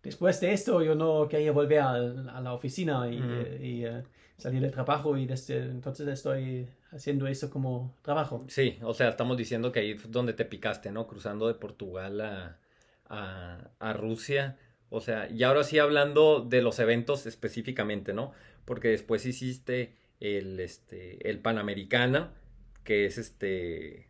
después 0.02 0.40
de 0.40 0.52
esto 0.52 0.82
yo 0.82 0.94
no 0.94 1.28
quería 1.28 1.52
volver 1.52 1.80
a, 1.80 1.98
la 1.98 2.52
oficina 2.52 3.08
y, 3.11 3.84
eh, 3.84 4.02
salir 4.37 4.62
del 4.62 4.70
trabajo 4.70 5.16
y 5.16 5.26
desde 5.26 5.64
entonces 5.64 6.06
estoy 6.08 6.68
haciendo 6.92 7.26
eso 7.26 7.50
como 7.50 7.94
trabajo. 8.02 8.44
Sí, 8.48 8.78
o 8.82 8.94
sea, 8.94 9.08
estamos 9.08 9.37
diciendo 9.37 9.72
que 9.72 9.80
ahí 9.80 9.90
es 9.92 10.11
donde 10.11 10.32
te 10.32 10.44
picaste, 10.44 10.92
¿no? 10.92 11.06
Cruzando 11.06 11.48
de 11.48 11.54
Portugal 11.54 12.20
a, 12.20 12.58
a, 13.08 13.70
a 13.78 13.92
Rusia. 13.92 14.56
O 14.90 15.00
sea, 15.00 15.28
y 15.28 15.42
ahora 15.42 15.64
sí 15.64 15.78
hablando 15.78 16.40
de 16.40 16.62
los 16.62 16.78
eventos 16.78 17.26
específicamente, 17.26 18.14
¿no? 18.14 18.32
Porque 18.64 18.88
después 18.88 19.26
hiciste 19.26 19.94
el, 20.20 20.61
este, 20.61 21.28
el 21.28 21.40
Panamericana, 21.40 22.32
que 22.84 23.06
es 23.06 23.18
este... 23.18 24.08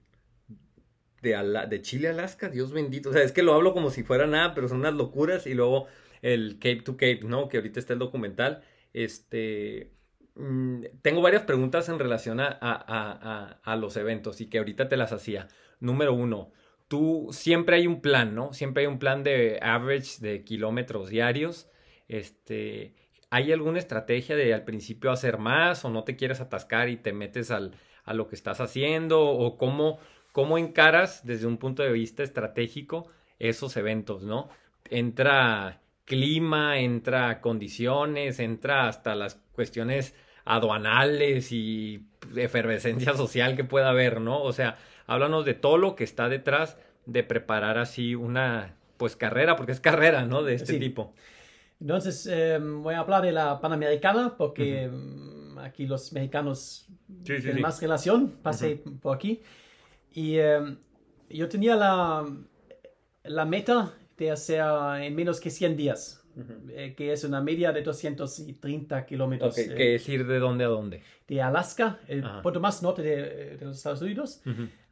De, 1.22 1.82
Chile 1.82 2.08
Alaska, 2.08 2.48
Dios 2.48 2.72
bendito. 2.72 3.10
O 3.10 3.12
sea, 3.12 3.22
es 3.22 3.32
que 3.32 3.42
lo 3.42 3.54
hablo 3.54 3.72
como 3.72 3.90
si 3.90 4.02
fuera 4.02 4.26
nada, 4.26 4.54
pero 4.54 4.68
son 4.68 4.78
unas 4.80 4.94
locuras. 4.94 5.46
Y 5.46 5.54
luego 5.54 5.86
el 6.22 6.54
Cape 6.58 6.82
to 6.82 6.92
Cape, 6.92 7.20
¿no? 7.24 7.48
Que 7.48 7.56
ahorita 7.58 7.80
está 7.80 7.92
el 7.92 7.98
documental. 7.98 8.62
Este, 8.92 9.92
mm, 10.34 10.84
tengo 11.02 11.20
varias 11.22 11.42
preguntas 11.42 11.88
en 11.88 11.98
relación 11.98 12.40
a, 12.40 12.46
a- 12.46 12.72
a- 12.72 13.18
a- 13.22 13.60
a 13.62 13.76
los 13.76 13.96
eventos 13.96 14.40
y 14.40 14.46
que 14.48 14.58
ahorita 14.58 14.88
te 14.88 14.96
las 14.96 15.12
hacía. 15.12 15.48
Número 15.80 16.12
uno, 16.14 16.52
tú 16.88 17.28
siempre 17.32 17.76
hay 17.76 17.86
un 17.86 18.00
plan, 18.00 18.34
¿no? 18.34 18.52
Siempre 18.52 18.82
hay 18.82 18.86
un 18.86 18.98
plan 18.98 19.22
de 19.22 19.58
average 19.62 20.20
de 20.20 20.44
kilómetros 20.44 21.08
diarios. 21.10 21.68
Este, 22.08 22.94
¿hay 23.30 23.52
alguna 23.52 23.78
estrategia 23.78 24.34
de 24.36 24.54
al 24.54 24.64
principio 24.64 25.10
hacer 25.10 25.38
más 25.38 25.84
o 25.84 25.90
no 25.90 26.04
te 26.04 26.16
quieres 26.16 26.40
atascar 26.40 26.88
y 26.88 26.96
te 26.96 27.12
metes 27.12 27.50
al, 27.50 27.72
a 28.04 28.14
lo 28.14 28.26
que 28.28 28.34
estás 28.34 28.60
haciendo? 28.60 29.20
¿O 29.20 29.56
cómo, 29.58 29.98
cómo 30.32 30.58
encaras 30.58 31.24
desde 31.26 31.46
un 31.46 31.58
punto 31.58 31.82
de 31.82 31.92
vista 31.92 32.22
estratégico 32.22 33.08
esos 33.38 33.76
eventos, 33.76 34.22
¿no? 34.22 34.48
Entra 34.90 35.80
clima, 36.04 36.78
entra 36.80 37.40
condiciones, 37.40 38.40
entra 38.40 38.88
hasta 38.88 39.14
las 39.14 39.36
cuestiones 39.52 40.14
aduanales 40.44 41.52
y 41.52 42.06
efervescencia 42.36 43.14
social 43.14 43.56
que 43.56 43.64
pueda 43.64 43.90
haber, 43.90 44.20
¿no? 44.20 44.42
O 44.42 44.52
sea, 44.52 44.78
háblanos 45.06 45.44
de 45.44 45.54
todo 45.54 45.76
lo 45.78 45.94
que 45.94 46.04
está 46.04 46.28
detrás 46.28 46.78
de 47.06 47.22
preparar 47.22 47.78
así 47.78 48.14
una, 48.14 48.74
pues 48.96 49.16
carrera, 49.16 49.56
porque 49.56 49.72
es 49.72 49.80
carrera, 49.80 50.24
¿no? 50.24 50.42
De 50.42 50.54
este 50.54 50.74
Sí. 50.74 50.78
tipo. 50.78 51.12
Entonces 51.80 52.26
eh, 52.30 52.58
voy 52.60 52.94
a 52.94 53.00
hablar 53.00 53.22
de 53.22 53.30
la 53.30 53.60
Panamericana 53.60 54.34
porque 54.36 54.88
mm, 54.88 55.58
aquí 55.58 55.86
los 55.86 56.12
mexicanos 56.12 56.86
Sí, 57.24 57.36
sí, 57.36 57.42
tienen 57.42 57.62
más 57.62 57.80
relación, 57.80 58.30
pasé 58.42 58.82
por 59.00 59.14
aquí. 59.16 59.42
Y 60.12 60.36
eh, 60.38 60.76
yo 61.30 61.48
tenía 61.48 61.76
la, 61.76 62.26
la 63.24 63.44
meta 63.44 63.92
de 64.16 64.30
hacer 64.30 64.62
en 65.02 65.14
menos 65.14 65.40
que 65.40 65.50
100 65.50 65.76
días, 65.76 66.24
eh, 66.70 66.94
que 66.96 67.12
es 67.12 67.24
una 67.24 67.40
media 67.40 67.72
de 67.72 67.82
230 67.82 69.04
kilómetros 69.06 69.52
Ok, 69.52 69.58
eh, 69.58 69.74
que 69.74 69.94
es 69.96 70.08
ir 70.08 70.26
de 70.26 70.38
dónde 70.38 70.64
a 70.64 70.68
dónde. 70.68 71.02
de 71.28 71.42
Alaska, 71.42 71.98
el 72.08 72.24
Ajá. 72.24 72.42
punto 72.42 72.58
más 72.60 72.82
norte 72.82 73.02
de, 73.02 73.56
de 73.58 73.64
los 73.64 73.76
Estados 73.76 74.00
Unidos, 74.02 74.40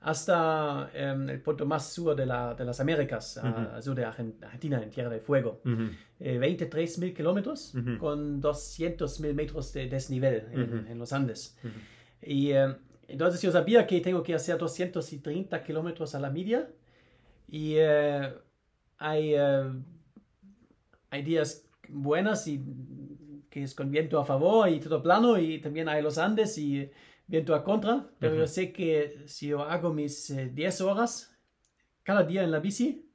hasta 0.00 0.90
em, 0.94 1.28
el 1.30 1.40
punto 1.40 1.66
más 1.66 1.92
sur 1.92 2.14
de, 2.14 2.26
la- 2.26 2.54
de 2.54 2.64
las 2.64 2.78
Américas, 2.78 3.38
a- 3.38 3.48
Ujú. 3.48 3.74
al 3.74 3.82
sur 3.82 3.94
de 3.96 4.04
Argen- 4.06 4.34
Argentina, 4.42 4.80
en 4.82 4.90
Tierra 4.90 5.10
de 5.10 5.20
Fuego. 5.20 5.60
Ujú. 5.64 5.88
Eh, 6.20 6.38
23 6.38 6.98
mil 6.98 7.12
kilómetros 7.14 7.74
con 7.98 8.40
200 8.40 9.20
mil 9.20 9.34
metros 9.34 9.72
de 9.72 9.88
desnivel 9.88 10.46
en, 10.52 10.86
en 10.88 10.98
los 10.98 11.12
Andes. 11.12 11.58
Y 12.22 12.50
eh, 12.52 12.74
entonces 13.08 13.40
yo 13.42 13.52
sabía 13.52 13.86
que 13.86 14.00
tengo 14.00 14.22
que 14.22 14.34
hacer 14.34 14.58
230 14.58 15.62
kilómetros 15.62 16.14
a 16.14 16.20
la 16.20 16.30
media. 16.30 16.70
Y 17.48 17.74
eh, 17.76 18.34
hay, 18.98 19.34
eh, 19.34 19.72
hay 21.10 21.22
días 21.22 21.68
buenas 21.88 22.46
y 22.48 22.60
que 23.50 23.62
es 23.62 23.74
con 23.74 23.90
viento 23.90 24.18
a 24.18 24.24
favor 24.24 24.68
y 24.68 24.80
todo 24.80 25.02
plano. 25.02 25.38
Y 25.38 25.60
también 25.60 25.88
hay 25.88 26.02
los 26.02 26.18
Andes 26.18 26.58
y 26.58 26.90
viento 27.26 27.54
a 27.54 27.64
contra. 27.64 28.08
Pero 28.18 28.34
Ujú. 28.34 28.42
yo 28.42 28.46
sé 28.46 28.72
que 28.72 29.22
si 29.26 29.48
yo 29.48 29.62
hago 29.62 29.92
mis 29.92 30.30
eh, 30.30 30.50
10 30.52 30.80
horas 30.80 31.32
cada 32.02 32.24
día 32.24 32.44
en 32.44 32.50
la 32.50 32.60
bici, 32.60 33.05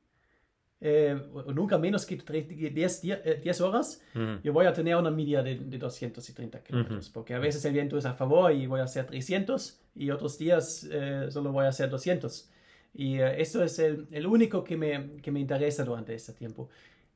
eh, 0.82 1.16
nunca 1.54 1.78
menos 1.78 2.06
que 2.06 2.16
10, 2.18 3.02
día- 3.02 3.22
eh, 3.24 3.40
10 3.42 3.62
horas, 3.62 4.02
Ujú. 4.16 4.40
yo 4.44 4.52
voy 4.52 4.66
a 4.66 4.74
tener 4.74 4.96
una 4.96 5.12
media 5.12 5.44
de, 5.44 5.56
de 5.56 5.78
230 5.78 6.64
kilómetros, 6.64 7.10
porque 7.10 7.34
a 7.36 7.40
veces 7.40 7.64
el 7.66 7.74
viento 7.74 7.98
es 7.98 8.06
a 8.06 8.14
favor 8.16 8.52
y 8.52 8.66
voy 8.66 8.80
a 8.80 8.84
hacer 8.86 9.06
300 9.06 9.80
y 9.96 10.10
otros 10.10 10.38
días 10.40 10.88
eh, 10.92 11.28
solo 11.30 11.52
voy 11.52 11.66
a 11.66 11.70
hacer 11.70 11.90
200. 11.90 12.50
Y 12.94 13.20
eh, 13.20 13.40
esto 13.42 13.64
es 13.64 13.78
el, 13.80 14.08
el 14.12 14.26
único 14.26 14.64
que 14.64 14.76
me, 14.76 15.18
que 15.22 15.32
me 15.32 15.40
interesa 15.40 15.84
durante 15.86 16.14
este 16.16 16.34
tiempo. 16.34 16.70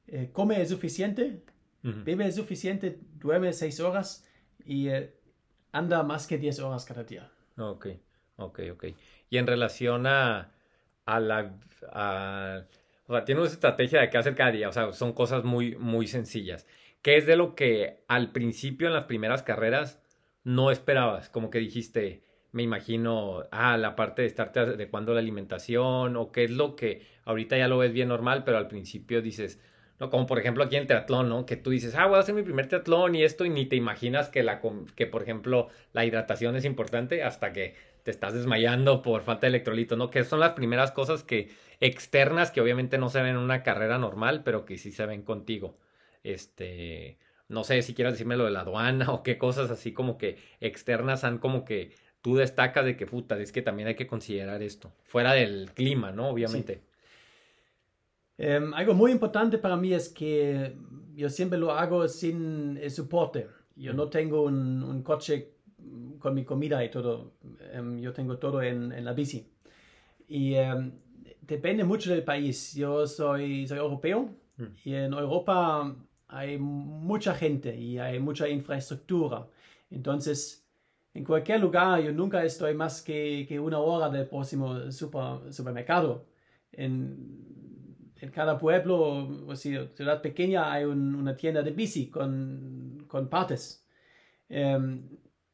Eh, 0.08 0.30
come 0.32 0.62
el 0.62 0.68
suficiente, 0.68 1.42
Ujú. 1.84 2.04
bebe 2.06 2.26
el 2.26 2.34
suficiente, 2.34 3.00
duerme 3.20 3.52
6 3.52 3.80
horas 3.80 4.28
y 4.66 4.90
eh, 4.90 5.14
anda 5.72 6.04
más 6.04 6.28
que 6.28 6.38
10 6.38 6.60
horas 6.60 6.86
cada 6.86 7.04
día. 7.04 7.30
Ok, 7.58 7.88
ok, 8.38 8.60
ok. 8.74 8.86
Y 9.32 9.38
en 9.38 9.48
relación 9.48 10.06
a, 10.06 10.52
a 11.06 11.20
la... 11.20 11.58
a- 11.92 12.62
o 13.08 13.14
sea, 13.14 13.26
tiene 13.26 13.42
una 13.42 13.50
estrategia 13.50 14.02
de 14.02 14.10
qué 14.10 14.18
hacer 14.18 14.36
cada 14.36 14.52
día, 14.52 14.70
o 14.70 14.72
sea, 14.72 14.92
son 14.94 15.14
cosas 15.14 15.44
muy, 15.44 15.76
muy 15.76 16.08
sencillas. 16.08 16.68
¿Qué 17.02 17.18
es 17.18 17.28
de 17.28 17.36
lo 17.36 17.56
que 17.56 18.04
al 18.08 18.32
principio 18.32 18.88
en 18.88 18.94
las 18.94 19.04
primeras 19.04 19.44
carreras 19.44 20.02
no 20.44 20.72
esperabas? 20.72 21.30
Como 21.30 21.52
que 21.52 21.60
dijiste, 21.60 22.24
me 22.52 22.64
imagino, 22.64 23.44
ah, 23.52 23.78
la 23.78 23.96
parte 23.96 24.24
de 24.24 24.28
estarte 24.28 24.60
adecuando 24.62 25.14
la 25.14 25.20
alimentación 25.20 26.16
o 26.16 26.32
qué 26.32 26.46
es 26.46 26.52
lo 26.52 26.76
que 26.76 27.06
ahorita 27.26 27.58
ya 27.58 27.68
lo 27.68 27.78
ves 27.78 27.94
bien 27.94 28.08
normal, 28.08 28.44
pero 28.44 28.58
al 28.58 28.68
principio 28.68 29.22
dices, 29.22 29.60
no, 30.00 30.10
como 30.10 30.26
por 30.26 30.40
ejemplo 30.40 30.64
aquí 30.64 30.76
en 30.76 30.88
triatlón, 30.88 31.30
¿no? 31.30 31.46
Que 31.46 31.58
tú 31.58 31.70
dices, 31.70 31.96
ah, 31.96 32.08
voy 32.08 32.18
a 32.18 32.20
hacer 32.20 32.34
mi 32.34 32.44
primer 32.44 32.68
triatlón 32.68 33.14
y 33.14 33.24
esto 33.24 33.46
y 33.46 33.50
ni 33.50 33.66
te 33.66 33.76
imaginas 33.76 34.30
que 34.30 34.42
la 34.42 34.62
que 34.96 35.06
por 35.06 35.22
ejemplo 35.22 35.70
la 35.94 36.06
hidratación 36.06 36.56
es 36.56 36.66
importante 36.66 37.24
hasta 37.24 37.54
que 37.54 37.76
te 38.04 38.12
estás 38.12 38.34
desmayando 38.34 39.02
por 39.02 39.22
falta 39.24 39.48
de 39.48 39.50
electrolito, 39.50 39.96
¿no? 39.96 40.10
Que 40.10 40.24
son 40.24 40.40
las 40.40 40.54
primeras 40.54 40.92
cosas 40.92 41.24
que 41.24 41.50
externas 41.80 42.52
que 42.52 42.62
obviamente 42.62 42.98
no 42.98 43.10
se 43.10 43.22
ven 43.22 43.32
en 43.32 43.38
una 43.38 43.64
carrera 43.64 43.98
normal, 43.98 44.44
pero 44.44 44.66
que 44.66 44.78
sí 44.78 44.92
se 44.92 45.06
ven 45.06 45.24
contigo. 45.24 45.78
Este, 46.24 47.18
no 47.48 47.64
sé 47.64 47.82
si 47.82 47.94
quieras 47.94 48.14
decirme 48.14 48.38
lo 48.38 48.46
de 48.46 48.52
la 48.52 48.62
aduana 48.62 49.12
o 49.14 49.24
qué 49.24 49.38
cosas 49.38 49.72
así 49.72 49.94
como 49.94 50.18
que 50.18 50.38
externas 50.60 51.24
han 51.24 51.38
como 51.38 51.66
que 51.66 51.94
tú 52.22 52.36
destacas 52.36 52.86
de 52.86 52.98
que 52.98 53.06
puta, 53.06 53.40
es 53.40 53.52
que 53.52 53.62
también 53.62 53.88
hay 53.88 53.96
que 53.96 54.08
considerar 54.08 54.64
esto, 54.64 54.92
fuera 55.04 55.34
del 55.34 55.72
clima, 55.74 56.12
¿no? 56.12 56.30
Obviamente. 56.30 56.82
Em, 58.38 58.74
algo 58.74 58.94
muy 58.94 59.12
importante 59.12 59.58
para 59.58 59.78
mí 59.78 59.94
es 59.94 60.10
que 60.10 60.76
yo 61.14 61.30
siempre 61.30 61.58
lo 61.58 61.72
hago 61.72 62.08
sin 62.08 62.78
el 62.78 62.92
soporte. 62.92 63.48
Yo 63.76 63.94
no 63.94 64.10
tengo 64.10 64.42
un, 64.44 64.84
un 64.84 65.04
coche 65.04 65.52
con 66.20 66.34
mi 66.34 66.44
comida 66.44 66.84
y 66.84 66.90
todo. 66.90 67.34
Em, 67.72 68.00
yo 68.00 68.12
tengo 68.14 68.38
todo 68.38 68.62
en, 68.62 68.92
en 68.92 69.06
la 69.06 69.14
bici. 69.14 69.48
Y 70.28 70.56
em, 70.56 70.94
depende 71.48 71.84
mucho 71.84 72.12
del 72.12 72.24
país. 72.24 72.74
Yo 72.76 73.08
soy, 73.08 73.68
soy 73.68 73.78
europeo 73.78 74.30
mm. 74.58 74.64
y 74.84 74.94
en 74.94 75.14
Europa 75.14 75.96
hay 76.28 76.58
mucha 76.58 77.34
gente 77.36 77.76
y 77.76 77.98
hay 77.98 78.20
mucha 78.20 78.48
infraestructura. 78.48 79.48
Entonces, 79.90 80.66
en 81.14 81.24
cualquier 81.24 81.62
lugar 81.62 82.02
yo 82.02 82.12
nunca 82.12 82.44
estoy 82.44 82.74
más 82.74 83.02
que, 83.02 83.46
que 83.48 83.60
una 83.60 83.80
hora 83.80 84.10
del 84.10 84.28
próximo 84.28 84.92
super, 84.92 85.54
supermercado. 85.54 86.26
En, 86.72 88.12
en, 88.20 88.32
cada 88.32 88.58
pueblo 88.58 89.46
o 89.48 89.56
ciudad 89.56 90.22
pequeña 90.22 90.72
hay 90.74 90.84
una 90.84 91.38
tienda 91.38 91.62
de 91.62 91.72
bici 91.72 92.10
con, 92.10 93.06
con 93.08 93.30
partes. 93.30 93.86
Um, 94.50 95.04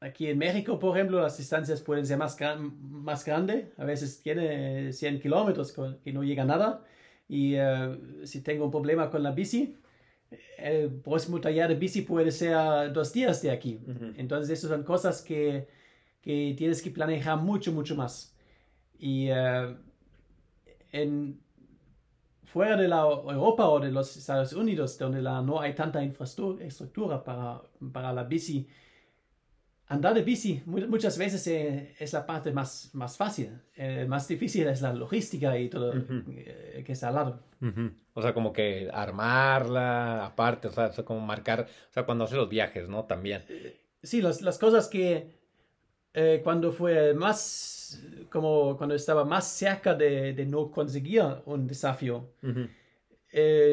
aquí 0.01 0.27
en 0.27 0.37
México, 0.37 0.79
por 0.79 0.97
ejemplo, 0.97 1.21
las 1.21 1.37
distancias 1.37 1.81
pueden 1.81 2.05
ser 2.05 2.17
más, 2.17 2.37
más 2.79 3.23
grandes. 3.23 3.67
A 3.77 3.85
veces 3.85 4.21
tiene 4.21 4.91
100 4.91 5.21
kilómetros 5.21 5.73
que 6.03 6.11
no 6.11 6.23
llega 6.23 6.43
nada. 6.43 6.83
Y 7.29 7.55
uh, 7.57 8.25
si 8.25 8.41
tengo 8.41 8.65
un 8.65 8.71
problema 8.71 9.09
con 9.09 9.23
la 9.23 9.31
bici, 9.31 9.77
el 10.57 10.91
próximo 11.01 11.39
taller 11.39 11.69
de 11.69 11.75
bici 11.75 12.01
puede 12.01 12.31
ser 12.31 12.91
dos 12.91 13.13
días 13.13 13.41
de 13.41 13.51
aquí. 13.51 13.79
Entonces, 14.17 14.49
esas 14.57 14.71
son 14.71 14.83
cosas 14.83 15.21
que, 15.21 15.67
que, 16.21 16.55
tienes 16.57 16.81
que 16.81 16.91
planear 16.91 17.37
mucho, 17.37 17.71
mucho 17.71 17.95
más. 17.95 18.35
Y 18.97 19.29
uh, 19.31 19.77
en, 20.91 21.39
fuera 22.45 22.75
de 22.75 22.87
la 22.87 23.01
Europa 23.01 23.69
o 23.69 23.79
de 23.79 23.91
los 23.91 24.17
Estados 24.17 24.53
Unidos, 24.53 24.97
donde 24.97 25.21
la, 25.21 25.41
no 25.41 25.61
hay 25.61 25.73
tanta 25.75 26.03
infraestructura 26.03 27.23
para, 27.23 27.61
para 27.93 28.11
la 28.11 28.23
bici, 28.23 28.67
andar 29.91 30.13
de 30.13 30.21
bici 30.21 30.63
muchas 30.65 31.17
veces 31.17 31.45
eh, 31.47 31.93
es 31.99 32.13
la 32.13 32.25
parte 32.25 32.51
más, 32.51 32.91
más 32.93 33.17
fácil. 33.17 33.49
Eh, 33.75 34.05
más 34.07 34.25
difícil 34.25 34.65
es 34.67 34.81
la 34.81 34.93
logística 34.93 35.57
y 35.57 35.67
todo 35.67 35.93
eh, 35.93 36.81
que 36.85 36.93
está 36.93 37.09
al 37.09 37.15
lado. 37.15 37.39
O 38.13 38.21
sea, 38.21 38.33
como 38.33 38.53
que 38.53 38.89
armarla 38.91 40.25
aparte, 40.25 40.69
o 40.69 40.71
sea, 40.71 40.91
como 41.03 41.19
marcar, 41.19 41.67
o 41.89 41.93
sea, 41.93 42.03
cuando 42.03 42.23
hace 42.23 42.37
los 42.37 42.47
viajes, 42.47 42.87
¿no? 42.87 43.03
También. 43.03 43.43
Sí, 44.01 44.21
las, 44.21 44.41
las 44.41 44.57
cosas 44.57 44.87
que 44.87 45.39
cuando 46.43 46.71
fue 46.71 47.13
más, 47.13 48.01
como 48.29 48.77
cuando 48.77 48.95
estaba 48.95 49.25
más 49.25 49.45
cerca 49.45 49.93
de, 49.93 50.33
de 50.33 50.45
no 50.45 50.71
conseguir 50.71 51.23
un 51.45 51.67
desafío, 51.67 52.29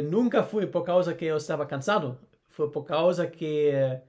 nunca 0.04 0.42
fue 0.42 0.66
por 0.66 0.82
causa 0.84 1.16
que 1.16 1.26
yo 1.26 1.36
estaba 1.36 1.66
cansado, 1.68 2.18
fue 2.48 2.70
por 2.72 2.84
causa 2.84 3.30
que 3.30 4.02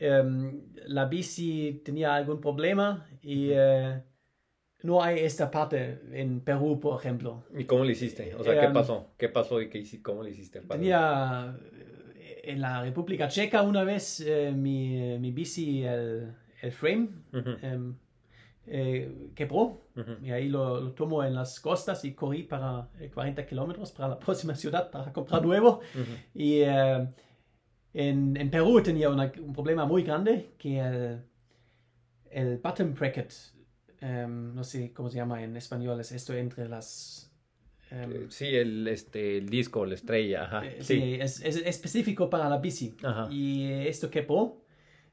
Em, 0.00 0.62
la 0.86 1.06
bici 1.06 1.82
tenía 1.84 2.14
algún 2.14 2.40
problema 2.40 3.08
y 3.20 3.50
eh, 3.52 4.00
no 4.82 5.02
hay 5.02 5.18
esta 5.18 5.50
parte 5.50 6.00
en 6.12 6.40
Perú, 6.40 6.78
por 6.78 7.00
ejemplo. 7.00 7.44
¿Y 7.56 7.64
cómo 7.64 7.84
le 7.84 7.92
hiciste? 7.92 8.32
O 8.36 8.44
sea, 8.44 8.60
¿qué 8.60 8.66
em, 8.66 8.72
pasó? 8.72 9.14
¿Qué 9.18 9.28
pasó 9.28 9.60
y 9.60 9.68
qué, 9.68 9.84
cómo 10.00 10.22
le 10.22 10.30
hiciste? 10.30 10.60
Tenía 10.60 11.58
eh, 12.14 12.42
en 12.44 12.60
la 12.60 12.82
República 12.82 13.26
Checa 13.26 13.62
una 13.62 13.82
vez 13.82 14.20
eh, 14.20 14.52
mi, 14.54 15.18
mi, 15.18 15.32
bici, 15.32 15.82
el, 15.82 16.32
el 16.62 16.72
frame, 16.72 17.08
em, 17.62 17.96
quebró 19.34 19.80
y 20.22 20.30
ahí 20.30 20.48
lo, 20.48 20.80
lo, 20.80 20.92
tomo 20.92 21.24
en 21.24 21.34
las 21.34 21.58
costas 21.58 22.04
y 22.04 22.12
corrí 22.12 22.44
para 22.44 22.88
40 23.14 23.46
kilómetros 23.46 23.90
para 23.90 24.10
la 24.10 24.18
próxima 24.20 24.54
ciudad 24.54 24.90
para 24.90 25.12
comprar 25.12 25.42
nuevo 25.42 25.80
y 26.34 26.62
en, 27.94 28.36
en 28.36 28.50
Perú 28.50 28.82
tenía 28.82 29.08
una, 29.10 29.32
un 29.40 29.52
problema 29.52 29.86
muy 29.86 30.02
grande 30.02 30.54
que 30.58 30.78
el, 30.78 31.22
el 32.30 32.58
button 32.58 32.94
bracket, 32.94 33.32
um, 34.02 34.54
no 34.54 34.64
sé 34.64 34.92
cómo 34.92 35.08
se 35.08 35.16
llama 35.16 35.42
en 35.42 35.56
español, 35.56 35.98
es 36.00 36.12
esto 36.12 36.34
entre 36.34 36.68
las... 36.68 37.32
Um, 37.90 38.28
sí, 38.28 38.46
el, 38.46 38.86
este, 38.88 39.38
el 39.38 39.48
disco, 39.48 39.86
la 39.86 39.94
estrella, 39.94 40.44
ajá. 40.44 40.66
Eh, 40.66 40.76
sí, 40.80 40.94
sí 41.00 41.14
es, 41.14 41.40
es, 41.42 41.56
específico 41.64 42.28
para 42.28 42.48
la 42.48 42.58
bici. 42.58 42.94
Ajá. 43.02 43.28
Y 43.30 43.64
esto 43.64 44.10
quebró. 44.10 44.62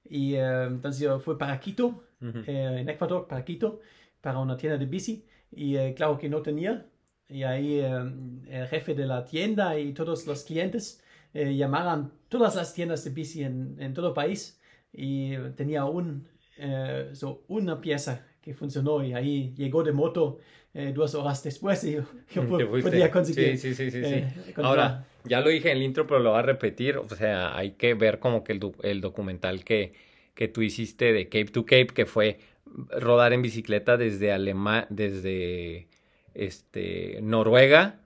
Y 0.03 0.35
uh, 0.35 0.67
entonces 0.67 1.01
yo 1.01 1.19
fui 1.19 1.37
para 1.37 1.57
Quito, 1.59 1.87
uh 1.87 2.25
-huh. 2.25 2.43
eh, 2.47 2.81
en 2.81 2.89
Ecuador, 2.89 3.27
para 3.27 3.45
Quito, 3.45 3.79
para 4.19 4.39
una 4.39 4.57
tienda 4.57 4.77
de 4.77 4.85
bici. 4.85 5.25
Y 5.51 5.77
eh, 5.77 5.93
claro 5.95 6.17
que 6.17 6.27
no 6.27 6.41
tenía. 6.41 6.85
Y 7.29 7.43
ahí 7.43 7.79
el 7.79 8.67
jefe 8.67 8.93
de 8.93 9.07
la 9.07 9.25
tienda 9.25 9.79
y 9.79 9.93
todos 9.93 10.27
los 10.27 10.43
clientes 10.43 11.01
eh, 11.35 11.53
llamaran 11.53 12.13
todas 12.29 12.55
las 12.55 12.73
tiendas 12.73 13.03
de 13.03 13.09
bici 13.09 13.43
en, 13.43 13.75
en 13.77 13.93
todo 13.93 14.07
el 14.07 14.13
país 14.13 14.57
y 14.93 15.35
tenía 15.57 15.83
un, 15.83 16.29
eh, 16.57 17.09
so 17.11 17.43
una 17.49 17.81
pieza 17.81 18.25
que 18.41 18.53
funcionó 18.53 19.03
y 19.03 19.13
ahí 19.13 19.53
llegó 19.57 19.83
de 19.83 19.91
moto 19.91 20.39
eh, 20.73 20.93
dos 20.95 21.13
horas 21.13 21.43
después 21.43 21.83
y 21.83 21.95
yo, 22.33 22.47
podía 22.47 23.11
conseguir. 23.11 23.57
Sí, 23.57 23.75
sí, 23.75 23.91
sí, 23.91 24.01
sí. 24.01 24.23
sí. 24.45 24.53
Ahora, 24.55 25.05
ya 25.25 25.41
lo 25.41 25.49
dije 25.49 25.71
en 25.71 25.77
el 25.77 25.83
intro, 25.83 26.07
pero 26.07 26.21
lo 26.21 26.29
voy 26.29 26.39
a 26.39 26.43
repetir. 26.43 26.97
O 26.97 27.09
sea, 27.09 27.57
hay 27.57 27.71
que 27.71 27.95
ver 27.95 28.19
como 28.19 28.45
que 28.45 28.53
el, 28.53 28.71
el 28.83 29.01
documental 29.01 29.65
que, 29.65 29.93
que 30.35 30.47
tú 30.47 30.61
hiciste 30.61 31.11
de 31.11 31.25
Cape 31.25 31.51
to 31.51 31.65
Cape, 31.65 31.87
que 31.87 32.05
fue 32.05 32.39
rodar 32.65 33.33
en 33.33 33.41
bicicleta 33.41 33.97
desde 33.97 34.31
Alemania, 34.31 34.87
desde 34.89 35.89
este, 36.33 37.19
Noruega 37.21 38.04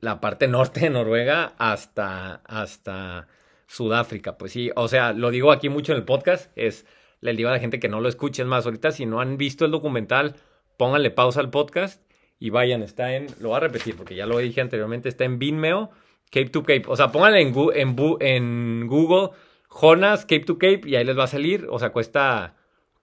la 0.00 0.20
parte 0.20 0.48
norte 0.48 0.80
de 0.80 0.90
Noruega 0.90 1.54
hasta, 1.58 2.42
hasta 2.44 3.28
Sudáfrica. 3.66 4.38
Pues 4.38 4.52
sí, 4.52 4.70
o 4.76 4.88
sea, 4.88 5.12
lo 5.12 5.30
digo 5.30 5.52
aquí 5.52 5.68
mucho 5.68 5.92
en 5.92 5.98
el 5.98 6.04
podcast, 6.04 6.50
es, 6.56 6.86
le 7.20 7.34
digo 7.34 7.48
a 7.48 7.52
la 7.52 7.58
gente 7.58 7.80
que 7.80 7.88
no 7.88 8.00
lo 8.00 8.08
escuchen 8.08 8.46
más 8.46 8.64
ahorita, 8.64 8.90
si 8.90 9.06
no 9.06 9.20
han 9.20 9.36
visto 9.36 9.64
el 9.64 9.70
documental, 9.70 10.36
pónganle 10.76 11.10
pausa 11.10 11.40
al 11.40 11.50
podcast 11.50 12.02
y 12.38 12.50
vayan, 12.50 12.82
está 12.82 13.14
en, 13.14 13.26
lo 13.40 13.48
voy 13.48 13.56
a 13.56 13.60
repetir 13.60 13.96
porque 13.96 14.14
ya 14.14 14.26
lo 14.26 14.38
dije 14.38 14.60
anteriormente, 14.60 15.08
está 15.08 15.24
en 15.24 15.38
Vimeo, 15.38 15.90
Cape 16.30 16.50
to 16.50 16.62
Cape, 16.62 16.84
o 16.86 16.96
sea, 16.96 17.12
pónganle 17.12 17.40
en, 17.40 17.54
en, 17.74 17.96
en 18.20 18.86
Google 18.86 19.30
Jonas 19.68 20.22
Cape 20.22 20.44
to 20.44 20.58
Cape 20.58 20.82
y 20.84 20.96
ahí 20.96 21.04
les 21.04 21.18
va 21.18 21.24
a 21.24 21.28
salir, 21.28 21.66
o 21.70 21.78
sea, 21.78 21.90
cuesta 21.90 22.54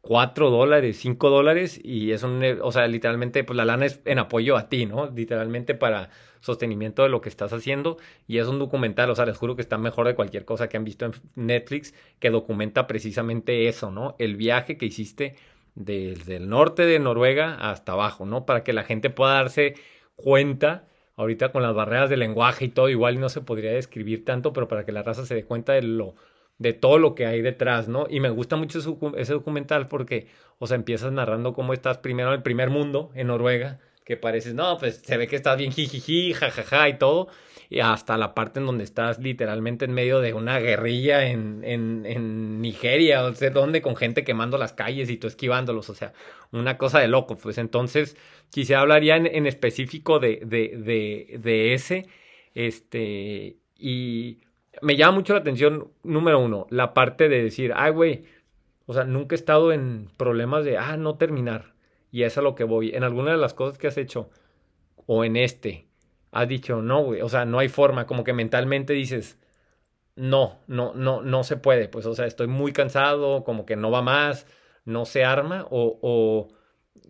4 0.04 0.50
dólares, 0.50 0.98
5 0.98 1.30
dólares 1.30 1.80
y 1.82 2.12
es 2.12 2.24
un, 2.24 2.44
o 2.62 2.72
sea, 2.74 2.88
literalmente, 2.88 3.46
pues 3.46 3.56
la 3.56 3.64
lana 3.64 3.86
es 3.86 4.02
en 4.04 4.20
apoyo 4.20 4.58
a 4.58 4.68
ti, 4.68 4.86
¿no? 4.86 5.10
Literalmente 5.10 5.76
para 5.76 6.10
sostenimiento 6.42 7.04
de 7.04 7.10
lo 7.10 7.22
que 7.22 7.30
estás 7.30 7.54
haciendo 7.54 7.96
y 8.28 8.40
es 8.40 8.48
un 8.48 8.60
documental, 8.60 9.10
o 9.10 9.16
sea, 9.16 9.26
les 9.26 9.38
juro 9.38 9.56
que 9.56 9.62
está 9.62 9.78
mejor 9.78 10.06
de 10.06 10.16
cualquier 10.16 10.44
cosa 10.44 10.68
que 10.68 10.76
han 10.76 10.84
visto 10.84 11.06
en 11.06 11.14
Netflix 11.36 11.94
que 12.20 12.32
documenta 12.32 12.86
precisamente 12.86 13.70
eso, 13.70 13.92
¿no? 13.92 14.18
El 14.20 14.36
viaje 14.36 14.78
que 14.78 14.88
hiciste 14.88 15.38
desde 15.74 16.36
el 16.36 16.50
norte 16.50 16.86
de 16.86 17.00
Noruega 17.00 17.56
hasta 17.56 17.94
abajo, 17.94 18.26
¿no? 18.26 18.46
Para 18.46 18.66
que 18.66 18.74
la 18.74 18.84
gente 18.84 19.10
pueda 19.10 19.36
darse 19.36 19.76
cuenta, 20.18 20.86
ahorita 21.16 21.54
con 21.54 21.64
las 21.64 21.74
barreras 21.74 22.10
de 22.10 22.18
lenguaje 22.18 22.66
y 22.66 22.70
todo, 22.70 22.90
igual 22.90 23.22
no 23.22 23.30
se 23.30 23.40
podría 23.40 23.72
describir 23.72 24.26
tanto, 24.26 24.52
pero 24.52 24.68
para 24.68 24.84
que 24.84 24.92
la 24.92 25.02
raza 25.02 25.26
se 25.26 25.36
dé 25.36 25.46
cuenta 25.46 25.72
de 25.72 25.84
lo 25.84 26.16
de 26.58 26.74
todo 26.74 26.98
lo 26.98 27.16
que 27.16 27.26
hay 27.26 27.42
detrás, 27.42 27.88
¿no? 27.88 28.06
Y 28.10 28.20
me 28.20 28.30
gusta 28.30 28.56
mucho 28.56 28.80
ese 29.18 29.34
documental 29.34 29.88
porque, 29.88 30.28
o 30.60 30.68
sea, 30.68 30.76
empiezas 30.76 31.12
narrando 31.12 31.54
cómo 31.54 31.74
estás 31.74 31.98
primero 31.98 32.30
en 32.30 32.36
el 32.36 32.44
primer 32.44 32.70
mundo, 32.70 33.12
en 33.16 33.28
Noruega, 33.28 33.80
que 34.06 34.18
pareces, 34.18 34.54
no, 34.54 34.78
pues 34.78 34.98
se 34.98 35.18
ve 35.18 35.28
que 35.28 35.36
estás 35.36 35.58
bien 35.58 35.72
jijiji, 35.72 36.34
jajaja 36.34 36.90
y 36.90 36.98
todo, 36.98 37.28
y 37.70 37.80
hasta 37.80 38.18
la 38.18 38.34
parte 38.34 38.60
en 38.60 38.66
donde 38.66 38.84
estás 38.84 39.20
literalmente 39.20 39.86
en 39.86 39.94
medio 39.94 40.20
de 40.20 40.34
una 40.34 40.60
guerrilla 40.60 41.26
en, 41.26 41.64
en, 41.64 42.62
Nigeria, 42.62 43.24
o 43.24 43.34
sea, 43.34 43.50
donde 43.50 43.82
con 43.82 43.96
gente 43.96 44.24
quemando 44.24 44.58
las 44.58 44.74
calles 44.74 45.10
y 45.10 45.18
tú 45.18 45.28
esquivándolos, 45.28 45.90
o 45.90 45.96
sea, 45.96 46.14
una 46.52 46.78
cosa 46.78 47.00
de 47.00 47.08
loco, 47.08 47.38
pues 47.38 47.58
entonces 47.58 48.18
quisiera 48.52 48.82
hablar 48.82 49.04
ya 49.04 49.16
en, 49.16 49.26
en 49.26 49.48
específico 49.48 50.20
de, 50.20 50.42
de, 50.46 50.78
de, 50.78 51.40
de 51.40 51.74
ese, 51.74 52.08
este, 52.54 53.58
y 53.78 54.40
me 54.82 54.96
llama 54.96 55.18
mucho 55.18 55.34
la 55.34 55.40
atención, 55.40 55.92
número 56.04 56.40
uno, 56.40 56.68
la 56.70 56.94
parte 56.94 57.30
de 57.30 57.44
decir, 57.44 57.74
ay, 57.76 57.92
güey, 57.92 58.26
o 58.86 58.94
sea, 58.94 59.04
nunca 59.06 59.36
he 59.36 59.38
estado 59.38 59.72
en 59.72 60.10
problemas 60.18 60.66
de, 60.66 60.78
ah, 60.78 60.98
no 60.98 61.16
terminar. 61.16 61.74
Y 62.12 62.24
es 62.24 62.38
a 62.38 62.42
lo 62.42 62.56
que 62.56 62.64
voy. 62.64 62.92
En 62.94 63.04
alguna 63.04 63.32
de 63.32 63.38
las 63.38 63.54
cosas 63.54 63.78
que 63.78 63.88
has 63.88 63.98
hecho, 63.98 64.30
o 65.06 65.24
en 65.24 65.36
este, 65.36 65.88
has 66.32 66.48
dicho, 66.48 66.82
no, 66.82 67.04
güey, 67.04 67.22
o 67.22 67.30
sea, 67.30 67.46
no 67.46 67.60
hay 67.60 67.70
forma, 67.70 68.06
como 68.06 68.24
que 68.24 68.34
mentalmente 68.34 68.94
dices, 68.94 69.40
no, 70.16 70.60
no, 70.68 70.94
no, 70.94 71.22
no 71.22 71.44
se 71.44 71.58
puede, 71.58 71.88
pues, 71.88 72.06
o 72.06 72.14
sea, 72.14 72.26
estoy 72.26 72.48
muy 72.48 72.74
cansado, 72.74 73.44
como 73.44 73.66
que 73.66 73.76
no 73.76 73.92
va 73.92 74.02
más, 74.02 74.48
no 74.86 75.06
se 75.06 75.24
arma, 75.24 75.66
o, 75.70 76.00
o 76.02 76.50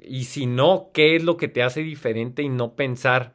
y 0.02 0.26
si 0.26 0.46
no, 0.46 0.92
¿qué 0.94 1.16
es 1.16 1.24
lo 1.24 1.38
que 1.38 1.48
te 1.48 1.64
hace 1.64 1.82
diferente 1.82 2.44
y 2.44 2.50
no 2.50 2.76
pensar 2.76 3.34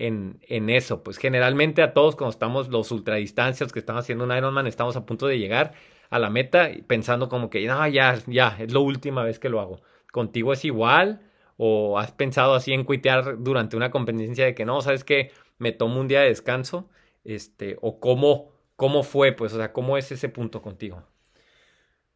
en, 0.00 0.38
en 0.48 0.70
eso? 0.70 1.02
Pues 1.02 1.18
generalmente 1.18 1.82
a 1.82 1.92
todos 1.92 2.16
cuando 2.16 2.30
estamos 2.30 2.68
los 2.68 2.90
ultradistancias 2.90 3.72
que 3.72 3.78
estamos 3.78 4.04
haciendo 4.04 4.24
un 4.24 4.36
Ironman, 4.36 4.66
estamos 4.66 4.96
a 4.96 5.04
punto 5.06 5.26
de 5.26 5.38
llegar 5.38 5.72
a 6.08 6.18
la 6.18 6.30
meta 6.30 6.70
pensando 6.86 7.28
como 7.28 7.50
que, 7.50 7.66
no, 7.66 7.86
ya, 7.88 8.18
ya, 8.26 8.56
es 8.58 8.72
la 8.72 8.80
última 8.80 9.22
vez 9.22 9.38
que 9.38 9.48
lo 9.48 9.60
hago. 9.60 9.80
¿Contigo 10.10 10.52
es 10.52 10.64
igual? 10.64 11.20
¿O 11.56 11.98
has 11.98 12.12
pensado 12.12 12.54
así 12.54 12.72
en 12.72 12.84
cuitear 12.84 13.42
durante 13.42 13.76
una 13.76 13.90
competencia 13.90 14.46
de 14.46 14.54
que 14.54 14.64
no, 14.64 14.80
sabes 14.80 15.04
que 15.04 15.30
me 15.58 15.72
tomo 15.72 16.00
un 16.00 16.08
día 16.08 16.20
de 16.20 16.28
descanso? 16.28 16.88
Este, 17.22 17.76
o 17.82 18.00
cómo, 18.00 18.52
cómo 18.76 19.02
fue, 19.02 19.32
pues, 19.32 19.52
o 19.52 19.58
sea, 19.58 19.72
cómo 19.72 19.96
es 19.98 20.10
ese 20.10 20.28
punto 20.30 20.62
contigo. 20.62 21.04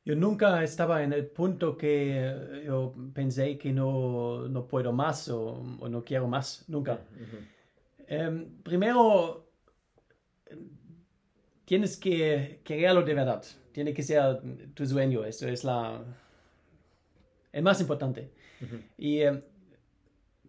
Yo 0.06 0.16
nunca 0.16 0.62
estaba 0.62 1.02
en 1.02 1.12
el 1.12 1.26
punto 1.26 1.76
que 1.76 2.62
yo 2.66 2.94
pensé 3.14 3.56
que 3.56 3.72
no, 3.72 4.48
no 4.48 4.66
puedo 4.66 4.92
más 4.92 5.28
o, 5.28 5.62
o, 5.80 5.88
no 5.88 6.04
quiero 6.04 6.28
más, 6.28 6.64
nunca. 6.68 7.00
Eh, 8.08 8.46
primero, 8.62 9.44
tienes 11.64 11.96
que 11.96 12.60
quererlo 12.64 13.02
de 13.02 13.14
verdad. 13.14 13.42
Tiene 13.72 13.92
que 13.92 14.02
ser 14.02 14.40
tu 14.74 14.86
sueño. 14.86 15.24
Eso 15.24 15.48
es 15.48 15.64
la, 15.64 16.02
el 17.52 17.62
más 17.62 17.80
importante. 17.80 18.30
Uh 18.60 18.64
-huh. 18.64 18.82
Y 18.98 19.20
eh, 19.20 19.42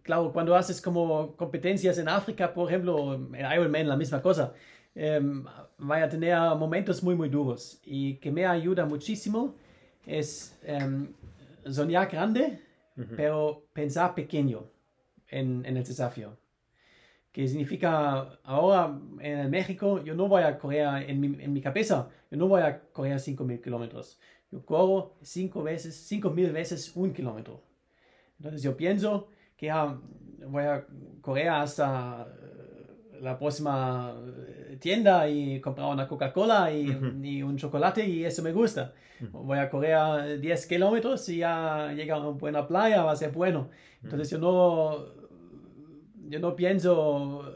claro, 0.02 0.32
cuando 0.32 0.54
haces 0.54 0.80
como 0.80 1.34
competencias 1.36 1.98
en 1.98 2.08
África, 2.08 2.52
por 2.52 2.68
ejemplo, 2.68 3.14
en 3.14 3.52
Ironman, 3.52 3.88
la 3.88 3.96
misma 3.96 4.22
cosa, 4.22 4.52
eh, 4.94 5.20
vaya 5.78 6.04
a 6.04 6.08
tener 6.08 6.38
momentos 6.56 7.02
muy, 7.02 7.14
muy 7.14 7.28
duros. 7.28 7.80
Y 7.84 8.16
que 8.18 8.30
me 8.30 8.46
ayuda 8.46 8.86
muchísimo 8.86 9.54
es 10.06 10.56
eh, 10.62 11.08
soñar 11.70 12.08
grande, 12.08 12.60
uh 12.96 13.00
-huh. 13.00 13.16
pero 13.16 13.64
pensar 13.72 14.14
pequeño 14.14 14.70
en, 15.28 15.64
en 15.66 15.76
el 15.76 15.84
desafío 15.84 16.36
que 17.36 17.46
significa 17.46 18.38
ahora 18.44 18.98
en 19.20 19.50
México 19.50 20.02
yo 20.02 20.14
no 20.14 20.26
voy 20.26 20.42
a 20.42 20.58
correr 20.58 21.04
en 21.06 21.20
mi, 21.20 21.26
en 21.44 21.52
mi 21.52 21.60
cabeza, 21.60 22.08
yo 22.30 22.38
no 22.38 22.48
voy 22.48 22.62
a 22.62 22.80
correr 22.94 23.18
5.000 23.18 23.60
kilómetros, 23.60 24.18
yo 24.50 24.64
corro 24.64 25.16
5 25.20 25.62
veces, 25.62 26.10
5.000 26.10 26.50
veces 26.50 26.96
un 26.96 27.12
kilómetro. 27.12 27.62
Entonces 28.38 28.62
yo 28.62 28.74
pienso 28.74 29.28
que 29.54 29.66
ya 29.66 29.98
voy 30.48 30.62
a 30.62 30.86
correr 31.20 31.50
hasta 31.50 32.26
la 33.20 33.38
próxima 33.38 34.14
tienda 34.80 35.28
y 35.28 35.60
comprar 35.60 35.88
una 35.88 36.08
Coca-Cola 36.08 36.72
y, 36.72 36.88
uh 36.88 37.00
-huh. 37.00 37.22
y, 37.22 37.42
un 37.42 37.58
chocolate 37.58 38.06
y 38.06 38.24
eso 38.24 38.42
me 38.42 38.52
gusta. 38.52 38.94
Uh 39.20 39.24
-huh. 39.24 39.44
Voy 39.44 39.58
a 39.58 39.68
correr 39.68 40.40
10 40.40 40.66
kilómetros 40.66 41.28
y 41.28 41.38
ya 41.38 41.92
llega 41.92 42.14
a 42.14 42.20
una 42.20 42.30
buena 42.30 42.66
playa, 42.66 43.04
va 43.04 43.12
a 43.12 43.16
ser 43.16 43.30
bueno. 43.30 43.68
Entonces 44.02 44.30
yo 44.30 44.38
no 44.38 45.15
yo 46.28 46.38
no 46.40 46.54
pienso 46.56 47.52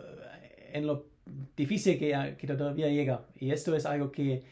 en 0.73 0.87
lo 0.87 1.07
difícil 1.57 1.99
que, 1.99 2.37
que 2.39 2.47
todavía 2.47 2.89
llega. 2.89 3.27
Y 3.37 3.51
esto 3.51 3.75
es 3.75 3.87
algo 3.87 4.11
que 4.11 4.43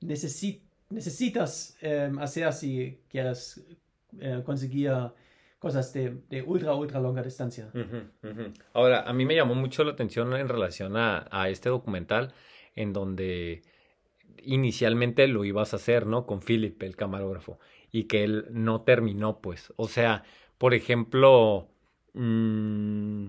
necesi 0.00 0.62
necesitas 0.90 1.76
eh, 1.80 2.10
hacer 2.18 2.52
si 2.52 3.00
quieres 3.08 3.64
eh, 4.20 4.42
conseguir 4.44 4.92
cosas 5.58 5.92
de, 5.92 6.42
ultra, 6.46 6.74
ultra 6.74 7.00
longa 7.00 7.22
distancia. 7.22 7.70
Ahora, 8.72 9.02
a 9.02 9.12
mí 9.12 9.26
me 9.26 9.34
llamó 9.34 9.54
mucho 9.54 9.84
la 9.84 9.92
atención 9.92 10.32
en 10.34 10.48
relación 10.48 10.96
a, 10.96 11.48
este 11.48 11.68
documental 11.68 12.32
en 12.74 12.92
donde 12.92 13.62
inicialmente 14.42 15.26
lo 15.26 15.44
ibas 15.44 15.72
a 15.72 15.76
hacer, 15.76 16.06
¿no? 16.06 16.26
Con 16.26 16.40
Philip, 16.40 16.80
el 16.82 16.96
camarógrafo, 16.96 17.58
y 17.90 18.04
que 18.04 18.22
él 18.22 18.46
no 18.50 18.82
terminó, 18.82 19.40
pues. 19.40 19.72
O 19.76 19.88
sea, 19.88 20.24
por 20.58 20.74
ejemplo... 20.74 21.68
Mmm, 22.14 23.26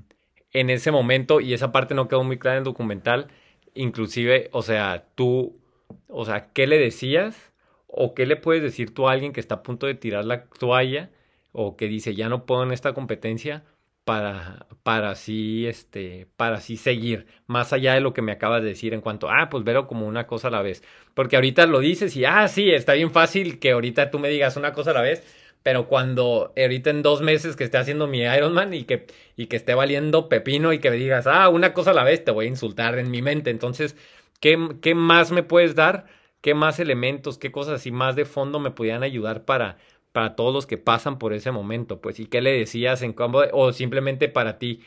en 0.54 0.70
ese 0.70 0.92
momento, 0.92 1.40
y 1.40 1.54
esa 1.54 1.72
parte 1.72 1.94
no 1.96 2.08
quedó 2.08 2.24
muy 2.24 2.38
clara 2.40 2.58
en 2.58 2.60
el 2.60 2.66
documental, 2.66 3.28
inclusive, 3.74 4.50
o 4.52 4.62
sea, 4.62 5.06
tú, 5.16 5.60
o 6.08 6.26
sea, 6.26 6.52
¿qué 6.54 6.68
le 6.68 6.78
decías? 6.78 7.52
¿O 7.88 8.14
qué 8.14 8.26
le 8.26 8.36
puedes 8.36 8.62
decir 8.64 8.94
tú 8.94 9.08
a 9.08 9.14
alguien 9.14 9.34
que 9.34 9.40
está 9.40 9.56
a 9.56 9.64
punto 9.64 9.88
de 9.88 9.96
tirar 9.96 10.26
la 10.26 10.46
toalla? 10.46 11.12
O 11.52 11.76
que 11.78 11.88
dice, 11.88 12.16
ya 12.16 12.30
no 12.30 12.46
puedo 12.46 12.64
en 12.64 12.72
esta 12.72 12.94
competencia 12.94 13.64
para, 14.10 14.66
para 14.84 15.12
así, 15.12 15.68
este, 15.68 16.28
para 16.36 16.58
así 16.58 16.78
seguir, 16.78 17.28
más 17.48 17.74
allá 17.74 17.94
de 17.94 18.02
lo 18.02 18.14
que 18.14 18.24
me 18.24 18.32
acabas 18.32 18.64
de 18.64 18.70
decir 18.70 18.94
en 18.96 19.02
cuanto, 19.02 19.30
ah, 19.30 19.50
pues 19.52 19.64
verlo 19.64 19.88
como 19.88 20.08
una 20.08 20.26
cosa 20.28 20.48
a 20.48 20.52
la 20.52 20.62
vez. 20.64 20.84
Porque 21.14 21.36
ahorita 21.36 21.68
lo 21.68 21.80
dices 21.80 22.16
y, 22.16 22.26
ah, 22.26 22.48
sí, 22.48 22.72
está 22.72 22.94
bien 22.94 23.12
fácil 23.12 23.60
que 23.60 23.72
ahorita 23.72 24.10
tú 24.12 24.20
me 24.20 24.30
digas 24.30 24.58
una 24.58 24.74
cosa 24.74 24.92
a 24.92 24.94
la 24.96 25.02
vez, 25.02 25.24
pero 25.64 25.88
cuando 25.88 26.54
ahorita 26.58 26.90
en 26.90 27.02
dos 27.04 27.22
meses 27.22 27.56
que 27.56 27.64
esté 27.66 27.78
haciendo 27.78 28.08
mi 28.08 28.22
Ironman 28.22 28.74
y 28.74 28.86
que, 28.86 29.08
y 29.36 29.48
que 29.48 29.58
esté 29.58 29.74
valiendo 29.74 30.30
pepino 30.30 30.74
y 30.74 30.80
que 30.80 30.90
me 30.90 30.96
digas, 30.98 31.28
ah, 31.28 31.50
una 31.50 31.74
cosa 31.74 31.92
a 31.92 31.94
la 31.94 32.04
vez, 32.04 32.24
te 32.24 32.32
voy 32.32 32.46
a 32.46 32.50
insultar 32.50 32.98
en 32.98 33.12
mi 33.12 33.22
mente. 33.22 33.50
Entonces, 33.50 33.96
¿qué, 34.40 34.58
qué 34.82 34.96
más 34.96 35.32
me 35.32 35.44
puedes 35.44 35.76
dar? 35.76 36.06
¿Qué 36.42 36.54
más 36.54 36.80
elementos, 36.80 37.38
qué 37.38 37.52
cosas 37.52 37.76
así 37.76 37.92
más 37.92 38.16
de 38.16 38.26
fondo 38.26 38.60
me 38.60 38.72
pudieran 38.72 39.04
ayudar 39.04 39.44
para, 39.46 39.78
para 40.14 40.36
todos 40.36 40.54
los 40.54 40.66
que 40.66 40.78
pasan 40.78 41.20
por 41.20 41.34
ese 41.34 41.52
momento? 41.52 42.00
Pues, 42.02 42.20
¿y 42.20 42.28
qué 42.28 42.42
le 42.42 42.52
decías 42.54 43.02
en 43.02 43.14
cómo, 43.14 43.40
o 43.52 43.74
simplemente 43.74 44.30
para 44.30 44.58
ti? 44.60 44.82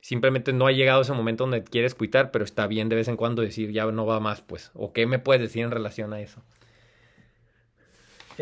Simplemente 0.00 0.52
no 0.52 0.66
ha 0.66 0.72
llegado 0.72 1.02
ese 1.02 1.12
momento 1.12 1.44
donde 1.44 1.64
quieres 1.64 1.94
cuitar, 1.94 2.30
pero 2.30 2.44
está 2.44 2.66
bien 2.66 2.88
de 2.88 2.96
vez 2.96 3.08
en 3.08 3.16
cuando 3.16 3.42
decir, 3.42 3.72
ya 3.72 3.86
no 3.86 4.06
va 4.06 4.20
más, 4.20 4.42
pues. 4.42 4.70
¿O 4.74 4.92
qué 4.92 5.06
me 5.06 5.18
puedes 5.18 5.42
decir 5.42 5.64
en 5.64 5.70
relación 5.72 6.12
a 6.12 6.20
eso? 6.20 6.42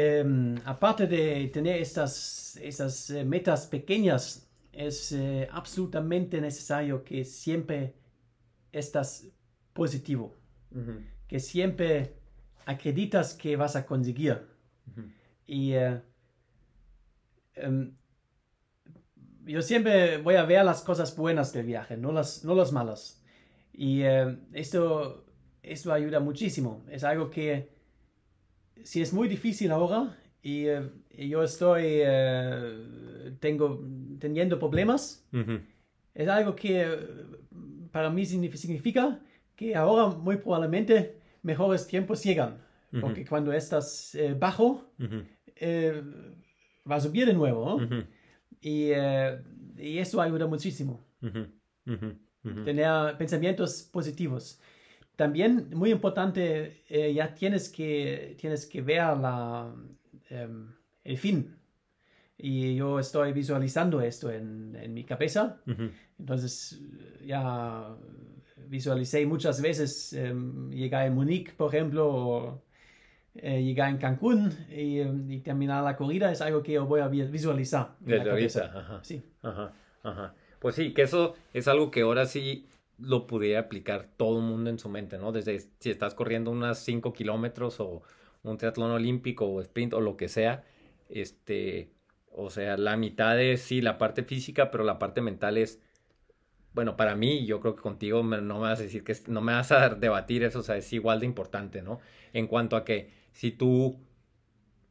Eh, 0.03 0.55
aparte 0.65 1.07
de 1.07 1.49
tener 1.49 1.77
estas, 1.81 2.57
estas 2.63 3.11
eh, 3.11 3.25
metas 3.25 3.67
pequeñas, 3.67 4.49
es 4.73 5.13
eh, 5.13 5.49
absolutamente 5.51 6.41
necesario 6.41 7.05
que 7.05 7.25
siempre 7.25 7.95
estás 8.73 9.27
positivo, 9.73 10.37
uh 10.71 10.79
-huh. 10.79 11.07
que 11.29 11.39
siempre 11.39 12.15
acreditas 12.67 13.35
que 13.35 13.57
vas 13.57 13.77
a 13.77 13.85
conseguir. 13.85 14.37
Uh 14.87 15.01
-huh. 15.01 15.13
Y 15.47 15.75
um, 17.67 17.93
yo 19.45 19.61
siempre 19.61 20.19
voy 20.23 20.37
a 20.37 20.45
ver 20.45 20.65
las 20.65 20.83
cosas 20.83 21.17
buenas 21.17 21.53
del 21.53 21.67
viaje, 21.67 21.97
no 21.97 22.13
las, 22.13 22.45
no 22.45 22.55
las 22.55 22.73
malas. 22.73 23.23
Y 23.73 24.03
esto, 24.53 25.25
esto 25.63 25.93
ayuda 25.93 26.21
muchísimo. 26.21 26.85
Es 26.89 27.03
algo 27.03 27.29
que 27.29 27.80
si 28.85 29.03
es 29.03 29.13
muy 29.13 29.29
difícil 29.29 29.71
ahora 29.71 30.17
y, 30.43 30.69
uh, 30.69 30.91
yo 31.17 31.43
estoy 31.43 32.03
uh, 32.03 33.37
tengo, 33.41 33.85
teniendo 34.19 34.59
problemas, 34.59 35.27
uh 35.33 35.39
-huh. 35.39 35.61
es 36.15 36.29
algo 36.29 36.55
que 36.57 36.87
uh, 36.87 37.89
para 37.91 38.11
mí 38.11 38.25
significa 38.25 39.21
que 39.55 39.75
ahora 39.77 40.17
muy 40.17 40.37
probablemente 40.37 41.21
mejores 41.43 41.87
tiempos 41.87 42.23
llegan. 42.23 42.59
-huh. 42.93 43.01
Porque 43.01 43.25
cuando 43.25 43.53
estás 43.53 44.15
eh, 44.15 44.35
bajo, 44.35 44.93
eh, 45.57 46.03
va 46.91 46.97
a 46.97 47.01
subir 47.01 47.27
de 47.27 47.35
nuevo. 47.35 47.81
¿no? 47.81 48.05
Y, 48.61 48.91
eh, 48.93 49.43
y, 49.77 49.99
eso 49.99 50.21
ayuda 50.21 50.47
muchísimo. 50.47 51.05
Tener 52.65 53.17
pensamientos 53.19 53.83
positivos. 53.83 54.61
También 55.21 55.69
muy 55.75 55.91
importante, 55.91 56.83
eh, 56.89 57.13
ya 57.13 57.35
tienes 57.35 57.69
que, 57.69 58.37
tienes 58.41 58.65
que 58.65 58.81
ver 58.81 59.03
la, 59.19 59.71
eh, 60.31 60.49
el 61.05 61.19
fin. 61.19 61.59
Y 62.39 62.77
yo 62.77 62.99
estoy 62.99 63.35
visualizando 63.35 64.01
esto 64.01 64.31
en, 64.31 64.75
en 64.81 64.95
mi 64.95 65.05
cabeza. 65.05 65.61
Uh 65.67 65.73
-huh. 65.73 65.91
Entonces 66.19 66.81
ya 67.23 67.95
visualicé 68.67 69.27
muchas 69.27 69.61
veces 69.61 70.15
eh, 70.15 70.35
llegar 70.71 71.07
a 71.07 71.11
Múnich, 71.11 71.55
por 71.55 71.75
ejemplo, 71.75 72.09
o 72.09 72.63
llegar 73.35 73.91
en 73.91 73.99
Cancún 73.99 74.51
y, 74.71 75.01
y, 75.03 75.41
terminar 75.41 75.85
la 75.85 75.97
corrida. 75.97 76.33
Es 76.33 76.41
algo 76.41 76.63
que 76.63 76.73
yo 76.73 76.87
voy 76.87 77.01
a 77.03 77.09
visualizar. 77.09 77.95
Ahorita, 78.09 78.73
ajá. 78.75 79.01
Sí. 79.03 79.23
Ajá, 79.43 79.71
ajá. 80.03 80.35
Pues 80.61 80.77
sí, 80.77 80.95
que 80.95 81.03
eso 81.03 81.35
es 81.53 81.69
algo 81.69 81.91
que 81.91 82.01
ahora 82.01 82.25
sí 82.25 82.65
lo 83.01 83.27
pudiera 83.27 83.61
aplicar 83.61 84.09
todo 84.17 84.39
el 84.39 84.45
mundo 84.45 84.71
en 84.71 84.79
su 84.79 84.89
mente, 84.89 85.19
¿no? 85.19 85.33
Desde 85.33 85.59
si 85.59 85.91
estás 85.91 86.15
corriendo 86.15 86.51
unas 86.51 86.79
5 86.81 87.13
kilómetros 87.13 87.81
o 87.81 88.03
un 88.43 88.59
triatlón 88.59 88.91
olímpico 88.91 89.47
o 89.47 89.61
sprint 89.61 89.95
o 89.95 90.01
lo 90.01 90.17
que 90.17 90.29
sea, 90.29 90.65
este, 91.09 91.93
o 92.31 92.51
sea, 92.51 92.77
la 92.77 92.97
mitad 92.97 93.41
es 93.41 93.63
sí 93.63 93.81
la 93.81 93.99
parte 93.99 94.23
física, 94.23 94.71
pero 94.71 94.85
la 94.85 94.99
parte 94.99 95.21
mental 95.21 95.59
es, 95.59 95.81
bueno, 96.73 96.97
para 96.97 97.17
mí, 97.17 97.47
yo 97.47 97.61
creo 97.61 97.75
que 97.75 97.83
contigo 97.83 98.23
no 98.23 98.55
me 98.55 98.61
vas 98.61 98.81
a 98.81 98.85
decir 98.85 99.05
que 99.05 99.15
no 99.27 99.41
me 99.41 99.53
vas 99.53 99.73
a 99.73 99.89
debatir 99.95 100.45
eso, 100.45 100.61
o 100.61 100.63
sea, 100.63 100.77
es 100.77 100.93
igual 100.93 101.21
de 101.21 101.27
importante, 101.27 101.83
¿no? 101.83 102.01
En 102.33 102.47
cuanto 102.47 102.77
a 102.77 102.85
que 102.85 103.11
si 103.33 103.51
tú 103.51 103.99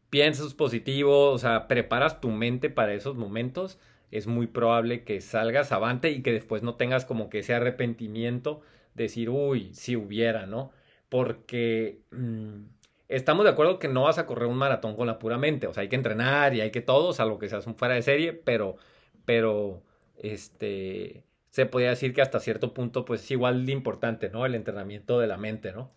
piensas 0.09 0.53
positivo, 0.53 1.31
o 1.31 1.37
sea, 1.37 1.67
preparas 1.67 2.19
tu 2.21 2.29
mente 2.29 2.69
para 2.69 2.93
esos 2.93 3.15
momentos, 3.15 3.79
es 4.11 4.27
muy 4.27 4.47
probable 4.47 5.03
que 5.03 5.21
salgas 5.21 5.71
avante 5.71 6.11
y 6.11 6.21
que 6.21 6.33
después 6.33 6.63
no 6.63 6.75
tengas 6.75 7.05
como 7.05 7.29
que 7.29 7.39
ese 7.39 7.53
arrepentimiento 7.53 8.61
de 8.95 9.03
decir, 9.03 9.29
uy, 9.29 9.73
si 9.73 9.95
hubiera, 9.95 10.45
¿no? 10.45 10.71
Porque 11.09 12.01
mm, 12.11 12.63
estamos 13.07 13.43
de 13.45 13.51
acuerdo 13.51 13.79
que 13.79 13.87
no 13.87 14.03
vas 14.03 14.17
a 14.17 14.25
correr 14.25 14.47
un 14.47 14.57
maratón 14.57 14.95
con 14.95 15.07
la 15.07 15.19
pura 15.19 15.37
mente, 15.37 15.67
o 15.67 15.73
sea, 15.73 15.81
hay 15.81 15.89
que 15.89 15.95
entrenar 15.95 16.55
y 16.55 16.61
hay 16.61 16.71
que 16.71 16.81
todo, 16.81 17.13
salvo 17.13 17.39
que 17.39 17.49
seas 17.49 17.67
un 17.67 17.75
fuera 17.75 17.95
de 17.95 18.01
serie, 18.01 18.33
pero, 18.33 18.77
pero, 19.25 19.83
este, 20.17 21.23
se 21.49 21.65
podría 21.65 21.89
decir 21.89 22.13
que 22.13 22.21
hasta 22.21 22.39
cierto 22.39 22.73
punto, 22.73 23.05
pues 23.05 23.23
es 23.23 23.31
igual 23.31 23.65
de 23.65 23.71
importante, 23.71 24.29
¿no? 24.29 24.45
El 24.45 24.55
entrenamiento 24.55 25.19
de 25.19 25.27
la 25.27 25.37
mente, 25.37 25.71
¿no? 25.71 25.91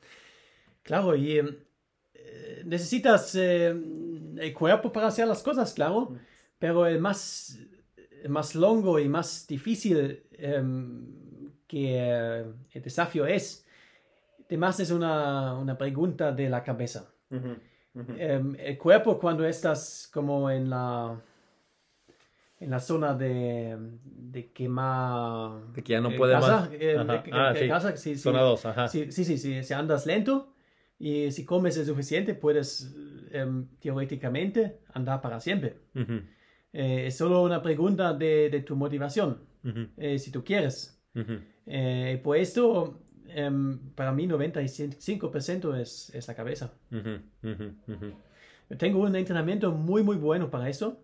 Claro, 0.82 1.14
y 1.14 1.38
eh, 2.14 2.62
necesitas 2.64 3.34
eh, 3.34 3.68
el 3.68 4.54
cuerpo 4.54 4.92
para 4.92 5.08
hacer 5.08 5.28
las 5.28 5.42
cosas, 5.42 5.74
claro, 5.74 6.16
pero 6.58 6.86
el 6.86 7.00
más, 7.00 7.58
más 8.28 8.54
longo 8.54 8.98
y 8.98 9.08
más 9.08 9.46
difícil 9.46 10.22
em, 10.32 11.06
que 11.66 11.96
eh, 11.98 12.44
el 12.72 12.82
desafío 12.82 13.26
es, 13.26 13.66
además 14.46 14.78
es 14.80 14.90
una, 14.90 15.54
una 15.58 15.76
pregunta 15.78 16.32
de 16.32 16.48
la 16.48 16.62
cabeza. 16.62 17.08
Em, 18.18 18.54
el 18.58 18.78
cuerpo 18.78 19.18
cuando 19.18 19.44
estás 19.46 20.08
como 20.12 20.50
en 20.50 20.68
la 20.70 21.20
en 22.60 22.70
la 22.70 22.78
zona 22.78 23.14
de, 23.14 23.76
de 24.04 24.52
quemar 24.52 25.66
De 25.72 25.82
que 25.82 25.92
ya 25.94 26.00
no 26.00 26.14
puede 26.14 26.32
grasa, 26.32 26.60
más. 26.60 26.70
eh, 26.72 26.78
de- 26.78 27.32
Ah, 27.32 27.52
sí. 27.54 27.96
sí, 27.96 28.14
sí. 28.14 28.20
Zona 28.22 28.40
2, 28.42 28.66
ajá. 28.66 28.86
Sí, 28.88 29.10
sí, 29.10 29.24
sí, 29.24 29.36
sí, 29.36 29.64
si 29.64 29.74
andas 29.74 30.06
lento 30.06 30.54
y 30.98 31.32
si 31.32 31.44
comes 31.44 31.76
el 31.76 31.86
suficiente, 31.86 32.34
puedes 32.34 32.94
em, 33.32 33.66
teóricamente 33.80 34.78
andar 34.94 35.20
para 35.20 35.40
siempre. 35.40 35.78
Ujú, 35.96 36.20
Eh, 36.72 37.06
es 37.08 37.16
solo 37.16 37.42
una 37.42 37.60
pregunta 37.62 38.14
de, 38.14 38.48
de 38.50 38.60
tu 38.60 38.76
motivación, 38.76 39.38
ujú, 39.64 39.88
eh, 39.96 40.18
si 40.18 40.30
tú 40.30 40.42
quieres. 40.42 40.98
ujú. 41.14 41.34
Eh, 41.66 42.20
por 42.24 42.36
esto, 42.36 42.98
em, 43.28 43.78
para 43.94 44.12
mí 44.12 44.26
95% 44.26 45.76
es, 45.76 46.10
es 46.14 46.26
la 46.28 46.34
cabeza. 46.34 46.72
Ujú, 46.90 47.20
ujú, 47.42 48.14
Yo 48.70 48.76
tengo 48.78 49.00
un 49.00 49.14
entrenamiento 49.14 49.70
muy, 49.72 50.02
muy 50.02 50.16
bueno 50.16 50.50
para 50.50 50.68
eso. 50.68 51.02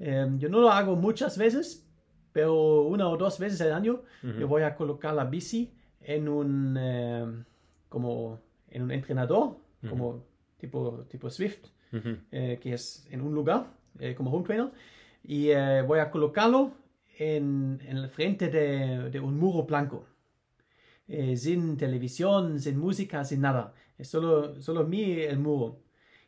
Em, 0.00 0.38
yo 0.38 0.48
no 0.48 0.60
lo 0.60 0.70
hago 0.70 0.96
muchas 0.96 1.38
veces, 1.38 1.86
pero 2.32 2.82
una 2.82 3.08
o 3.08 3.16
dos 3.16 3.38
veces 3.38 3.60
al 3.60 3.72
año 3.72 4.02
yo 4.38 4.48
voy 4.48 4.62
a 4.62 4.74
colocar 4.74 5.14
la 5.14 5.24
bici 5.24 5.72
en 6.00 6.28
un, 6.28 6.76
em, 6.76 7.44
como, 7.88 8.40
en 8.68 8.82
un 8.82 8.90
entrenador, 8.90 9.56
como 9.88 10.24
tipo, 10.58 11.04
tipo 11.08 11.30
Swift, 11.30 11.66
eh, 12.32 12.58
que 12.60 12.74
es 12.74 13.06
en 13.10 13.20
un 13.20 13.32
lugar, 13.34 13.66
eh, 14.00 14.14
como 14.16 14.32
home 14.32 14.44
trainer, 14.44 14.70
y 15.24 15.48
eh, 15.50 15.82
voy 15.82 15.98
a 15.98 16.10
colocarlo 16.10 16.72
en, 17.18 17.80
en 17.86 17.96
el 17.96 18.08
frente 18.08 18.48
de, 18.48 19.10
de 19.10 19.20
un 19.20 19.36
muro 19.38 19.64
blanco. 19.64 20.06
Eh, 21.08 21.36
sin 21.36 21.76
televisión, 21.76 22.58
sin 22.60 22.78
música, 22.78 23.24
sin 23.24 23.40
nada. 23.40 23.74
Es 23.98 24.08
solo, 24.08 24.60
solo 24.62 24.84
mí 24.84 25.02
el 25.20 25.38
muro. 25.38 25.80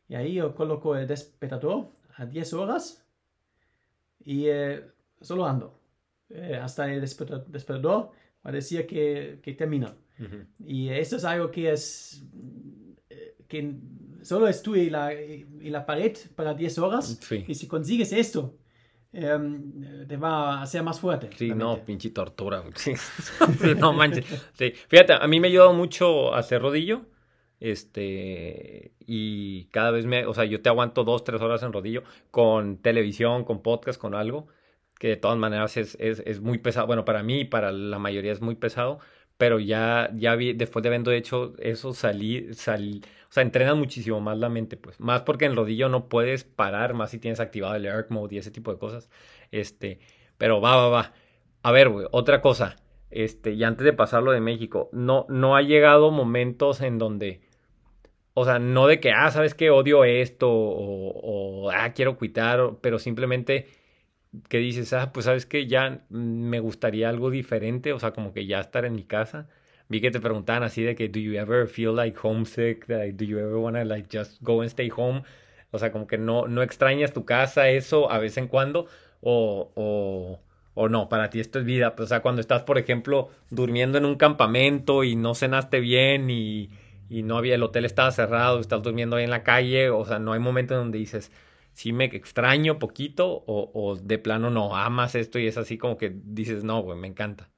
Y 0.09 0.15
ahí 0.15 0.35
yo 0.35 0.55
coloco 0.55 0.97
el 0.97 1.07
despertador 1.07 1.89
a 2.17 2.27
10 2.27 2.53
horas 2.55 3.05
y 4.25 4.47
eh, 4.47 4.83
solo 5.21 5.47
ando. 5.47 5.79
Eh, 6.31 6.59
hasta 6.61 6.93
el 6.93 7.01
desperta- 7.01 7.45
despertador 7.47 8.11
va 8.45 8.51
a 8.51 8.53
decir 8.53 8.87
que, 8.87 9.39
que 9.43 9.53
termina. 9.55 9.95
ujú. 10.19 10.45
Y 10.65 10.89
esto 10.89 11.17
es 11.17 11.25
algo 11.25 11.51
que 11.51 11.73
es 11.73 12.25
eh, 13.11 13.37
que 13.49 13.77
solo 14.23 14.49
es 14.49 14.63
tú 14.63 14.75
y 14.77 14.91
la, 14.91 15.13
y 15.15 15.71
la 15.71 15.85
pared 15.87 16.17
para 16.35 16.55
10 16.55 16.79
horas. 16.79 17.19
Sí. 17.21 17.45
Y 17.49 17.55
si 17.55 17.67
consigues 17.67 18.13
esto, 18.13 18.57
em, 19.17 20.07
te 20.07 20.17
va 20.17 20.59
a 20.59 20.63
hacer 20.63 20.83
más 20.83 21.01
fuerte. 21.01 21.31
Sí, 21.37 21.51
no, 21.51 21.85
pinche 21.85 22.11
tortura. 22.11 22.63
Sí. 22.77 22.95
No 23.79 23.93
manches. 23.93 24.25
Sí. 24.53 24.73
Fíjate, 24.89 25.15
a 25.15 25.27
mí 25.27 25.41
me 25.41 25.49
ayudó 25.49 25.73
mucho 25.73 26.35
a 26.35 26.39
hacer 26.39 26.63
rodillo. 26.63 27.03
Este, 27.59 28.93
y 29.01 29.65
cada 29.67 29.91
vez 29.91 30.05
me, 30.05 30.27
o 30.27 30.35
sea, 30.35 30.45
yo 30.45 30.61
te 30.61 30.69
aguanto 30.69 31.05
dos, 31.05 31.25
tres 31.25 31.41
horas 31.41 31.63
en 31.63 31.73
rodillo 31.73 32.03
con 32.31 32.77
televisión, 32.79 33.45
con 33.45 33.63
podcast, 33.63 33.99
con 33.99 34.15
algo, 34.15 34.49
que 34.99 35.09
de 35.09 35.17
todas 35.17 35.39
maneras 35.39 35.77
es, 35.77 35.97
es, 35.99 36.23
es 36.27 36.41
muy 36.41 36.59
pesado. 36.59 36.87
Bueno, 36.87 37.05
para 37.05 37.23
mí 37.23 37.41
y 37.41 37.45
para 37.45 37.73
la 37.73 37.99
mayoría 37.99 38.33
es 38.33 38.43
muy 38.43 38.57
pesado, 38.57 38.99
pero 39.39 39.59
ya, 39.59 40.11
ya 40.15 40.35
vi, 40.35 40.53
después 40.55 40.83
de 40.83 40.89
habiendo 40.89 41.13
hecho 41.13 41.55
eso, 41.59 41.93
salí, 41.93 42.55
salí, 42.55 43.03
o 43.29 43.33
sea, 43.33 43.43
entrenas 43.43 43.77
muchísimo 43.77 44.21
más 44.21 44.39
la 44.39 44.49
mente, 44.49 44.77
pues, 44.77 44.99
más 45.01 45.23
porque 45.23 45.45
en 45.45 45.53
el 45.53 45.57
rodillo 45.57 45.89
no 45.89 46.09
puedes 46.09 46.45
parar, 46.45 46.95
más 46.95 47.11
si 47.11 47.19
tienes 47.19 47.41
activado 47.41 47.75
el 47.75 47.87
Arc 47.87 48.11
Mode 48.11 48.35
y 48.37 48.39
ese 48.39 48.51
tipo 48.51 48.73
de 48.73 48.79
cosas. 48.79 49.11
Este, 49.51 50.01
pero 50.39 50.61
va, 50.61 50.77
va, 50.77 50.89
va. 50.89 51.13
A 51.63 51.73
ver, 51.73 51.89
güey, 51.91 52.07
otra 52.13 52.41
cosa. 52.41 52.77
Este, 53.11 53.53
y 53.53 53.65
antes 53.65 53.85
de 53.85 53.93
pasarlo 53.93 54.33
de 54.33 54.41
México, 54.41 54.89
no, 54.93 55.27
no 55.29 55.57
ha 55.57 55.63
llegado 55.63 56.11
momentos 56.11 56.81
en 56.81 56.99
donde, 56.99 57.41
o 58.35 58.45
sea, 58.45 58.59
no 58.59 58.87
de 58.87 59.01
que, 59.01 59.13
ah, 59.13 59.31
sabes 59.31 59.55
que 59.55 59.71
odio 59.71 60.05
esto, 60.05 60.51
o, 60.51 61.67
o, 61.67 61.71
ah, 61.71 61.93
quiero 61.95 62.19
quitar, 62.19 62.77
pero 62.81 62.99
simplemente 62.99 63.67
que 64.49 64.59
dices, 64.59 64.93
ah, 64.93 65.13
pues 65.13 65.27
sabes 65.27 65.47
que 65.47 65.67
ya 65.67 66.01
me 66.09 66.61
gustaría 66.61 67.09
algo 67.09 67.31
diferente, 67.31 67.93
o 67.93 67.99
sea, 67.99 68.13
como 68.13 68.33
que 68.33 68.47
ya 68.47 68.61
estar 68.61 68.85
en 68.85 68.95
mi 68.95 69.05
casa. 69.05 69.49
Vi 69.89 70.01
que 70.01 70.11
te 70.11 70.21
preguntaban 70.21 70.63
así 70.63 70.83
de 70.83 70.95
que, 70.95 71.09
do 71.09 71.21
you 71.21 71.35
ever 71.39 71.69
feel 71.69 71.95
like 71.95 72.19
homesick? 72.23 72.89
Like, 72.89 73.13
do 73.13 73.25
you 73.25 73.39
ever 73.39 73.57
wanna 73.57 73.85
like 73.85 74.09
just 74.17 74.43
go 74.43 74.61
and 74.61 74.71
stay 74.71 74.91
home? 74.95 75.23
O 75.71 75.79
sea, 75.79 75.93
como 75.93 76.07
que 76.07 76.19
no, 76.19 76.47
no 76.49 76.63
extrañas 76.63 77.13
tu 77.13 77.25
casa, 77.25 77.69
eso, 77.69 78.11
a 78.11 78.19
vez 78.19 78.37
en 78.37 78.49
cuando, 78.49 78.87
o, 79.21 79.73
o, 79.75 80.41
o 80.75 80.89
no, 80.89 81.09
para 81.09 81.31
ti 81.31 81.41
esto 81.41 81.59
es 81.59 81.65
vida. 81.65 81.95
Pues, 81.97 82.07
o 82.07 82.09
sea, 82.09 82.21
cuando 82.21 82.41
estás, 82.41 82.63
por 82.63 82.79
ejemplo, 82.79 83.31
durmiendo 83.51 83.99
en 83.99 84.05
un 84.05 84.17
campamento 84.17 85.05
y 85.05 85.17
no 85.17 85.35
cenaste 85.35 85.81
bien 85.81 86.31
y, 86.31 86.71
y 87.09 87.23
no 87.23 87.37
había, 87.39 87.55
el 87.55 87.63
hotel 87.63 87.85
estaba 87.85 88.11
cerrado, 88.11 88.61
estás 88.61 88.83
durmiendo 88.83 89.17
ahí 89.17 89.25
en 89.25 89.31
la 89.31 89.43
calle, 89.43 89.91
o 89.91 90.05
sea, 90.05 90.19
no 90.19 90.33
hay 90.33 90.41
momento 90.41 90.75
en 90.75 90.81
donde 90.81 90.99
dices, 90.99 91.31
sí 91.77 91.93
me 91.93 92.07
extraño 92.07 92.79
poquito, 92.79 93.29
o, 93.29 93.71
o 93.75 93.97
de 93.97 94.19
plano 94.19 94.51
no, 94.51 94.75
amas 94.77 95.15
esto 95.15 95.39
y 95.39 95.47
es 95.47 95.59
así 95.59 95.79
como 95.79 95.97
que 95.99 96.11
dices, 96.25 96.65
no, 96.65 96.83
güey, 96.83 96.99
me 96.99 97.09
encanta. 97.09 97.51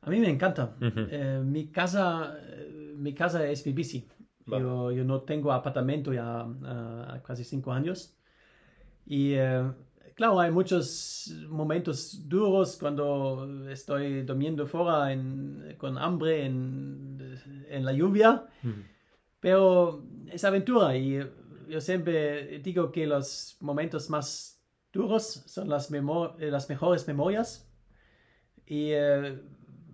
A 0.00 0.10
mí 0.10 0.18
me 0.18 0.28
encanta. 0.28 0.74
Ujú. 0.80 1.06
Eh, 1.10 1.40
mi, 1.44 1.66
casa, 1.68 2.36
eh, 2.40 2.94
mi 2.96 3.14
casa 3.14 3.46
es 3.46 3.64
mi 3.66 3.72
bici. 3.72 4.08
Yo, 4.46 4.90
yo 4.90 5.04
no 5.04 5.20
tengo 5.20 5.52
apartamento 5.52 6.12
ya 6.12 6.40
ah, 6.64 7.20
casi 7.24 7.44
cinco 7.44 7.70
años. 7.72 8.16
Y 9.06 9.34
eh, 9.34 9.62
claro, 10.14 10.40
hay 10.40 10.50
muchos 10.50 11.32
momentos 11.48 12.28
duros 12.28 12.76
cuando 12.80 13.68
estoy 13.70 14.22
durmiendo 14.22 14.66
fuera 14.66 15.12
en- 15.12 15.76
con 15.78 15.98
hambre 15.98 16.46
en, 16.46 17.18
en 17.68 17.84
la 17.84 17.92
lluvia. 17.92 18.44
Pero 19.40 20.04
es 20.30 20.44
aventura 20.44 20.96
y 20.96 21.20
yo 21.68 21.80
siempre 21.80 22.58
digo 22.60 22.92
que 22.92 23.06
los 23.06 23.56
momentos 23.60 24.10
más 24.10 24.62
duros 24.92 25.42
son 25.46 25.68
las, 25.68 25.90
eh, 25.92 26.50
las 26.50 26.68
mejores 26.68 27.06
memorias. 27.08 27.68
Y 28.66 28.90
eh, 28.92 29.40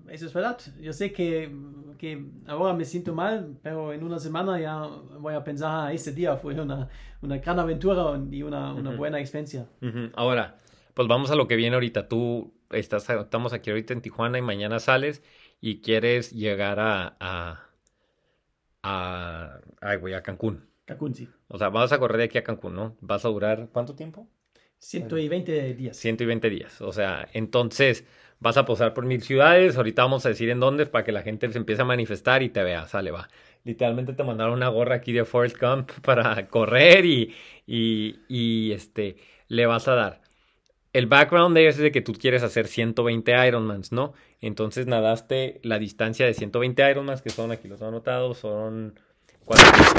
eso 0.08 0.26
es 0.26 0.32
verdad. 0.32 0.58
Yo 0.80 0.92
sé 0.92 1.12
que, 1.12 1.54
que 1.98 2.24
ahora 2.46 2.74
me 2.74 2.84
siento 2.84 3.14
mal, 3.14 3.58
pero 3.62 3.92
en 3.92 4.02
una 4.02 4.18
semana 4.18 4.58
ya 4.60 4.82
voy 5.18 5.34
a 5.34 5.44
pensar, 5.44 5.88
"Ah, 5.88 5.92
ese 5.92 6.12
día 6.12 6.36
fue 6.36 6.60
una, 6.60 6.88
una 7.22 7.38
gran 7.38 7.58
aventura 7.58 8.20
y 8.30 8.42
una, 8.42 8.72
buena 8.72 9.20
experiencia. 9.20 9.66
Ahora, 10.14 10.58
pues 10.94 11.08
vamos 11.08 11.30
a 11.30 11.36
lo 11.36 11.46
que 11.46 11.56
viene 11.56 11.74
ahorita. 11.74 12.08
Tú 12.08 12.52
estás, 12.70 13.08
estamos 13.08 13.52
aquí 13.52 13.70
ahorita 13.70 13.92
en 13.92 14.02
Tijuana 14.02 14.38
y 14.38 14.42
mañana 14.42 14.78
sales 14.80 15.22
y 15.60 15.80
quieres 15.80 16.32
llegar 16.32 16.80
a, 16.80 17.16
a, 17.20 17.64
a, 18.82 19.60
ay, 19.80 19.96
güey, 19.98 20.14
a 20.14 20.22
Cancún. 20.22 20.68
Cancún, 20.88 21.14
sí. 21.14 21.28
O 21.48 21.58
sea, 21.58 21.68
vas 21.68 21.92
a 21.92 21.98
correr 21.98 22.16
de 22.16 22.24
aquí 22.24 22.38
a 22.38 22.42
Cancún, 22.42 22.74
¿no? 22.74 22.96
¿Vas 23.02 23.26
a 23.26 23.28
durar 23.28 23.68
cuánto 23.72 23.94
tiempo? 23.94 24.26
120 24.78 25.74
días. 25.74 25.98
120 25.98 26.48
días. 26.48 26.80
O 26.80 26.92
sea, 26.92 27.28
entonces 27.34 28.06
vas 28.40 28.56
a 28.56 28.64
posar 28.64 28.94
por 28.94 29.04
mil 29.04 29.20
ciudades. 29.20 29.76
Ahorita 29.76 30.02
vamos 30.02 30.24
a 30.24 30.30
decir 30.30 30.48
en 30.48 30.60
dónde 30.60 30.86
para 30.86 31.04
que 31.04 31.12
la 31.12 31.20
gente 31.20 31.52
se 31.52 31.58
empiece 31.58 31.82
a 31.82 31.84
manifestar 31.84 32.42
y 32.42 32.48
te 32.48 32.62
vea. 32.62 32.86
Sale, 32.86 33.10
va. 33.10 33.28
Literalmente 33.64 34.14
te 34.14 34.24
mandaron 34.24 34.54
una 34.54 34.68
gorra 34.68 34.94
aquí 34.94 35.12
de 35.12 35.26
Forrest 35.26 35.60
Gump 35.60 35.90
para 36.02 36.48
correr 36.48 37.04
y, 37.04 37.34
y, 37.66 38.20
y 38.28 38.72
este, 38.72 39.16
le 39.48 39.66
vas 39.66 39.88
a 39.88 39.94
dar. 39.94 40.22
El 40.94 41.06
background 41.06 41.54
de 41.54 41.68
eso 41.68 41.80
es 41.80 41.82
de 41.82 41.92
que 41.92 42.00
tú 42.00 42.14
quieres 42.14 42.42
hacer 42.42 42.66
120 42.66 43.46
Ironmans, 43.46 43.92
¿no? 43.92 44.14
Entonces 44.40 44.86
nadaste 44.86 45.60
la 45.62 45.78
distancia 45.78 46.24
de 46.24 46.32
120 46.32 46.90
Ironmans, 46.90 47.20
que 47.20 47.28
son, 47.28 47.52
aquí 47.52 47.68
los 47.68 47.82
he 47.82 47.84
anotado, 47.84 48.32
son 48.32 48.98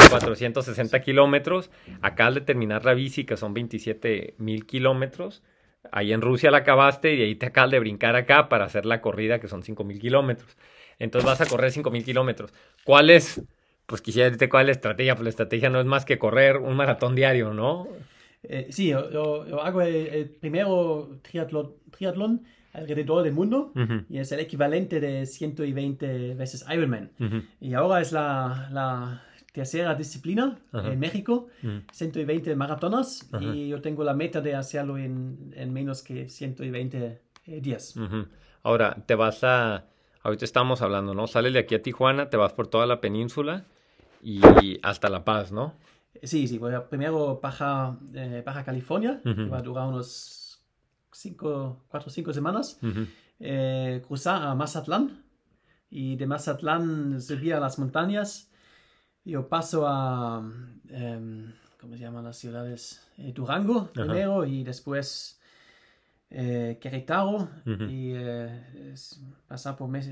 460 0.09 0.99
kilómetros. 1.01 1.69
Acá 2.01 2.27
al 2.27 2.35
de 2.35 2.41
terminar 2.41 2.85
la 2.85 2.93
bici, 2.93 3.25
que 3.25 3.37
son 3.37 3.53
27 3.53 4.35
mil 4.37 4.65
kilómetros. 4.65 5.43
Ahí 5.91 6.11
en 6.13 6.21
Rusia 6.21 6.51
la 6.51 6.59
acabaste 6.59 7.15
y 7.15 7.21
ahí 7.21 7.35
te 7.35 7.45
acabas 7.47 7.71
de 7.71 7.79
brincar 7.79 8.15
acá 8.15 8.49
para 8.49 8.65
hacer 8.65 8.85
la 8.85 9.01
corrida, 9.01 9.39
que 9.39 9.47
son 9.47 9.63
5 9.63 9.83
mil 9.83 9.99
kilómetros. 9.99 10.57
Entonces 10.99 11.25
vas 11.25 11.39
a 11.41 11.45
correr 11.45 11.71
5 11.71 11.89
mil 11.91 12.03
kilómetros. 12.03 12.53
¿Cuál 12.83 13.09
es, 13.09 13.41
pues 13.85 14.01
quisiera 14.01 14.25
decirte 14.25 14.49
cuál 14.49 14.63
es 14.63 14.67
la 14.67 14.71
estrategia, 14.73 15.15
pues 15.15 15.23
la 15.23 15.29
estrategia 15.29 15.69
no 15.69 15.79
es 15.79 15.85
más 15.85 16.03
que 16.05 16.19
correr 16.19 16.57
un 16.57 16.75
maratón 16.75 17.15
diario, 17.15 17.53
¿no? 17.53 17.87
Eh, 18.43 18.67
sí, 18.71 18.89
yo, 18.89 19.09
yo- 19.11 19.47
yo 19.47 19.61
hago 19.61 19.81
el, 19.81 19.95
el 20.07 20.29
primero 20.29 21.19
triatlón, 21.21 21.73
triatlón 21.91 22.43
alrededor 22.73 23.23
del 23.23 23.33
mundo 23.33 23.73
y 24.09 24.19
es 24.19 24.31
el 24.31 24.39
equivalente 24.41 24.99
de 24.99 25.25
120 25.25 26.35
veces 26.35 26.65
Ironman. 26.71 27.11
ujú, 27.19 27.41
Y 27.61 27.73
ahora 27.73 27.99
es 28.01 28.11
la, 28.11 28.69
la 28.71 29.23
tercera 29.53 29.95
disciplina 29.95 30.59
Ajá. 30.71 30.91
en 30.91 30.99
México, 30.99 31.47
ujú. 31.63 31.81
120 31.91 32.55
maratonas 32.55 33.27
Ajá. 33.31 33.43
y 33.43 33.69
yo 33.69 33.81
tengo 33.81 34.03
la 34.03 34.13
meta 34.13 34.41
de 34.41 34.55
hacerlo 34.55 34.97
en, 34.97 35.53
en 35.55 35.73
menos 35.73 36.03
que 36.03 36.29
120 36.29 37.21
eh, 37.45 37.61
días. 37.61 37.95
Ahora, 38.63 38.95
te 39.05 39.15
vas 39.15 39.43
a, 39.43 39.85
ahorita 40.21 40.45
estamos 40.45 40.81
hablando, 40.81 41.13
¿no? 41.13 41.27
Sales 41.27 41.53
de 41.53 41.59
aquí 41.59 41.75
a 41.75 41.81
Tijuana, 41.81 42.29
te 42.29 42.37
vas 42.37 42.53
por 42.53 42.67
toda 42.67 42.85
la 42.85 43.01
península 43.01 43.65
y 44.21 44.41
hasta 44.83 45.09
La 45.09 45.23
Paz, 45.23 45.51
¿no? 45.51 45.73
Sí, 46.23 46.47
sí, 46.47 46.57
voy 46.57 46.73
a 46.73 46.87
primero 46.89 47.39
Baja, 47.41 47.97
eh, 48.13 48.43
Baja 48.45 48.63
California, 48.63 49.21
que 49.23 49.45
va 49.45 49.59
a 49.59 49.61
durar 49.61 49.87
unos 49.87 50.59
5, 51.11 51.85
4 51.87 52.07
o 52.07 52.11
5 52.11 52.33
semanas. 52.33 52.79
Eh, 53.39 54.01
cruzar 54.05 54.43
a 54.43 54.53
Mazatlán 54.55 55.23
y 55.89 56.17
de 56.17 56.27
Mazatlán 56.27 57.21
subir 57.21 57.53
a 57.53 57.59
las 57.59 57.79
montañas. 57.79 58.48
Yo 59.25 59.47
paso 59.47 59.85
a, 59.87 60.41
em, 60.89 61.51
¿cómo 61.79 61.95
se 61.95 62.01
llaman 62.01 62.23
las 62.23 62.37
ciudades? 62.37 63.05
Eh, 63.17 63.31
Durango 63.33 63.81
Ajá. 63.81 63.91
primero 63.93 64.45
y 64.45 64.63
después 64.63 65.39
eh, 66.31 66.77
Querétaro 66.81 67.49
Ujú. 67.65 67.83
y 67.89 68.13
eh, 68.15 68.91
es- 68.93 69.19
pasar 69.47 69.75
por 69.75 69.89
Mes- 69.89 70.11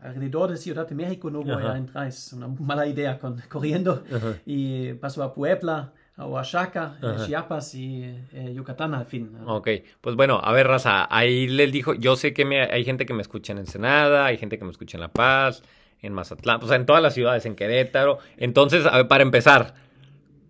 alrededor 0.00 0.50
de 0.50 0.56
Ciudad 0.56 0.88
de 0.88 0.94
México 0.94 1.28
no 1.30 1.42
voy 1.42 1.52
Ajá. 1.52 1.72
a 1.72 1.76
entrar, 1.76 2.06
es 2.06 2.32
una 2.32 2.48
mala 2.48 2.86
idea 2.86 3.18
con, 3.18 3.40
corriendo 3.48 4.02
Ajá. 4.14 4.34
y 4.46 4.94
paso 4.94 5.22
a 5.22 5.34
Puebla, 5.34 5.92
a 6.16 6.26
Oaxaca, 6.26 6.96
Ajá. 7.02 7.26
Chiapas 7.26 7.74
y 7.74 8.02
eh, 8.32 8.52
Yucatán 8.54 8.92
al 8.94 9.06
fin. 9.06 9.36
Ok, 9.46 9.68
pues 10.00 10.16
bueno, 10.16 10.40
a 10.42 10.52
ver, 10.52 10.66
Raza, 10.66 11.06
ahí 11.14 11.46
les 11.46 11.70
dijo, 11.72 11.94
yo 11.94 12.16
sé 12.16 12.32
que 12.34 12.44
me- 12.44 12.62
hay 12.62 12.84
gente 12.84 13.06
que 13.06 13.14
me 13.14 13.22
escucha 13.22 13.52
en 13.52 13.58
Ensenada, 13.58 14.26
hay 14.26 14.36
gente 14.36 14.58
que 14.58 14.64
me 14.64 14.70
escucha 14.72 14.96
en 14.96 15.02
La 15.02 15.08
Paz, 15.12 15.62
en 16.02 16.12
Mazatlán, 16.12 16.62
o 16.62 16.66
sea, 16.66 16.76
en 16.76 16.86
todas 16.86 17.02
las 17.02 17.14
ciudades, 17.14 17.46
en 17.46 17.56
Querétaro. 17.56 18.18
Entonces, 18.36 18.86
a 18.86 18.96
ver, 18.96 19.08
para 19.08 19.22
empezar, 19.22 19.74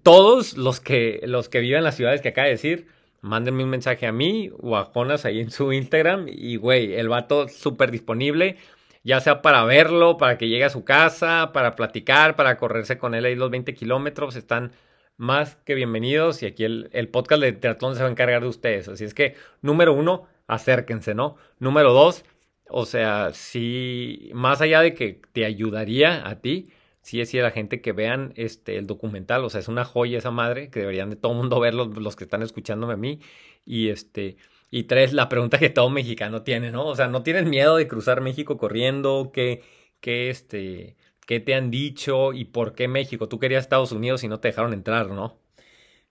todos 0.03 0.57
los 0.57 0.81
que, 0.81 1.21
los 1.25 1.49
que 1.49 1.61
viven 1.61 1.79
en 1.79 1.85
las 1.85 1.97
ciudades 1.97 2.21
que 2.21 2.29
acaba 2.29 2.47
de 2.47 2.53
decir, 2.53 2.87
mándenme 3.21 3.65
un 3.65 3.71
mensaje 3.71 4.07
a 4.07 4.13
mí 4.13 4.51
o 4.61 4.77
a 4.77 4.85
Jonas 4.85 5.25
ahí 5.25 5.41
en 5.41 5.51
su 5.51 5.73
Instagram 5.73 6.27
y, 6.29 6.57
güey, 6.57 6.95
el 6.95 7.09
vato 7.09 7.49
súper 7.49 7.91
disponible, 7.91 8.57
ya 9.05 9.21
sea 9.21 9.43
para 9.43 9.65
verlo, 9.65 10.17
para 10.17 10.39
que 10.39 10.49
llegue 10.49 10.65
a 10.65 10.71
su 10.71 10.85
casa, 10.85 11.51
para 11.53 11.77
platicar, 11.77 12.37
para 12.37 12.57
correrse 12.57 12.99
con 12.99 13.15
él 13.15 13.25
ahí 13.25 13.35
los 13.35 13.51
20 13.51 13.75
kilómetros, 13.75 14.37
están 14.37 14.73
más 15.17 15.57
que 15.65 15.75
bienvenidos 15.75 16.43
y 16.43 16.47
aquí 16.47 16.65
el, 16.65 17.09
podcast 17.11 17.43
de 17.43 17.53
Triatlón 17.53 17.97
se 17.97 18.03
va 18.03 18.09
a 18.09 18.13
encargar 18.13 18.43
de 18.43 18.49
ustedes. 18.49 18.89
Así 18.89 19.05
es 19.05 19.15
que, 19.15 19.35
número 19.63 19.93
uno, 19.93 20.29
acérquense, 20.47 21.15
¿no? 21.15 21.37
Número 21.59 21.93
dos, 21.93 22.25
o 22.71 22.87
sea, 22.87 23.33
sí, 23.33 24.31
más 24.35 24.61
allá 24.61 24.81
de 24.81 24.95
que 24.95 25.21
te 25.33 25.45
ayudaría 25.45 26.29
a 26.29 26.41
ti, 26.41 26.71
sí 27.03 27.19
decía 27.19 27.43
la 27.43 27.51
gente 27.51 27.81
que 27.81 27.93
vean 27.93 28.33
este, 28.37 28.77
el 28.77 28.87
documental, 28.87 29.45
o 29.45 29.51
sea, 29.51 29.61
es 29.61 29.69
una 29.69 29.85
joya 29.85 30.19
esa 30.19 30.31
madre, 30.31 30.71
que 30.71 30.81
deberían 30.81 31.11
de 31.11 31.17
todo 31.17 31.33
el 31.33 31.39
mundo 31.39 31.61
ver 31.61 31.75
los, 31.75 32.17
que 32.17 32.25
están 32.25 32.43
escuchándome 32.43 32.95
a 32.95 32.97
mí. 32.97 33.21
Y 33.65 33.89
este, 33.89 34.37
y 34.71 34.85
tres, 34.85 35.13
la 35.13 35.29
pregunta 35.29 35.59
que 35.59 35.71
todo 35.71 35.91
mexicano 35.91 36.43
tiene, 36.43 36.71
¿no? 36.71 36.87
O 36.87 36.95
sea, 36.97 37.09
¿no 37.09 37.23
tienen 37.23 37.49
miedo 37.51 37.77
de 37.77 37.89
cruzar 37.89 38.21
México 38.21 38.59
corriendo? 38.59 39.31
¿Qué, 39.33 39.63
qué, 40.01 40.31
este, 40.31 40.97
qué 41.27 41.41
te 41.41 41.55
han 41.55 41.71
dicho 41.71 42.33
y 42.33 42.45
por 42.45 42.75
qué 42.75 42.89
México? 42.89 43.29
Tú 43.29 43.39
querías 43.39 43.65
Estados 43.65 43.93
Unidos 43.93 44.25
y 44.25 44.29
no 44.29 44.41
te 44.41 44.49
dejaron 44.49 44.73
entrar, 44.75 45.09
¿no? 45.11 45.39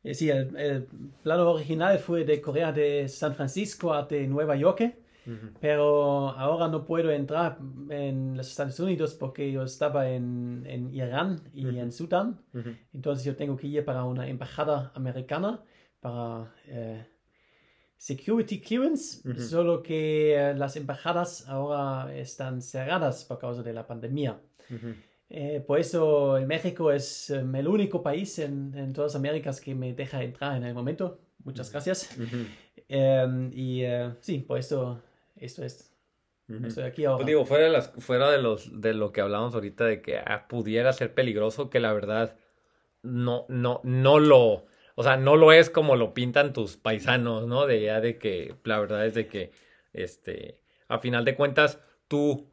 Eh, 0.03 0.13
Sí, 0.15 0.29
el, 0.29 0.87
plano 1.23 1.51
original 1.51 1.99
fue 1.99 2.23
de 2.23 2.41
Corea 2.41 2.71
de 2.71 3.07
San 3.07 3.35
Francisco 3.35 3.93
a 3.93 4.07
Nueva 4.27 4.55
York, 4.55 4.95
pero 5.59 6.30
ahora 6.30 6.67
no 6.67 6.86
puedo 6.86 7.11
entrar 7.11 7.59
en 7.89 8.38
los 8.38 8.49
Estados 8.49 8.80
Unidos 8.80 9.13
porque 9.13 9.51
yo 9.51 9.63
estaba 9.63 10.09
en, 10.09 10.63
en 10.65 10.93
Irán 10.93 11.41
y 11.53 11.78
en 11.78 11.91
Sudán, 11.91 12.41
entonces 12.93 13.25
yo 13.25 13.36
tengo 13.36 13.57
que 13.57 13.67
ir 13.67 13.86
para 13.86 14.03
una 14.03 14.28
embajada 14.28 14.91
americana 14.95 15.61
para 15.99 16.53
eh, 16.67 17.05
security 17.97 18.61
clearance, 18.61 19.21
solo 19.39 19.82
que 19.84 20.36
eh, 20.36 20.53
las 20.55 20.75
embajadas 20.75 21.47
ahora 21.47 22.15
están 22.15 22.61
cerradas 22.61 23.25
por 23.25 23.39
causa 23.39 23.63
de 23.63 23.73
la 23.73 23.86
pandemia. 23.86 24.39
Eh, 25.30 25.61
por 25.65 25.80
eso 25.80 26.39
México 26.45 26.91
es 26.91 27.30
el 27.32 27.67
único 27.67 28.01
país 28.01 28.39
en, 28.39 28.73
en 28.75 28.93
todas 28.93 29.15
Américas 29.15 29.59
que 29.59 29.75
me 29.75 29.93
deja 29.93 30.23
entrar 30.23 30.55
en 30.55 30.63
el 30.63 30.73
momento. 30.73 31.19
Muchas 31.43 31.71
gracias. 31.71 32.17
Em, 32.89 33.51
y 33.53 33.82
eh, 33.84 34.13
sí, 34.21 34.39
por 34.39 34.59
eso 34.59 35.01
esto 35.39 35.63
es. 35.63 35.93
Estoy 36.47 36.85
aquí 36.85 37.03
ahora. 37.03 37.17
Pues 37.17 37.27
digo, 37.27 37.45
fuera 37.45 37.65
de, 37.65 37.71
las, 37.71 37.91
fuera 37.99 38.31
de, 38.31 38.38
los, 38.38 38.81
de 38.81 38.93
lo 38.93 39.11
que 39.11 39.19
hablamos 39.19 39.53
ahorita 39.53 39.85
de 39.85 40.01
que 40.01 40.17
ah, 40.17 40.47
pudiera 40.47 40.93
ser 40.93 41.13
peligroso, 41.13 41.69
que 41.69 41.81
la 41.81 41.91
verdad 41.91 42.38
no, 43.03 43.45
no, 43.49 43.81
no 43.83 44.19
lo, 44.19 44.65
o 44.95 45.03
sea, 45.03 45.17
no 45.17 45.35
lo 45.35 45.51
es 45.51 45.69
como 45.69 45.95
lo 45.95 46.13
pintan 46.13 46.53
tus 46.53 46.77
paisanos, 46.77 47.47
¿no? 47.47 47.67
De 47.67 47.81
ya 47.81 47.99
de 47.99 48.17
que 48.17 48.55
la 48.63 48.79
verdad 48.79 49.05
es 49.05 49.13
de 49.13 49.27
que, 49.27 49.51
este, 49.93 50.61
a 50.88 50.99
final 50.99 51.25
de 51.25 51.35
cuentas, 51.35 51.79
tú, 52.07 52.49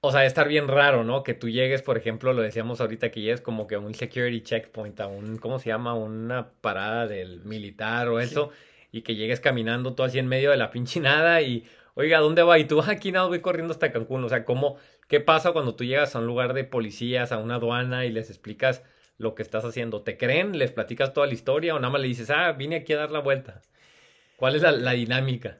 o 0.00 0.12
sea, 0.12 0.24
estar 0.24 0.46
bien 0.48 0.68
raro, 0.68 1.04
¿no? 1.04 1.24
Que 1.24 1.34
tú 1.34 1.48
llegues, 1.48 1.82
por 1.82 1.98
ejemplo, 1.98 2.32
lo 2.32 2.42
decíamos 2.42 2.80
ahorita, 2.80 3.10
que 3.10 3.20
llegues 3.20 3.40
como 3.40 3.66
que 3.66 3.74
a 3.74 3.80
un 3.80 3.94
security 3.94 4.40
checkpoint, 4.42 5.00
a 5.00 5.08
un, 5.08 5.38
¿cómo 5.38 5.58
se 5.58 5.68
llama? 5.68 5.94
Una 5.94 6.52
parada 6.60 7.06
del 7.06 7.44
militar 7.44 8.08
o 8.08 8.20
eso, 8.20 8.50
y 8.92 9.02
que 9.02 9.14
llegues 9.14 9.40
caminando 9.40 9.94
tú 9.94 10.02
así 10.02 10.18
en 10.18 10.26
medio 10.28 10.50
de 10.50 10.56
la 10.56 10.70
pinche 10.70 11.00
nada 11.00 11.40
y, 11.42 11.64
oiga, 11.94 12.18
¿dónde 12.20 12.42
va? 12.42 12.58
Y 12.58 12.64
tú, 12.64 12.80
"Ah, 12.80 12.90
aquí 12.92 13.12
nada, 13.12 13.26
voy 13.26 13.40
corriendo 13.40 13.72
hasta 13.72 13.92
Cancún. 13.92 14.24
O 14.24 14.28
sea, 14.28 14.44
¿cómo, 14.44 14.76
qué 15.08 15.20
pasa 15.20 15.52
cuando 15.52 15.74
tú 15.74 15.84
llegas 15.84 16.14
a 16.14 16.18
un 16.20 16.26
lugar 16.26 16.54
de 16.54 16.64
policías, 16.64 17.32
a 17.32 17.38
una 17.38 17.56
aduana 17.56 18.04
y 18.06 18.10
les 18.12 18.30
explicas 18.30 18.82
lo 19.18 19.34
que 19.34 19.42
estás 19.42 19.64
haciendo? 19.64 20.02
¿Te 20.02 20.16
creen? 20.16 20.58
¿Les 20.58 20.72
platicas 20.72 21.12
toda 21.12 21.26
la 21.26 21.34
historia 21.34 21.74
o 21.74 21.78
nada 21.78 21.90
más 21.92 22.00
le 22.00 22.08
dices, 22.08 22.30
ah, 22.30 22.52
vine 22.52 22.76
aquí 22.76 22.92
a 22.94 22.98
dar 22.98 23.10
la 23.10 23.20
vuelta? 23.20 23.62
¿Cuál 24.36 24.56
es 24.56 24.62
la 24.62 24.92
dinámica? 24.92 25.58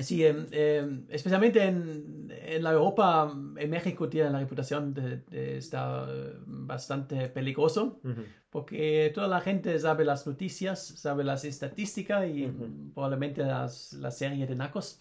Sí, 0.00 0.24
em, 0.24 1.04
especialmente 1.10 1.62
en, 1.62 2.30
en 2.30 2.62
la 2.62 2.72
Europa, 2.72 3.30
en 3.56 3.70
México 3.70 4.08
tiene 4.08 4.30
la 4.30 4.38
reputación 4.38 4.94
de, 4.94 5.18
de 5.18 5.58
estar 5.58 6.08
eh, 6.08 6.32
bastante 6.46 7.28
peligroso, 7.28 8.00
porque 8.48 9.12
toda 9.14 9.28
la 9.28 9.40
gente 9.40 9.78
sabe 9.78 10.04
las 10.06 10.26
noticias, 10.26 10.82
sabe 10.82 11.24
las 11.24 11.44
estadísticas 11.44 12.26
y 12.26 12.46
Ujú. 12.46 12.92
probablemente 12.94 13.42
las, 13.42 13.92
la 13.92 14.10
serie 14.10 14.46
de 14.46 14.54
Nacos. 14.54 15.00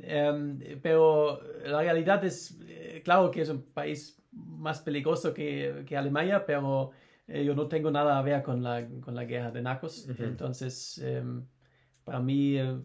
Em, 0.00 0.58
pero 0.80 1.40
la 1.66 1.80
realidad 1.82 2.24
es, 2.24 2.58
eh, 2.66 3.02
claro 3.04 3.30
que 3.30 3.42
es 3.42 3.50
un 3.50 3.62
país 3.62 4.18
más 4.32 4.80
peligroso 4.80 5.34
que, 5.34 5.84
que 5.86 5.96
Alemania, 5.98 6.46
pero 6.46 6.92
eh, 7.28 7.44
yo 7.44 7.54
no 7.54 7.68
tengo 7.68 7.90
nada 7.90 8.18
a 8.18 8.22
ver 8.22 8.42
con 8.42 8.62
la, 8.62 8.86
con 9.02 9.14
la 9.14 9.24
guerra 9.26 9.50
de 9.50 9.60
Nacos. 9.60 10.08
Entonces, 10.18 10.98
em, 10.98 11.44
para 12.04 12.20
mí, 12.20 12.56
eh, 12.58 12.76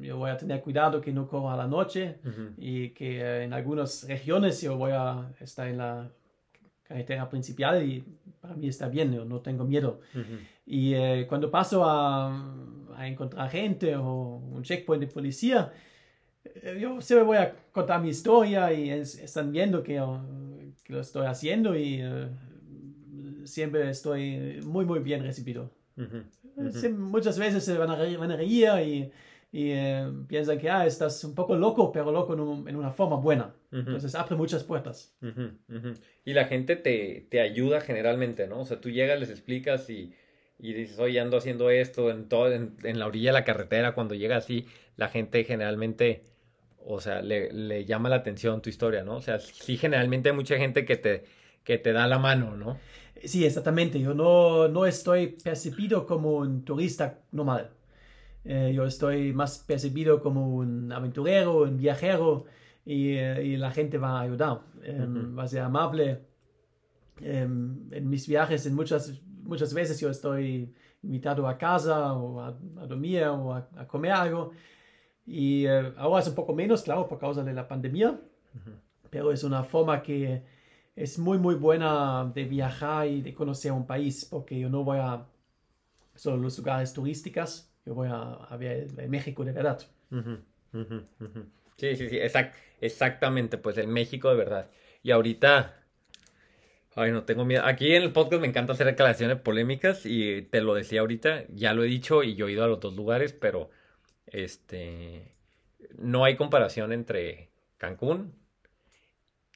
yo 0.00 0.16
voy 0.18 0.30
a 0.30 0.36
tener 0.36 0.60
cuidado 0.62 1.00
que 1.00 1.12
no 1.12 1.26
corra 1.28 1.54
a 1.54 1.56
la 1.56 1.66
noche 1.66 2.16
y 2.56 2.90
que 2.90 3.20
eh, 3.20 3.44
en 3.44 3.52
algunas 3.52 4.06
regiones 4.08 4.60
yo 4.62 4.76
voy 4.76 4.92
a 4.92 5.30
estar 5.40 5.68
en 5.68 5.78
la 5.78 6.10
carretera 6.82 7.28
principal 7.28 7.82
y 7.86 8.04
para 8.40 8.54
mí 8.54 8.68
está 8.68 8.88
bien, 8.88 9.12
yo 9.12 9.24
no 9.24 9.40
tengo 9.40 9.64
miedo. 9.64 10.00
Y 10.66 10.94
eh, 10.94 11.26
cuando 11.28 11.50
paso 11.50 11.84
a, 11.84 12.32
a 12.96 13.06
encontrar 13.08 13.50
gente 13.50 13.96
o 13.96 14.36
un 14.36 14.62
checkpoint 14.62 15.00
de 15.02 15.06
policía, 15.12 15.72
eh, 16.44 16.78
yo 16.80 17.00
siempre 17.00 17.24
voy 17.24 17.36
a 17.38 17.54
contar 17.72 18.00
mi 18.02 18.08
historia 18.10 18.72
y 18.72 18.90
es- 18.90 19.18
están 19.18 19.50
viendo 19.52 19.82
que, 19.82 19.94
yo- 19.94 20.20
que 20.84 20.92
lo 20.92 21.00
estoy 21.00 21.26
haciendo 21.26 21.76
y 21.76 22.00
eh, 22.02 22.28
siempre 23.44 23.88
estoy 23.90 24.60
muy, 24.64 24.84
muy 24.84 25.00
bien 25.00 25.22
recibido. 25.22 25.70
Ujú. 25.96 26.70
Sí, 26.72 26.88
muchas 26.88 27.38
veces 27.38 27.64
se 27.64 27.76
van 27.78 27.90
a 27.90 27.96
reír, 27.96 28.18
van 28.18 28.30
a 28.32 28.36
reír 28.36 28.68
y, 28.84 29.10
y, 29.52 29.70
eh, 29.72 30.06
piensan 30.28 30.58
que 30.58 30.68
ah, 30.70 30.86
estás 30.86 31.22
un 31.24 31.34
poco 31.34 31.56
loco, 31.56 31.90
pero 31.92 32.10
loco 32.12 32.34
en, 32.34 32.40
un- 32.40 32.68
en 32.68 32.76
una 32.76 32.90
forma 32.90 33.16
buena. 33.16 33.54
Ujú. 33.70 33.80
Entonces 33.80 34.14
abre 34.14 34.36
muchas 34.36 34.64
puertas. 34.64 35.14
Y 36.24 36.32
la 36.32 36.44
gente 36.46 36.76
te, 36.76 37.26
te 37.30 37.40
ayuda 37.40 37.80
generalmente, 37.80 38.46
¿no? 38.46 38.60
O 38.60 38.64
sea, 38.64 38.80
tú 38.80 38.90
llegas, 38.90 39.18
les 39.20 39.30
explicas 39.30 39.88
y, 39.90 40.12
y 40.58 40.72
dices, 40.72 40.98
oye, 40.98 41.20
ando 41.20 41.36
haciendo 41.36 41.70
esto 41.70 42.10
en, 42.10 42.28
todo, 42.28 42.52
en, 42.52 42.76
en 42.82 42.98
la 42.98 43.06
orilla 43.06 43.30
de 43.30 43.34
la 43.34 43.44
carretera. 43.44 43.94
Cuando 43.94 44.14
llega 44.14 44.36
así, 44.36 44.66
la 44.96 45.08
gente 45.08 45.44
generalmente, 45.44 46.24
o 46.84 47.00
sea, 47.00 47.22
le, 47.22 47.52
le 47.52 47.84
llama 47.84 48.08
la 48.08 48.16
atención 48.16 48.60
tu 48.62 48.70
historia, 48.70 49.04
¿no? 49.04 49.16
O 49.16 49.22
sea, 49.22 49.38
sí, 49.38 49.76
generalmente 49.76 50.30
hay 50.30 50.34
mucha 50.36 50.56
gente 50.56 50.84
que 50.84 50.96
te, 50.96 51.24
que 51.64 51.78
te 51.78 51.92
da 51.92 52.06
la 52.06 52.18
mano, 52.18 52.56
¿no? 52.56 52.78
Sí, 53.26 53.44
exactamente. 53.44 53.98
Yo 54.00 54.14
no, 54.14 54.68
no 54.68 54.86
estoy 54.86 55.28
percibido 55.42 56.06
como 56.06 56.38
un 56.38 56.64
turista 56.64 57.20
normal. 57.32 57.70
Eh, 58.44 58.72
yo 58.74 58.84
estoy 58.84 59.32
más 59.32 59.58
percibido 59.58 60.20
como 60.20 60.56
un 60.56 60.92
aventurero, 60.92 61.62
un 61.62 61.76
viajero 61.78 62.44
y, 62.84 63.12
eh, 63.16 63.44
y 63.44 63.56
la 63.56 63.70
gente 63.70 63.96
va 63.98 64.18
a 64.18 64.22
ayudar. 64.22 64.60
Eh, 64.82 65.06
Ujú. 65.08 65.34
Va 65.36 65.44
a 65.44 65.48
ser 65.48 65.60
amable. 65.62 66.20
em, 67.20 67.92
en 67.92 68.08
mis 68.10 68.26
viajes, 68.26 68.66
en 68.66 68.74
muchas, 68.74 69.20
muchas 69.44 69.72
veces 69.72 70.00
yo 70.00 70.10
estoy 70.10 70.74
invitado 71.02 71.46
a 71.46 71.56
casa 71.56 72.12
o 72.14 72.40
a, 72.40 72.48
a 72.48 72.86
dormir 72.86 73.22
o 73.24 73.54
a, 73.54 73.68
a 73.76 73.86
comer 73.86 74.12
algo. 74.12 74.50
Y 75.26 75.66
eh, 75.66 75.92
ahora 75.96 76.20
es 76.22 76.28
un 76.28 76.34
poco 76.34 76.54
menos, 76.54 76.82
claro, 76.82 77.06
por 77.08 77.18
causa 77.18 77.42
de 77.44 77.52
la 77.52 77.66
pandemia, 77.66 78.18
pero 79.10 79.32
es 79.32 79.44
una 79.44 79.62
forma 79.62 80.02
que 80.02 80.42
es 80.96 81.18
muy, 81.18 81.38
muy 81.38 81.54
buena 81.56 82.30
de 82.34 82.44
viajar 82.44 83.08
y 83.08 83.22
de 83.22 83.34
conocer 83.34 83.72
un 83.72 83.86
país, 83.86 84.24
porque 84.24 84.58
yo 84.58 84.68
no 84.70 84.84
voy 84.84 84.98
a 85.00 85.26
solo 86.16 86.38
los 86.38 86.58
lugares 86.58 86.92
turísticos, 86.94 87.70
yo 87.86 87.94
voy 87.94 88.08
a, 88.08 88.20
a 88.34 88.56
ver 88.56 89.08
México 89.08 89.44
de 89.44 89.52
verdad. 89.52 89.80
Sí, 91.76 91.96
sí, 91.96 92.08
sí, 92.08 92.16
exact- 92.18 92.54
exactamente, 92.80 93.58
pues 93.58 93.78
el 93.78 93.88
México 93.88 94.30
de 94.30 94.36
verdad. 94.36 94.70
Y 95.02 95.10
ahorita, 95.10 95.84
ay, 96.94 97.10
no 97.12 97.24
tengo 97.24 97.44
miedo. 97.44 97.64
Aquí 97.64 97.94
en 97.94 98.02
el 98.02 98.12
podcast 98.12 98.40
me 98.40 98.48
encanta 98.48 98.72
hacer 98.72 98.86
declaraciones 98.86 99.40
polémicas 99.40 100.02
y 100.06 100.42
te 100.42 100.60
lo 100.60 100.74
decía 100.74 101.00
ahorita, 101.00 101.44
ya 101.48 101.74
lo 101.74 101.84
he 101.84 101.86
dicho 101.88 102.22
y 102.22 102.34
yo 102.36 102.48
he 102.48 102.52
ido 102.52 102.64
a 102.64 102.68
los 102.68 102.80
dos 102.80 102.94
lugares, 102.94 103.32
pero 103.32 103.70
este, 104.26 105.34
no 105.98 106.24
hay 106.24 106.36
comparación 106.36 106.92
entre 106.92 107.50
Cancún 107.78 108.34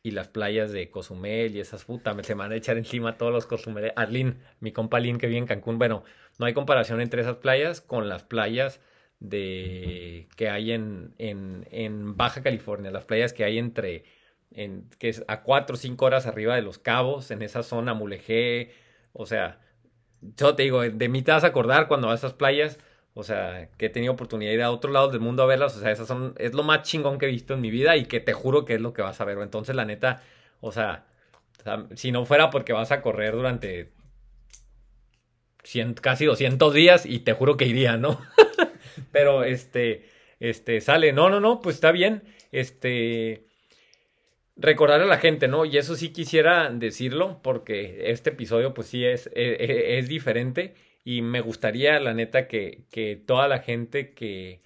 y 0.08 0.10
las 0.10 0.28
playas 0.28 0.72
de 0.72 0.90
Cozumel 0.90 1.54
y 1.54 1.60
esas 1.60 1.84
putas, 1.84 2.16
me 2.16 2.24
se 2.24 2.34
me 2.34 2.40
van 2.40 2.52
a 2.52 2.56
echar 2.56 2.76
encima 2.76 3.16
todos 3.16 3.32
los 3.32 3.46
Cozumel. 3.46 3.92
Arlín, 3.96 4.38
mi 4.60 4.72
compa 4.72 5.00
Lin 5.00 5.18
que 5.18 5.26
vive 5.26 5.38
en 5.38 5.46
Cancún, 5.46 5.78
bueno, 5.78 6.04
no 6.38 6.46
hay 6.46 6.54
comparación 6.54 7.00
entre 7.00 7.22
esas 7.22 7.36
playas 7.36 7.80
con 7.80 8.08
las 8.08 8.24
playas 8.24 8.80
de 9.20 10.28
que 10.36 10.48
hay 10.48 10.72
en, 10.72 11.14
en, 11.18 11.66
en 11.70 12.16
Baja 12.16 12.42
California, 12.42 12.90
las 12.90 13.04
playas 13.04 13.32
que 13.32 13.44
hay 13.44 13.58
entre, 13.58 14.04
en, 14.50 14.88
que 14.98 15.08
es 15.08 15.24
a 15.28 15.42
cuatro 15.42 15.74
o 15.74 15.78
cinco 15.78 16.06
horas 16.06 16.26
arriba 16.26 16.54
de 16.54 16.62
Los 16.62 16.78
Cabos, 16.78 17.30
en 17.30 17.42
esa 17.42 17.62
zona 17.62 17.94
Mulegé, 17.94 18.72
o 19.12 19.26
sea, 19.26 19.60
yo 20.20 20.54
te 20.54 20.64
digo, 20.64 20.82
de 20.82 21.08
mí 21.08 21.22
te 21.22 21.32
vas 21.32 21.44
a 21.44 21.48
acordar 21.48 21.88
cuando 21.88 22.08
vas 22.08 22.22
a 22.22 22.26
esas 22.28 22.36
playas, 22.38 22.78
o 23.18 23.24
sea, 23.24 23.68
que 23.76 23.86
he 23.86 23.88
tenido 23.88 24.12
oportunidad 24.12 24.52
de 24.52 24.54
ir 24.54 24.62
a 24.62 24.70
otros 24.70 24.92
lados 24.92 25.10
del 25.10 25.20
mundo 25.20 25.42
a 25.42 25.46
verlas, 25.46 25.76
o 25.76 25.80
sea, 25.80 25.90
esas 25.90 26.06
son, 26.06 26.36
es 26.38 26.54
lo 26.54 26.62
más 26.62 26.82
chingón 26.82 27.18
que 27.18 27.26
he 27.26 27.28
visto 27.28 27.52
en 27.52 27.60
mi 27.60 27.68
vida 27.68 27.96
y 27.96 28.04
que 28.04 28.20
te 28.20 28.32
juro 28.32 28.64
que 28.64 28.74
es 28.74 28.80
lo 28.80 28.92
que 28.92 29.02
vas 29.02 29.20
a 29.20 29.24
ver, 29.24 29.36
entonces 29.38 29.74
la 29.74 29.84
neta, 29.84 30.22
o 30.60 30.70
sea, 30.70 31.04
si 31.96 32.12
no 32.12 32.24
fuera 32.26 32.48
porque 32.50 32.72
vas 32.72 32.92
a 32.92 33.02
correr 33.02 33.34
durante 33.34 33.90
100, 35.64 35.94
casi 35.94 36.26
200 36.26 36.72
días 36.72 37.06
y 37.06 37.18
te 37.18 37.32
juro 37.32 37.56
que 37.56 37.64
iría, 37.64 37.96
¿no? 37.96 38.20
Pero 39.10 39.42
este, 39.42 40.08
este, 40.38 40.80
sale, 40.80 41.12
no, 41.12 41.28
no, 41.28 41.40
no, 41.40 41.60
pues 41.60 41.74
está 41.74 41.90
bien, 41.90 42.22
este, 42.52 43.48
recordar 44.54 45.00
a 45.00 45.06
la 45.06 45.18
gente, 45.18 45.48
¿no? 45.48 45.64
Y 45.64 45.76
eso 45.76 45.96
sí 45.96 46.10
quisiera 46.10 46.70
decirlo 46.70 47.40
porque 47.42 48.12
este 48.12 48.30
episodio 48.30 48.74
pues 48.74 48.86
sí 48.86 49.04
es, 49.04 49.28
es, 49.34 49.56
es 49.58 50.08
diferente 50.08 50.76
y 51.08 51.22
me 51.22 51.40
gustaría, 51.40 51.98
la 52.00 52.12
neta, 52.12 52.48
que, 52.48 52.84
que 52.90 53.16
toda 53.16 53.48
la 53.48 53.60
gente 53.60 54.12
que 54.12 54.60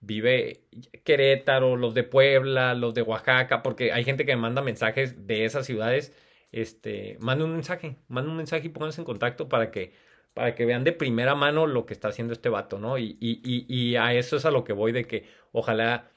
vive 0.00 0.62
Querétaro, 1.04 1.76
los 1.76 1.94
de 1.94 2.04
Puebla, 2.04 2.74
los 2.74 2.94
de 2.94 3.02
Oaxaca, 3.02 3.62
porque 3.62 3.92
hay 3.92 4.04
gente 4.04 4.24
que 4.24 4.36
me 4.36 4.42
manda 4.42 4.62
mensajes 4.62 5.26
de 5.26 5.44
esas 5.44 5.66
ciudades, 5.66 6.12
este, 6.52 7.16
manden 7.20 7.48
un 7.48 7.54
mensaje, 7.54 7.96
manden 8.06 8.30
un 8.30 8.36
mensaje 8.36 8.66
y 8.68 8.70
pónganse 8.70 9.00
en 9.00 9.04
contacto 9.04 9.48
para 9.48 9.72
que, 9.72 9.92
para 10.32 10.54
que 10.54 10.64
vean 10.64 10.84
de 10.84 10.92
primera 10.92 11.34
mano 11.34 11.66
lo 11.66 11.86
que 11.86 11.94
está 11.94 12.08
haciendo 12.08 12.34
este 12.34 12.50
vato, 12.50 12.78
¿no? 12.78 12.96
Y, 12.98 13.16
y, 13.20 13.40
y, 13.44 13.66
y 13.68 13.96
a 13.96 14.14
eso 14.14 14.36
es 14.36 14.44
a 14.44 14.52
lo 14.52 14.62
que 14.62 14.72
voy, 14.72 14.92
de 14.92 15.06
que 15.06 15.24
ojalá 15.50 16.08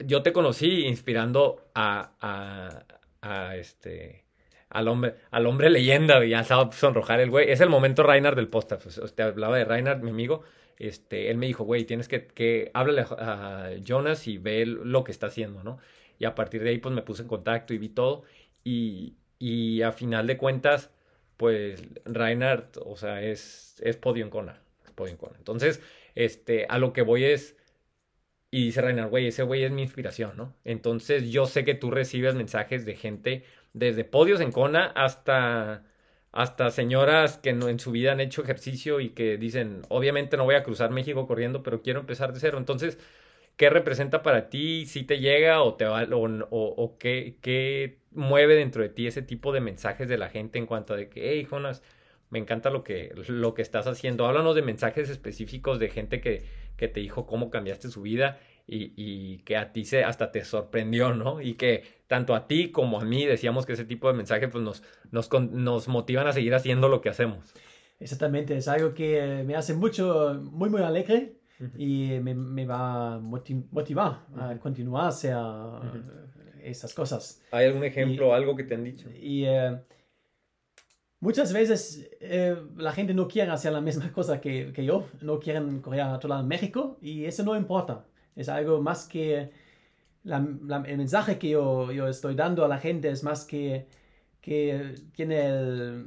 yo 0.00 0.22
te 0.22 0.34
conocí 0.34 0.86
inspirando 0.86 1.70
a, 1.74 2.12
a, 2.20 2.86
a 3.22 3.56
este 3.56 4.21
al 4.72 4.88
hombre, 4.88 5.14
al 5.30 5.46
hombre 5.46 5.70
leyenda, 5.70 6.24
ya 6.24 6.40
estaba 6.40 6.64
a 6.64 6.72
sonrojar 6.72 7.20
el 7.20 7.30
güey. 7.30 7.50
Es 7.50 7.60
el 7.60 7.68
momento 7.68 8.02
Reinhard 8.02 8.36
del 8.36 8.48
podcast. 8.48 8.82
Pues, 8.82 9.14
te 9.14 9.22
hablaba 9.22 9.56
de 9.56 9.64
Reinhard, 9.64 10.02
mi 10.02 10.10
amigo. 10.10 10.42
Este, 10.78 11.30
él 11.30 11.36
me 11.36 11.46
dijo, 11.46 11.64
güey, 11.64 11.84
tienes 11.84 12.08
que, 12.08 12.26
que 12.26 12.70
háblale 12.74 13.02
a, 13.02 13.70
Jonas 13.84 14.26
y 14.26 14.38
ve 14.38 14.66
lo 14.66 15.04
que 15.04 15.12
está 15.12 15.28
haciendo, 15.28 15.62
¿no? 15.62 15.78
Y 16.18 16.24
a 16.24 16.34
partir 16.34 16.62
de 16.62 16.70
ahí, 16.70 16.78
pues 16.78 16.94
me 16.94 17.02
puse 17.02 17.22
en 17.22 17.28
contacto 17.28 17.74
y 17.74 17.78
vi 17.78 17.88
todo. 17.88 18.24
Y, 18.64 19.16
y 19.38 19.82
a 19.82 19.92
final 19.92 20.26
de 20.26 20.36
cuentas, 20.36 20.90
pues 21.36 21.82
Reinhard, 22.04 22.78
o 22.84 22.96
sea, 22.96 23.22
es, 23.22 23.80
es 23.82 23.96
podio 23.96 24.24
en 24.24 24.30
Kona. 24.30 24.62
Es. 25.06 25.16
Entonces, 25.38 25.80
este, 26.14 26.66
a 26.68 26.78
lo 26.78 26.92
que 26.92 27.02
voy 27.02 27.24
es. 27.24 27.56
Y 28.50 28.66
dice 28.66 28.82
Reinhard, 28.82 29.08
güey, 29.08 29.28
ese 29.28 29.44
güey 29.44 29.64
es 29.64 29.70
mi 29.70 29.80
inspiración, 29.80 30.36
¿no? 30.36 30.54
Entonces 30.64 31.30
yo 31.30 31.46
sé 31.46 31.64
que 31.64 31.74
tú 31.74 31.90
recibes 31.90 32.34
mensajes 32.34 32.84
de 32.84 32.96
gente 32.96 33.44
desde 33.72 34.04
podios 34.04 34.40
en 34.40 34.52
Kona 34.52 34.86
hasta, 34.94 35.84
hasta 36.32 36.70
señoras 36.70 37.38
que 37.38 37.50
en 37.50 37.78
su 37.78 37.92
vida 37.92 38.12
han 38.12 38.20
hecho 38.20 38.42
ejercicio 38.42 39.00
y 39.00 39.10
que 39.10 39.36
dicen, 39.38 39.82
obviamente 39.88 40.36
no 40.36 40.44
voy 40.44 40.54
a 40.54 40.62
cruzar 40.62 40.90
México 40.90 41.26
corriendo, 41.26 41.62
pero 41.62 41.82
quiero 41.82 42.00
empezar 42.00 42.32
de 42.32 42.40
cero. 42.40 42.58
Entonces, 42.58 42.98
¿qué 43.56 43.70
representa 43.70 44.22
para 44.22 44.48
ti? 44.50 44.86
¿Si 44.86 45.04
te 45.04 45.18
llega 45.20 45.62
o 45.62 45.74
te 45.74 45.84
va, 45.84 46.04
o, 46.04 46.26
o, 46.50 46.74
o 46.76 46.98
qué, 46.98 47.36
qué, 47.40 47.98
mueve 48.14 48.54
dentro 48.56 48.82
de 48.82 48.88
ti 48.90 49.06
ese 49.06 49.22
tipo 49.22 49.52
de 49.52 49.60
mensajes 49.60 50.08
de 50.08 50.18
la 50.18 50.28
gente 50.28 50.58
en 50.58 50.66
cuanto 50.66 50.94
a 50.94 50.96
de 50.96 51.08
que, 51.08 51.30
hey, 51.30 51.46
Jonas, 51.48 51.82
me 52.30 52.38
encanta 52.38 52.70
lo 52.70 52.82
que, 52.84 53.12
lo 53.28 53.54
que 53.54 53.62
estás 53.62 53.86
haciendo. 53.86 54.26
Háblanos 54.26 54.54
de 54.54 54.62
mensajes 54.62 55.10
específicos 55.10 55.78
de 55.78 55.88
gente 55.90 56.20
que, 56.20 56.44
que 56.76 56.88
te 56.88 57.00
dijo 57.00 57.26
cómo 57.26 57.50
cambiaste 57.50 57.88
su 57.88 58.02
vida 58.02 58.40
y, 58.66 58.92
y, 58.96 59.38
que 59.38 59.56
a 59.56 59.72
ti 59.72 59.84
se, 59.84 60.04
hasta 60.04 60.30
te 60.30 60.44
sorprendió, 60.44 61.14
¿no? 61.14 61.40
Y 61.40 61.54
que 61.54 61.82
tanto 62.06 62.34
a 62.34 62.46
ti 62.46 62.70
como 62.70 63.00
a 63.00 63.04
mí 63.04 63.26
decíamos 63.26 63.66
que 63.66 63.72
ese 63.72 63.84
tipo 63.84 64.08
de 64.08 64.14
mensajes 64.14 64.48
pues, 64.50 64.62
nos, 64.62 64.82
nos, 65.10 65.30
nos 65.50 65.88
motivan 65.88 66.26
a 66.26 66.32
seguir 66.32 66.54
haciendo 66.54 66.88
lo 66.88 67.00
que 67.00 67.08
hacemos. 67.08 67.54
Exactamente, 67.98 68.56
es 68.56 68.68
algo 68.68 68.94
que 68.94 69.44
me 69.46 69.54
hace 69.54 69.74
mucho, 69.74 70.40
muy, 70.42 70.68
muy 70.70 70.82
alegre 70.82 71.34
uh 71.60 71.64
-huh. 71.64 71.70
y 71.78 72.20
me, 72.20 72.34
me, 72.34 72.66
va 72.66 73.14
a 73.14 73.18
motiv 73.18 73.64
motivar 73.70 74.24
uh 74.32 74.36
-huh. 74.36 74.56
a 74.56 74.58
continuar 74.58 75.04
a 75.04 75.08
hacer 75.08 75.36
uh 75.36 75.38
-huh. 75.38 76.02
esas 76.62 76.94
cosas. 76.94 77.40
¿Hay 77.52 77.66
algún 77.66 77.84
ejemplo, 77.84 78.28
y, 78.28 78.30
algo 78.32 78.56
que 78.56 78.64
te 78.64 78.74
han 78.74 78.84
dicho? 78.84 79.08
Y 79.14 79.46
uh, 79.46 79.78
muchas 81.20 81.52
veces 81.52 82.10
eh, 82.20 82.56
la 82.76 82.92
gente 82.92 83.14
no 83.14 83.28
quiere 83.28 83.52
hacer 83.52 83.72
la 83.72 83.80
misma 83.80 84.12
cosa 84.18 84.40
que, 84.40 84.72
que 84.72 84.84
yo, 84.84 85.06
no 85.20 85.38
quieren 85.38 85.80
correr 85.80 86.00
a 86.02 86.18
todo 86.18 86.42
México 86.42 86.98
y 87.00 87.24
eso 87.24 87.44
no 87.44 87.54
importa. 87.56 88.04
Es 88.36 88.48
algo 88.48 88.80
más 88.80 89.06
que 89.06 89.50
la, 90.24 90.46
la, 90.64 90.82
el 90.86 90.98
mensaje 90.98 91.38
que 91.38 91.50
yo, 91.50 91.90
yo, 91.92 92.08
estoy 92.08 92.34
dando 92.34 92.64
a 92.64 92.68
la 92.68 92.78
gente 92.78 93.10
es 93.10 93.22
más 93.22 93.44
que, 93.44 93.86
que 94.40 94.94
tiene 95.14 95.46
el, 95.46 96.06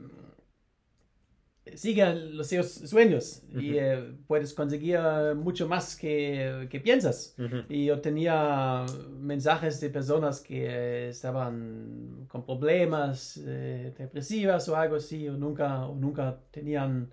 sigue 1.74 2.14
los 2.16 2.48
sueños 2.48 3.44
uh 3.52 3.58
-huh. 3.58 3.62
y 3.62 3.78
eh, 3.78 4.14
puedes 4.28 4.54
conseguir 4.54 5.00
mucho 5.36 5.68
más 5.68 5.96
que, 5.96 6.68
que 6.70 6.80
piensas. 6.80 7.36
Uh 7.38 7.44
-huh. 7.44 7.66
Y 7.70 7.86
yo 7.86 8.00
tenía 8.00 8.86
mensajes 9.20 9.80
de 9.82 9.90
personas 9.90 10.42
que 10.42 11.10
estaban 11.10 12.26
con 12.28 12.46
problemas 12.46 13.38
eh, 13.46 13.94
depresivas 13.98 14.70
o 14.70 14.76
algo 14.76 14.96
así, 14.98 15.28
o 15.28 15.38
nunca, 15.38 15.88
o 15.88 15.96
nunca 15.96 16.38
tenían 16.52 17.10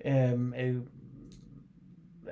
eh, 0.00 0.36
el 0.54 0.82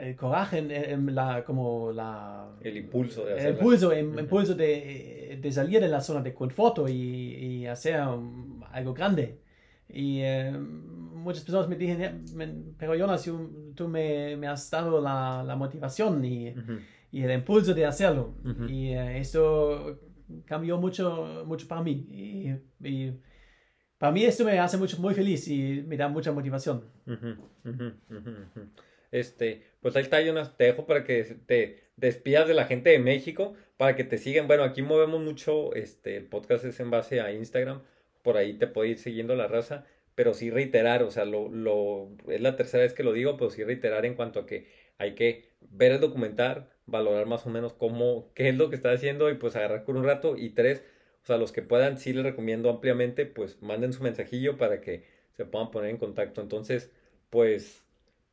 el 0.00 0.16
coraje, 0.16 0.58
en, 0.58 1.14
la, 1.14 1.44
como 1.44 1.92
la... 1.92 2.48
El 2.60 2.76
impulso 2.76 3.24
de 3.24 3.38
El 3.38 3.54
impulso, 3.54 3.92
el, 3.92 4.18
impulso 4.18 4.54
de, 4.54 5.38
de, 5.40 5.52
salir 5.52 5.80
de 5.80 5.88
la 5.88 6.00
zona 6.00 6.22
de 6.22 6.32
confort 6.32 6.88
y, 6.88 6.92
y 6.92 7.66
hacer 7.66 8.00
um, 8.06 8.62
algo 8.72 8.94
grande. 8.94 9.40
Y 9.88 10.20
eh, 10.20 10.52
muchas 10.52 11.44
personas 11.44 11.68
me 11.68 11.76
dijeron, 11.76 12.24
pero 12.78 12.94
Jonas, 12.94 13.30
tú 13.74 13.88
me, 13.88 14.36
me 14.36 14.46
has 14.48 14.70
dado 14.70 15.00
la, 15.00 15.44
la 15.44 15.56
motivación 15.56 16.24
y, 16.24 16.48
uh 16.50 16.54
-huh. 16.54 16.80
y, 17.12 17.22
el 17.22 17.30
impulso 17.30 17.72
de 17.74 17.86
hacerlo. 17.86 18.34
Uh 18.44 18.48
-huh. 18.48 18.70
Y 18.70 18.92
eh, 18.92 19.18
esto 19.18 19.98
cambió 20.44 20.78
mucho, 20.78 21.44
mucho 21.46 21.66
para 21.68 21.82
mí. 21.82 21.92
Y, 22.10 22.88
y, 22.88 23.12
para 23.98 24.12
mí 24.12 24.24
esto 24.24 24.44
me 24.44 24.58
hace 24.58 24.76
mucho, 24.76 25.00
muy 25.00 25.14
feliz 25.14 25.48
y 25.48 25.82
me 25.86 25.96
da 25.96 26.08
mucha 26.08 26.32
motivación. 26.32 26.82
Este, 29.12 29.62
pues 29.80 29.96
ahí 29.96 30.02
está, 30.02 30.20
Jonas. 30.22 30.56
Te 30.56 30.64
dejo 30.64 30.86
para 30.86 31.04
que 31.04 31.24
te 31.46 31.84
despidas 31.96 32.48
de 32.48 32.54
la 32.54 32.66
gente 32.66 32.90
de 32.90 32.98
México, 32.98 33.54
para 33.76 33.96
que 33.96 34.04
te 34.04 34.18
sigan. 34.18 34.46
Bueno, 34.46 34.64
aquí 34.64 34.82
movemos 34.82 35.20
mucho, 35.20 35.74
este, 35.74 36.16
el 36.16 36.26
podcast 36.26 36.64
es 36.64 36.80
en 36.80 36.90
base 36.90 37.20
a 37.20 37.32
Instagram, 37.32 37.82
por 38.22 38.36
ahí 38.36 38.54
te 38.54 38.66
puede 38.66 38.90
ir 38.90 38.98
siguiendo 38.98 39.34
la 39.36 39.48
raza, 39.48 39.86
pero 40.14 40.34
sí 40.34 40.50
reiterar, 40.50 41.02
o 41.02 41.10
sea, 41.10 41.24
lo, 41.24 41.48
lo, 41.48 42.10
es 42.28 42.40
la 42.40 42.56
tercera 42.56 42.82
vez 42.82 42.94
que 42.94 43.02
lo 43.02 43.12
digo, 43.12 43.36
pero 43.36 43.50
sí 43.50 43.64
reiterar 43.64 44.06
en 44.06 44.14
cuanto 44.14 44.40
a 44.40 44.46
que 44.46 44.66
hay 44.98 45.14
que 45.14 45.50
ver 45.60 45.92
el 45.92 46.00
documental, 46.00 46.70
valorar 46.86 47.26
más 47.26 47.46
o 47.46 47.50
menos 47.50 47.72
cómo, 47.74 48.32
qué 48.34 48.48
es 48.48 48.56
lo 48.56 48.70
que 48.70 48.76
está 48.76 48.92
haciendo 48.92 49.30
y 49.30 49.34
pues 49.34 49.56
agarrar 49.56 49.84
por 49.84 49.96
un 49.96 50.04
rato. 50.04 50.36
Y 50.36 50.50
tres, 50.50 50.82
o 51.22 51.26
sea, 51.26 51.36
los 51.36 51.52
que 51.52 51.62
puedan, 51.62 51.98
sí 51.98 52.12
les 52.12 52.24
recomiendo 52.24 52.70
ampliamente, 52.70 53.26
pues 53.26 53.60
manden 53.62 53.92
su 53.92 54.02
mensajillo 54.02 54.56
para 54.56 54.80
que 54.80 55.04
se 55.36 55.44
puedan 55.44 55.70
poner 55.70 55.90
en 55.90 55.98
contacto. 55.98 56.40
Entonces, 56.40 56.90
pues 57.30 57.85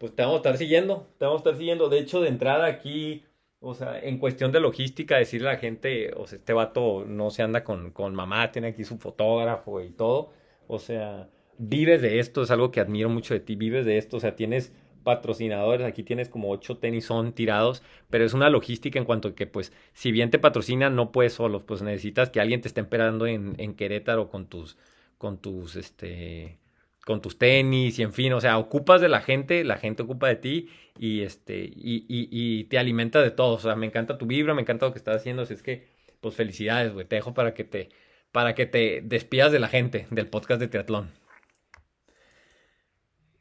pues 0.03 0.15
te 0.15 0.21
vamos 0.21 0.35
a 0.35 0.39
estar 0.39 0.57
siguiendo, 0.57 1.07
te 1.17 1.23
vamos 1.23 1.39
a 1.39 1.43
estar 1.43 1.57
siguiendo. 1.57 1.87
De 1.87 1.99
hecho, 1.99 2.19
de 2.21 2.27
entrada 2.27 2.65
aquí 2.67 3.23
O 3.61 3.73
sea, 3.75 3.99
en 3.99 4.19
cuestión 4.19 4.51
de 4.51 4.59
logística, 4.59 5.17
decirle 5.17 5.49
a 5.49 5.53
la 5.53 5.59
gente, 5.59 6.13
o 6.15 6.27
sea, 6.27 6.37
este 6.37 6.53
vato 6.53 7.05
no 7.07 7.31
se 7.31 7.43
anda 7.43 7.63
con, 7.63 7.91
con 7.91 8.13
mamá, 8.15 8.51
tiene 8.51 8.69
aquí 8.69 8.83
su 8.83 8.97
fotógrafo 8.99 9.81
y 9.81 9.91
todo. 9.91 10.31
O 10.67 10.79
sea, 10.79 11.29
vives 11.57 12.01
de 12.01 12.19
esto, 12.19 12.43
es 12.43 12.51
algo 12.51 12.71
que 12.71 12.81
admiro 12.81 13.09
mucho 13.09 13.33
de 13.33 13.39
ti, 13.41 13.55
vives 13.55 13.85
de 13.85 13.97
esto, 13.97 14.17
o 14.17 14.19
sea, 14.19 14.35
tienes 14.35 14.73
patrocinadores, 15.03 15.85
aquí 15.87 16.03
tienes 16.03 16.29
como 16.29 16.49
ocho 16.51 16.77
tenis 16.77 17.05
son 17.05 17.33
tirados, 17.33 17.83
pero 18.09 18.25
es 18.25 18.33
una 18.33 18.49
logística 18.49 18.99
en 18.99 19.05
cuanto 19.05 19.29
a 19.29 19.35
que 19.35 19.47
pues 19.47 19.73
si 19.93 20.11
bien 20.11 20.31
te 20.31 20.39
patrocinan 20.39 20.95
no 20.95 21.11
puedes 21.11 21.33
solos, 21.33 21.63
pues 21.63 21.81
necesitas 21.81 22.29
que 22.29 22.41
alguien 22.41 22.61
te 22.61 22.67
esté 22.69 22.81
esperando 22.81 23.27
en, 23.27 23.55
en 23.59 23.75
Querétaro 23.75 24.29
con 24.29 24.47
tus, 24.47 24.77
con 25.17 25.39
tus, 25.41 25.75
este, 25.75 26.59
con 27.05 27.21
tus 27.21 27.37
tenis 27.37 27.99
y 27.99 28.03
en 28.03 28.13
fin, 28.13 28.33
o 28.33 28.41
sea, 28.41 28.57
ocupas 28.57 29.01
de 29.01 29.09
la 29.09 29.21
gente, 29.21 29.63
la 29.63 29.77
gente 29.77 30.03
ocupa 30.03 30.27
de 30.27 30.35
ti 30.35 30.69
y 30.97 31.21
este 31.21 31.63
y, 31.63 32.05
y, 32.07 32.29
y 32.31 32.63
te 32.65 32.77
alimenta 32.77 33.21
de 33.21 33.31
todo, 33.31 33.55
o 33.55 33.59
sea, 33.59 33.75
me 33.75 33.85
encanta 33.85 34.17
tu 34.17 34.25
vibra, 34.25 34.53
me 34.53 34.61
encanta 34.61 34.85
lo 34.85 34.93
que 34.93 34.99
estás 34.99 35.17
haciendo, 35.17 35.43
así 35.43 35.53
es 35.53 35.63
que 35.63 35.87
pues 36.21 36.35
felicidades, 36.35 36.93
güey, 36.93 37.05
te 37.05 37.15
dejo 37.15 37.33
para 37.33 37.53
que 37.53 37.63
te 37.63 37.89
para 38.31 38.55
que 38.55 38.65
te 38.65 39.01
despidas 39.03 39.51
de 39.51 39.59
la 39.59 39.67
gente 39.67 40.07
del 40.09 40.27
podcast 40.27 40.59
de 40.59 40.67
triatlón. 40.67 41.11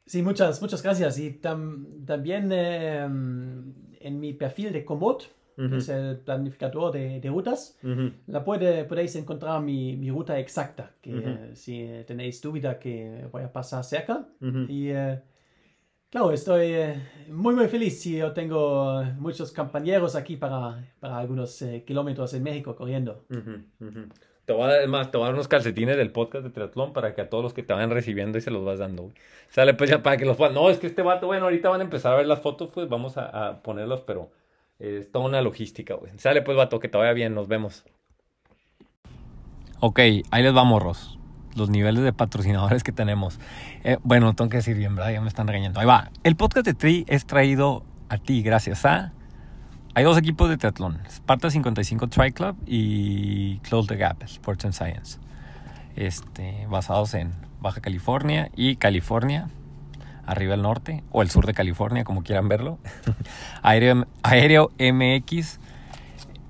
Sí, 0.05 0.21
muchas, 0.21 0.61
muchas 0.61 0.83
gracias. 0.83 1.17
Y 1.17 1.31
tam, 1.31 2.05
también 2.05 2.51
eh, 2.51 2.99
en 2.99 4.19
mi 4.19 4.33
perfil 4.33 4.71
de 4.71 4.85
Komoot, 4.85 5.23
uh 5.57 5.61
-huh. 5.63 5.77
es 5.77 5.89
el 5.89 6.17
planificador 6.17 6.91
de, 6.91 7.19
de 7.19 7.29
rutas, 7.29 7.77
uh 7.83 7.87
-huh. 7.87 8.13
la 8.27 8.43
puede, 8.43 8.85
podéis 8.85 9.15
encontrar 9.15 9.61
mi, 9.61 9.95
mi 9.95 10.09
ruta 10.09 10.37
exacta, 10.39 10.91
que 11.01 11.13
uh 11.13 11.17
-huh. 11.17 11.55
si 11.55 11.87
tenéis 12.05 12.41
duda 12.41 12.77
que 12.79 13.27
voy 13.31 13.43
a 13.43 13.51
pasar 13.51 13.83
cerca. 13.83 14.25
Y 14.67 14.89
eh, 14.89 15.19
claro, 16.09 16.31
estoy 16.31 16.67
eh, 16.73 16.95
muy, 17.29 17.55
muy 17.55 17.67
feliz 17.67 18.05
y 18.05 18.17
yo 18.17 18.31
tengo 18.33 19.03
muchos 19.17 19.51
compañeros 19.51 20.15
aquí 20.15 20.37
para, 20.37 20.83
para 20.99 21.17
algunos 21.17 21.61
eh, 21.61 21.83
kilómetros 21.85 22.33
en 22.33 22.43
México 22.43 22.75
corriendo. 22.75 23.25
Te 24.45 24.51
voy, 24.51 24.63
a 24.63 24.67
dar, 24.67 24.87
más, 24.89 25.09
te 25.09 25.17
voy 25.17 25.23
a 25.23 25.27
dar 25.27 25.35
unos 25.35 25.47
calcetines 25.47 25.95
del 25.95 26.11
podcast 26.11 26.43
de 26.43 26.49
triatlón 26.49 26.91
para 26.91 27.13
que 27.13 27.21
a 27.21 27.29
todos 27.29 27.43
los 27.43 27.53
que 27.53 27.63
te 27.63 27.73
vayan 27.73 27.91
recibiendo 27.91 28.37
y 28.37 28.41
se 28.41 28.51
los 28.51 28.65
vas 28.65 28.77
dando. 28.77 29.03
Güey. 29.03 29.15
Sale 29.47 29.73
pues 29.73 29.89
ya 29.89 30.03
para 30.03 30.17
que 30.17 30.25
los 30.25 30.35
puedan. 30.35 30.53
No, 30.53 30.69
es 30.69 30.79
que 30.79 30.87
este 30.87 31.01
vato, 31.01 31.27
bueno, 31.27 31.45
ahorita 31.45 31.69
van 31.69 31.79
a 31.79 31.83
empezar 31.85 32.11
a 32.13 32.17
ver 32.17 32.27
las 32.27 32.41
fotos, 32.41 32.69
pues 32.73 32.89
vamos 32.89 33.17
a, 33.17 33.25
a 33.47 33.61
ponerlos, 33.63 34.01
pero 34.01 34.31
es 34.79 35.11
toda 35.11 35.25
una 35.25 35.41
logística, 35.41 35.95
güey. 35.95 36.11
Sale 36.17 36.41
pues 36.41 36.57
vato, 36.57 36.79
que 36.79 36.89
te 36.89 36.97
vaya 36.97 37.13
bien, 37.13 37.33
nos 37.33 37.47
vemos. 37.47 37.85
Ok, 39.79 39.99
ahí 39.99 40.43
les 40.43 40.53
vamos, 40.53 40.81
Ros. 40.81 41.19
Los 41.55 41.69
niveles 41.69 42.03
de 42.03 42.13
patrocinadores 42.13 42.83
que 42.83 42.91
tenemos. 42.91 43.39
Eh, 43.83 43.97
bueno, 44.03 44.33
tengo 44.33 44.49
que 44.49 44.57
decir 44.57 44.75
bien, 44.75 44.95
¿verdad? 44.95 45.11
Ya 45.11 45.21
me 45.21 45.27
están 45.27 45.47
regañando. 45.47 45.79
Ahí 45.79 45.85
va. 45.85 46.09
El 46.23 46.35
podcast 46.35 46.65
de 46.65 46.73
Tri 46.73 47.05
es 47.07 47.25
traído 47.25 47.83
a 48.09 48.17
ti 48.17 48.41
gracias 48.41 48.85
a 48.85 49.13
hay 49.95 50.05
dos 50.05 50.17
equipos 50.17 50.49
de 50.49 50.57
triatlón, 50.57 50.99
Sparta 51.07 51.51
55 51.51 52.07
Tri 52.07 52.31
Club 52.31 52.55
y 52.65 53.59
Close 53.59 53.87
the 53.87 53.95
Gap, 53.95 54.23
Sports 54.23 54.65
and 54.65 54.73
Science, 54.73 55.19
este, 55.95 56.65
basados 56.67 57.13
en 57.13 57.31
Baja 57.61 57.79
California 57.79 58.49
y 58.55 58.77
California, 58.77 59.49
arriba 60.25 60.53
al 60.53 60.61
norte, 60.61 61.03
o 61.11 61.21
el 61.21 61.29
sur 61.29 61.45
de 61.45 61.53
California, 61.53 62.03
como 62.03 62.23
quieran 62.23 62.47
verlo. 62.47 62.79
Aéreo, 63.61 64.05
Aéreo 64.23 64.71
MX, 64.79 65.59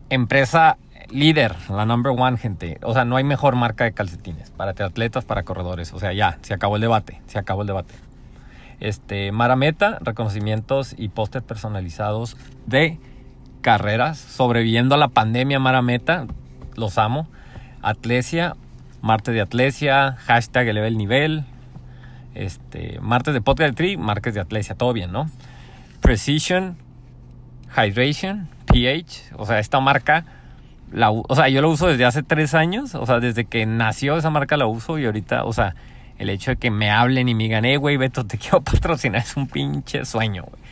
empresa 0.10 0.78
líder, 1.10 1.56
la 1.70 1.86
number 1.86 2.14
one, 2.18 2.38
gente. 2.38 2.80
O 2.82 2.94
sea, 2.94 3.06
no 3.06 3.16
hay 3.16 3.24
mejor 3.24 3.56
marca 3.56 3.84
de 3.84 3.94
calcetines 3.94 4.52
para 4.52 4.74
triatletas, 4.74 5.26
para 5.26 5.44
corredores. 5.44 5.94
O 5.94 6.00
sea, 6.00 6.14
ya, 6.14 6.38
se 6.42 6.54
acabó 6.54 6.76
el 6.76 6.82
debate, 6.82 7.22
se 7.28 7.40
acabó 7.40 7.62
el 7.62 7.68
debate. 7.68 7.94
Este, 8.80 9.32
Marameta, 9.32 10.00
reconocimientos 10.02 10.96
y 10.98 11.10
pósters 11.10 11.46
personalizados 11.46 12.36
de 12.66 13.00
carreras, 13.62 14.18
sobreviviendo 14.18 14.96
a 14.96 14.98
la 14.98 15.08
pandemia 15.08 15.60
Mara 15.60 15.82
Meta, 15.82 16.28
los 16.76 16.98
amo. 16.98 17.28
Atlesia, 17.82 18.56
martes 19.02 19.34
de 19.34 19.42
Atlesia, 19.42 20.18
hashtag 20.26 20.68
eleva 20.68 20.88
el 20.88 20.98
nivel, 20.98 21.46
este, 22.36 23.00
martes 23.02 23.34
de 23.34 23.42
podcast 23.42 23.76
Tri, 23.76 23.98
martes 23.98 24.34
de 24.34 24.40
Atlesia, 24.40 24.76
todo 24.76 24.94
bien, 24.94 25.12
¿no? 25.12 25.30
Precision, 26.02 26.78
Hydration, 27.76 28.50
pH, 28.66 29.34
o 29.38 29.46
sea, 29.46 29.60
esta 29.60 29.80
marca, 29.80 30.26
la, 30.92 31.12
o 31.12 31.36
sea, 31.36 31.50
yo 31.50 31.62
la 31.62 31.68
uso 31.68 31.88
desde 31.88 32.06
hace 32.06 32.24
tres 32.24 32.54
años, 32.54 32.96
o 32.96 33.06
sea, 33.06 33.20
desde 33.20 33.46
que 33.46 33.66
nació 33.66 34.18
esa 34.18 34.30
marca 34.30 34.58
la 34.58 34.68
uso 34.68 35.00
y 35.00 35.06
ahorita, 35.06 35.46
o 35.46 35.54
sea, 35.54 35.76
el 36.18 36.30
hecho 36.30 36.52
de 36.52 36.58
que 36.58 36.72
me 36.72 36.92
hablen 36.92 37.30
y 37.30 37.36
me 37.36 37.44
digan, 37.44 37.66
eh, 37.66 37.78
güey, 37.78 37.98
Beto, 37.98 38.26
te 38.26 38.38
quiero 38.40 38.62
patrocinar, 38.62 39.22
es 39.22 39.36
un 39.38 39.48
pinche 39.48 40.06
sueño, 40.06 40.44
güey 40.44 40.64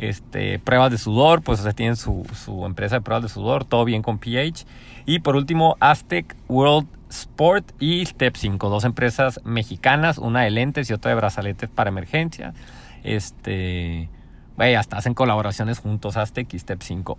este, 0.00 0.58
pruebas 0.58 0.90
de 0.90 0.96
sudor, 0.96 1.42
pues 1.42 1.62
tienen 1.76 1.96
su, 1.96 2.26
su, 2.34 2.64
empresa 2.64 2.96
de 2.96 3.00
pruebas 3.02 3.22
de 3.22 3.28
sudor, 3.28 3.66
todo 3.66 3.84
bien 3.84 4.00
con 4.00 4.18
pH. 4.18 4.64
Y 5.04 5.18
por 5.18 5.36
último, 5.36 5.76
Aztec 5.78 6.34
World 6.48 6.88
Sport 7.10 7.72
y 7.80 8.06
Step 8.06 8.36
5, 8.36 8.68
dos 8.68 8.84
empresas 8.84 9.40
mexicanas, 9.44 10.18
una 10.18 10.42
de 10.42 10.50
lentes 10.50 10.88
y 10.88 10.92
otra 10.92 11.10
de 11.10 11.16
brazaletes 11.16 11.68
para 11.68 11.90
emergencia. 11.90 12.54
Este, 13.02 14.08
vaya, 14.56 14.80
hasta 14.80 14.96
hacen 14.96 15.14
colaboraciones 15.14 15.78
juntos 15.78 16.16
Aztec 16.16 16.52
y 16.54 16.58
Step 16.58 16.82
5. 16.82 17.18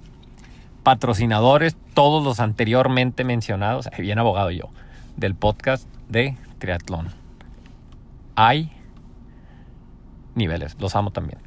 Patrocinadores, 0.84 1.78
todos 1.94 2.24
los 2.24 2.39
anteriormente 2.39 3.24
mencionados, 3.24 3.89
bien 3.98 4.18
abogado 4.18 4.50
yo, 4.50 4.70
del 5.18 5.36
podcast 5.36 5.88
de 6.10 6.38
triatlón. 6.58 7.10
Hay 8.36 8.72
niveles, 10.36 10.76
los 10.80 10.96
amo 10.96 11.12
también. 11.12 11.39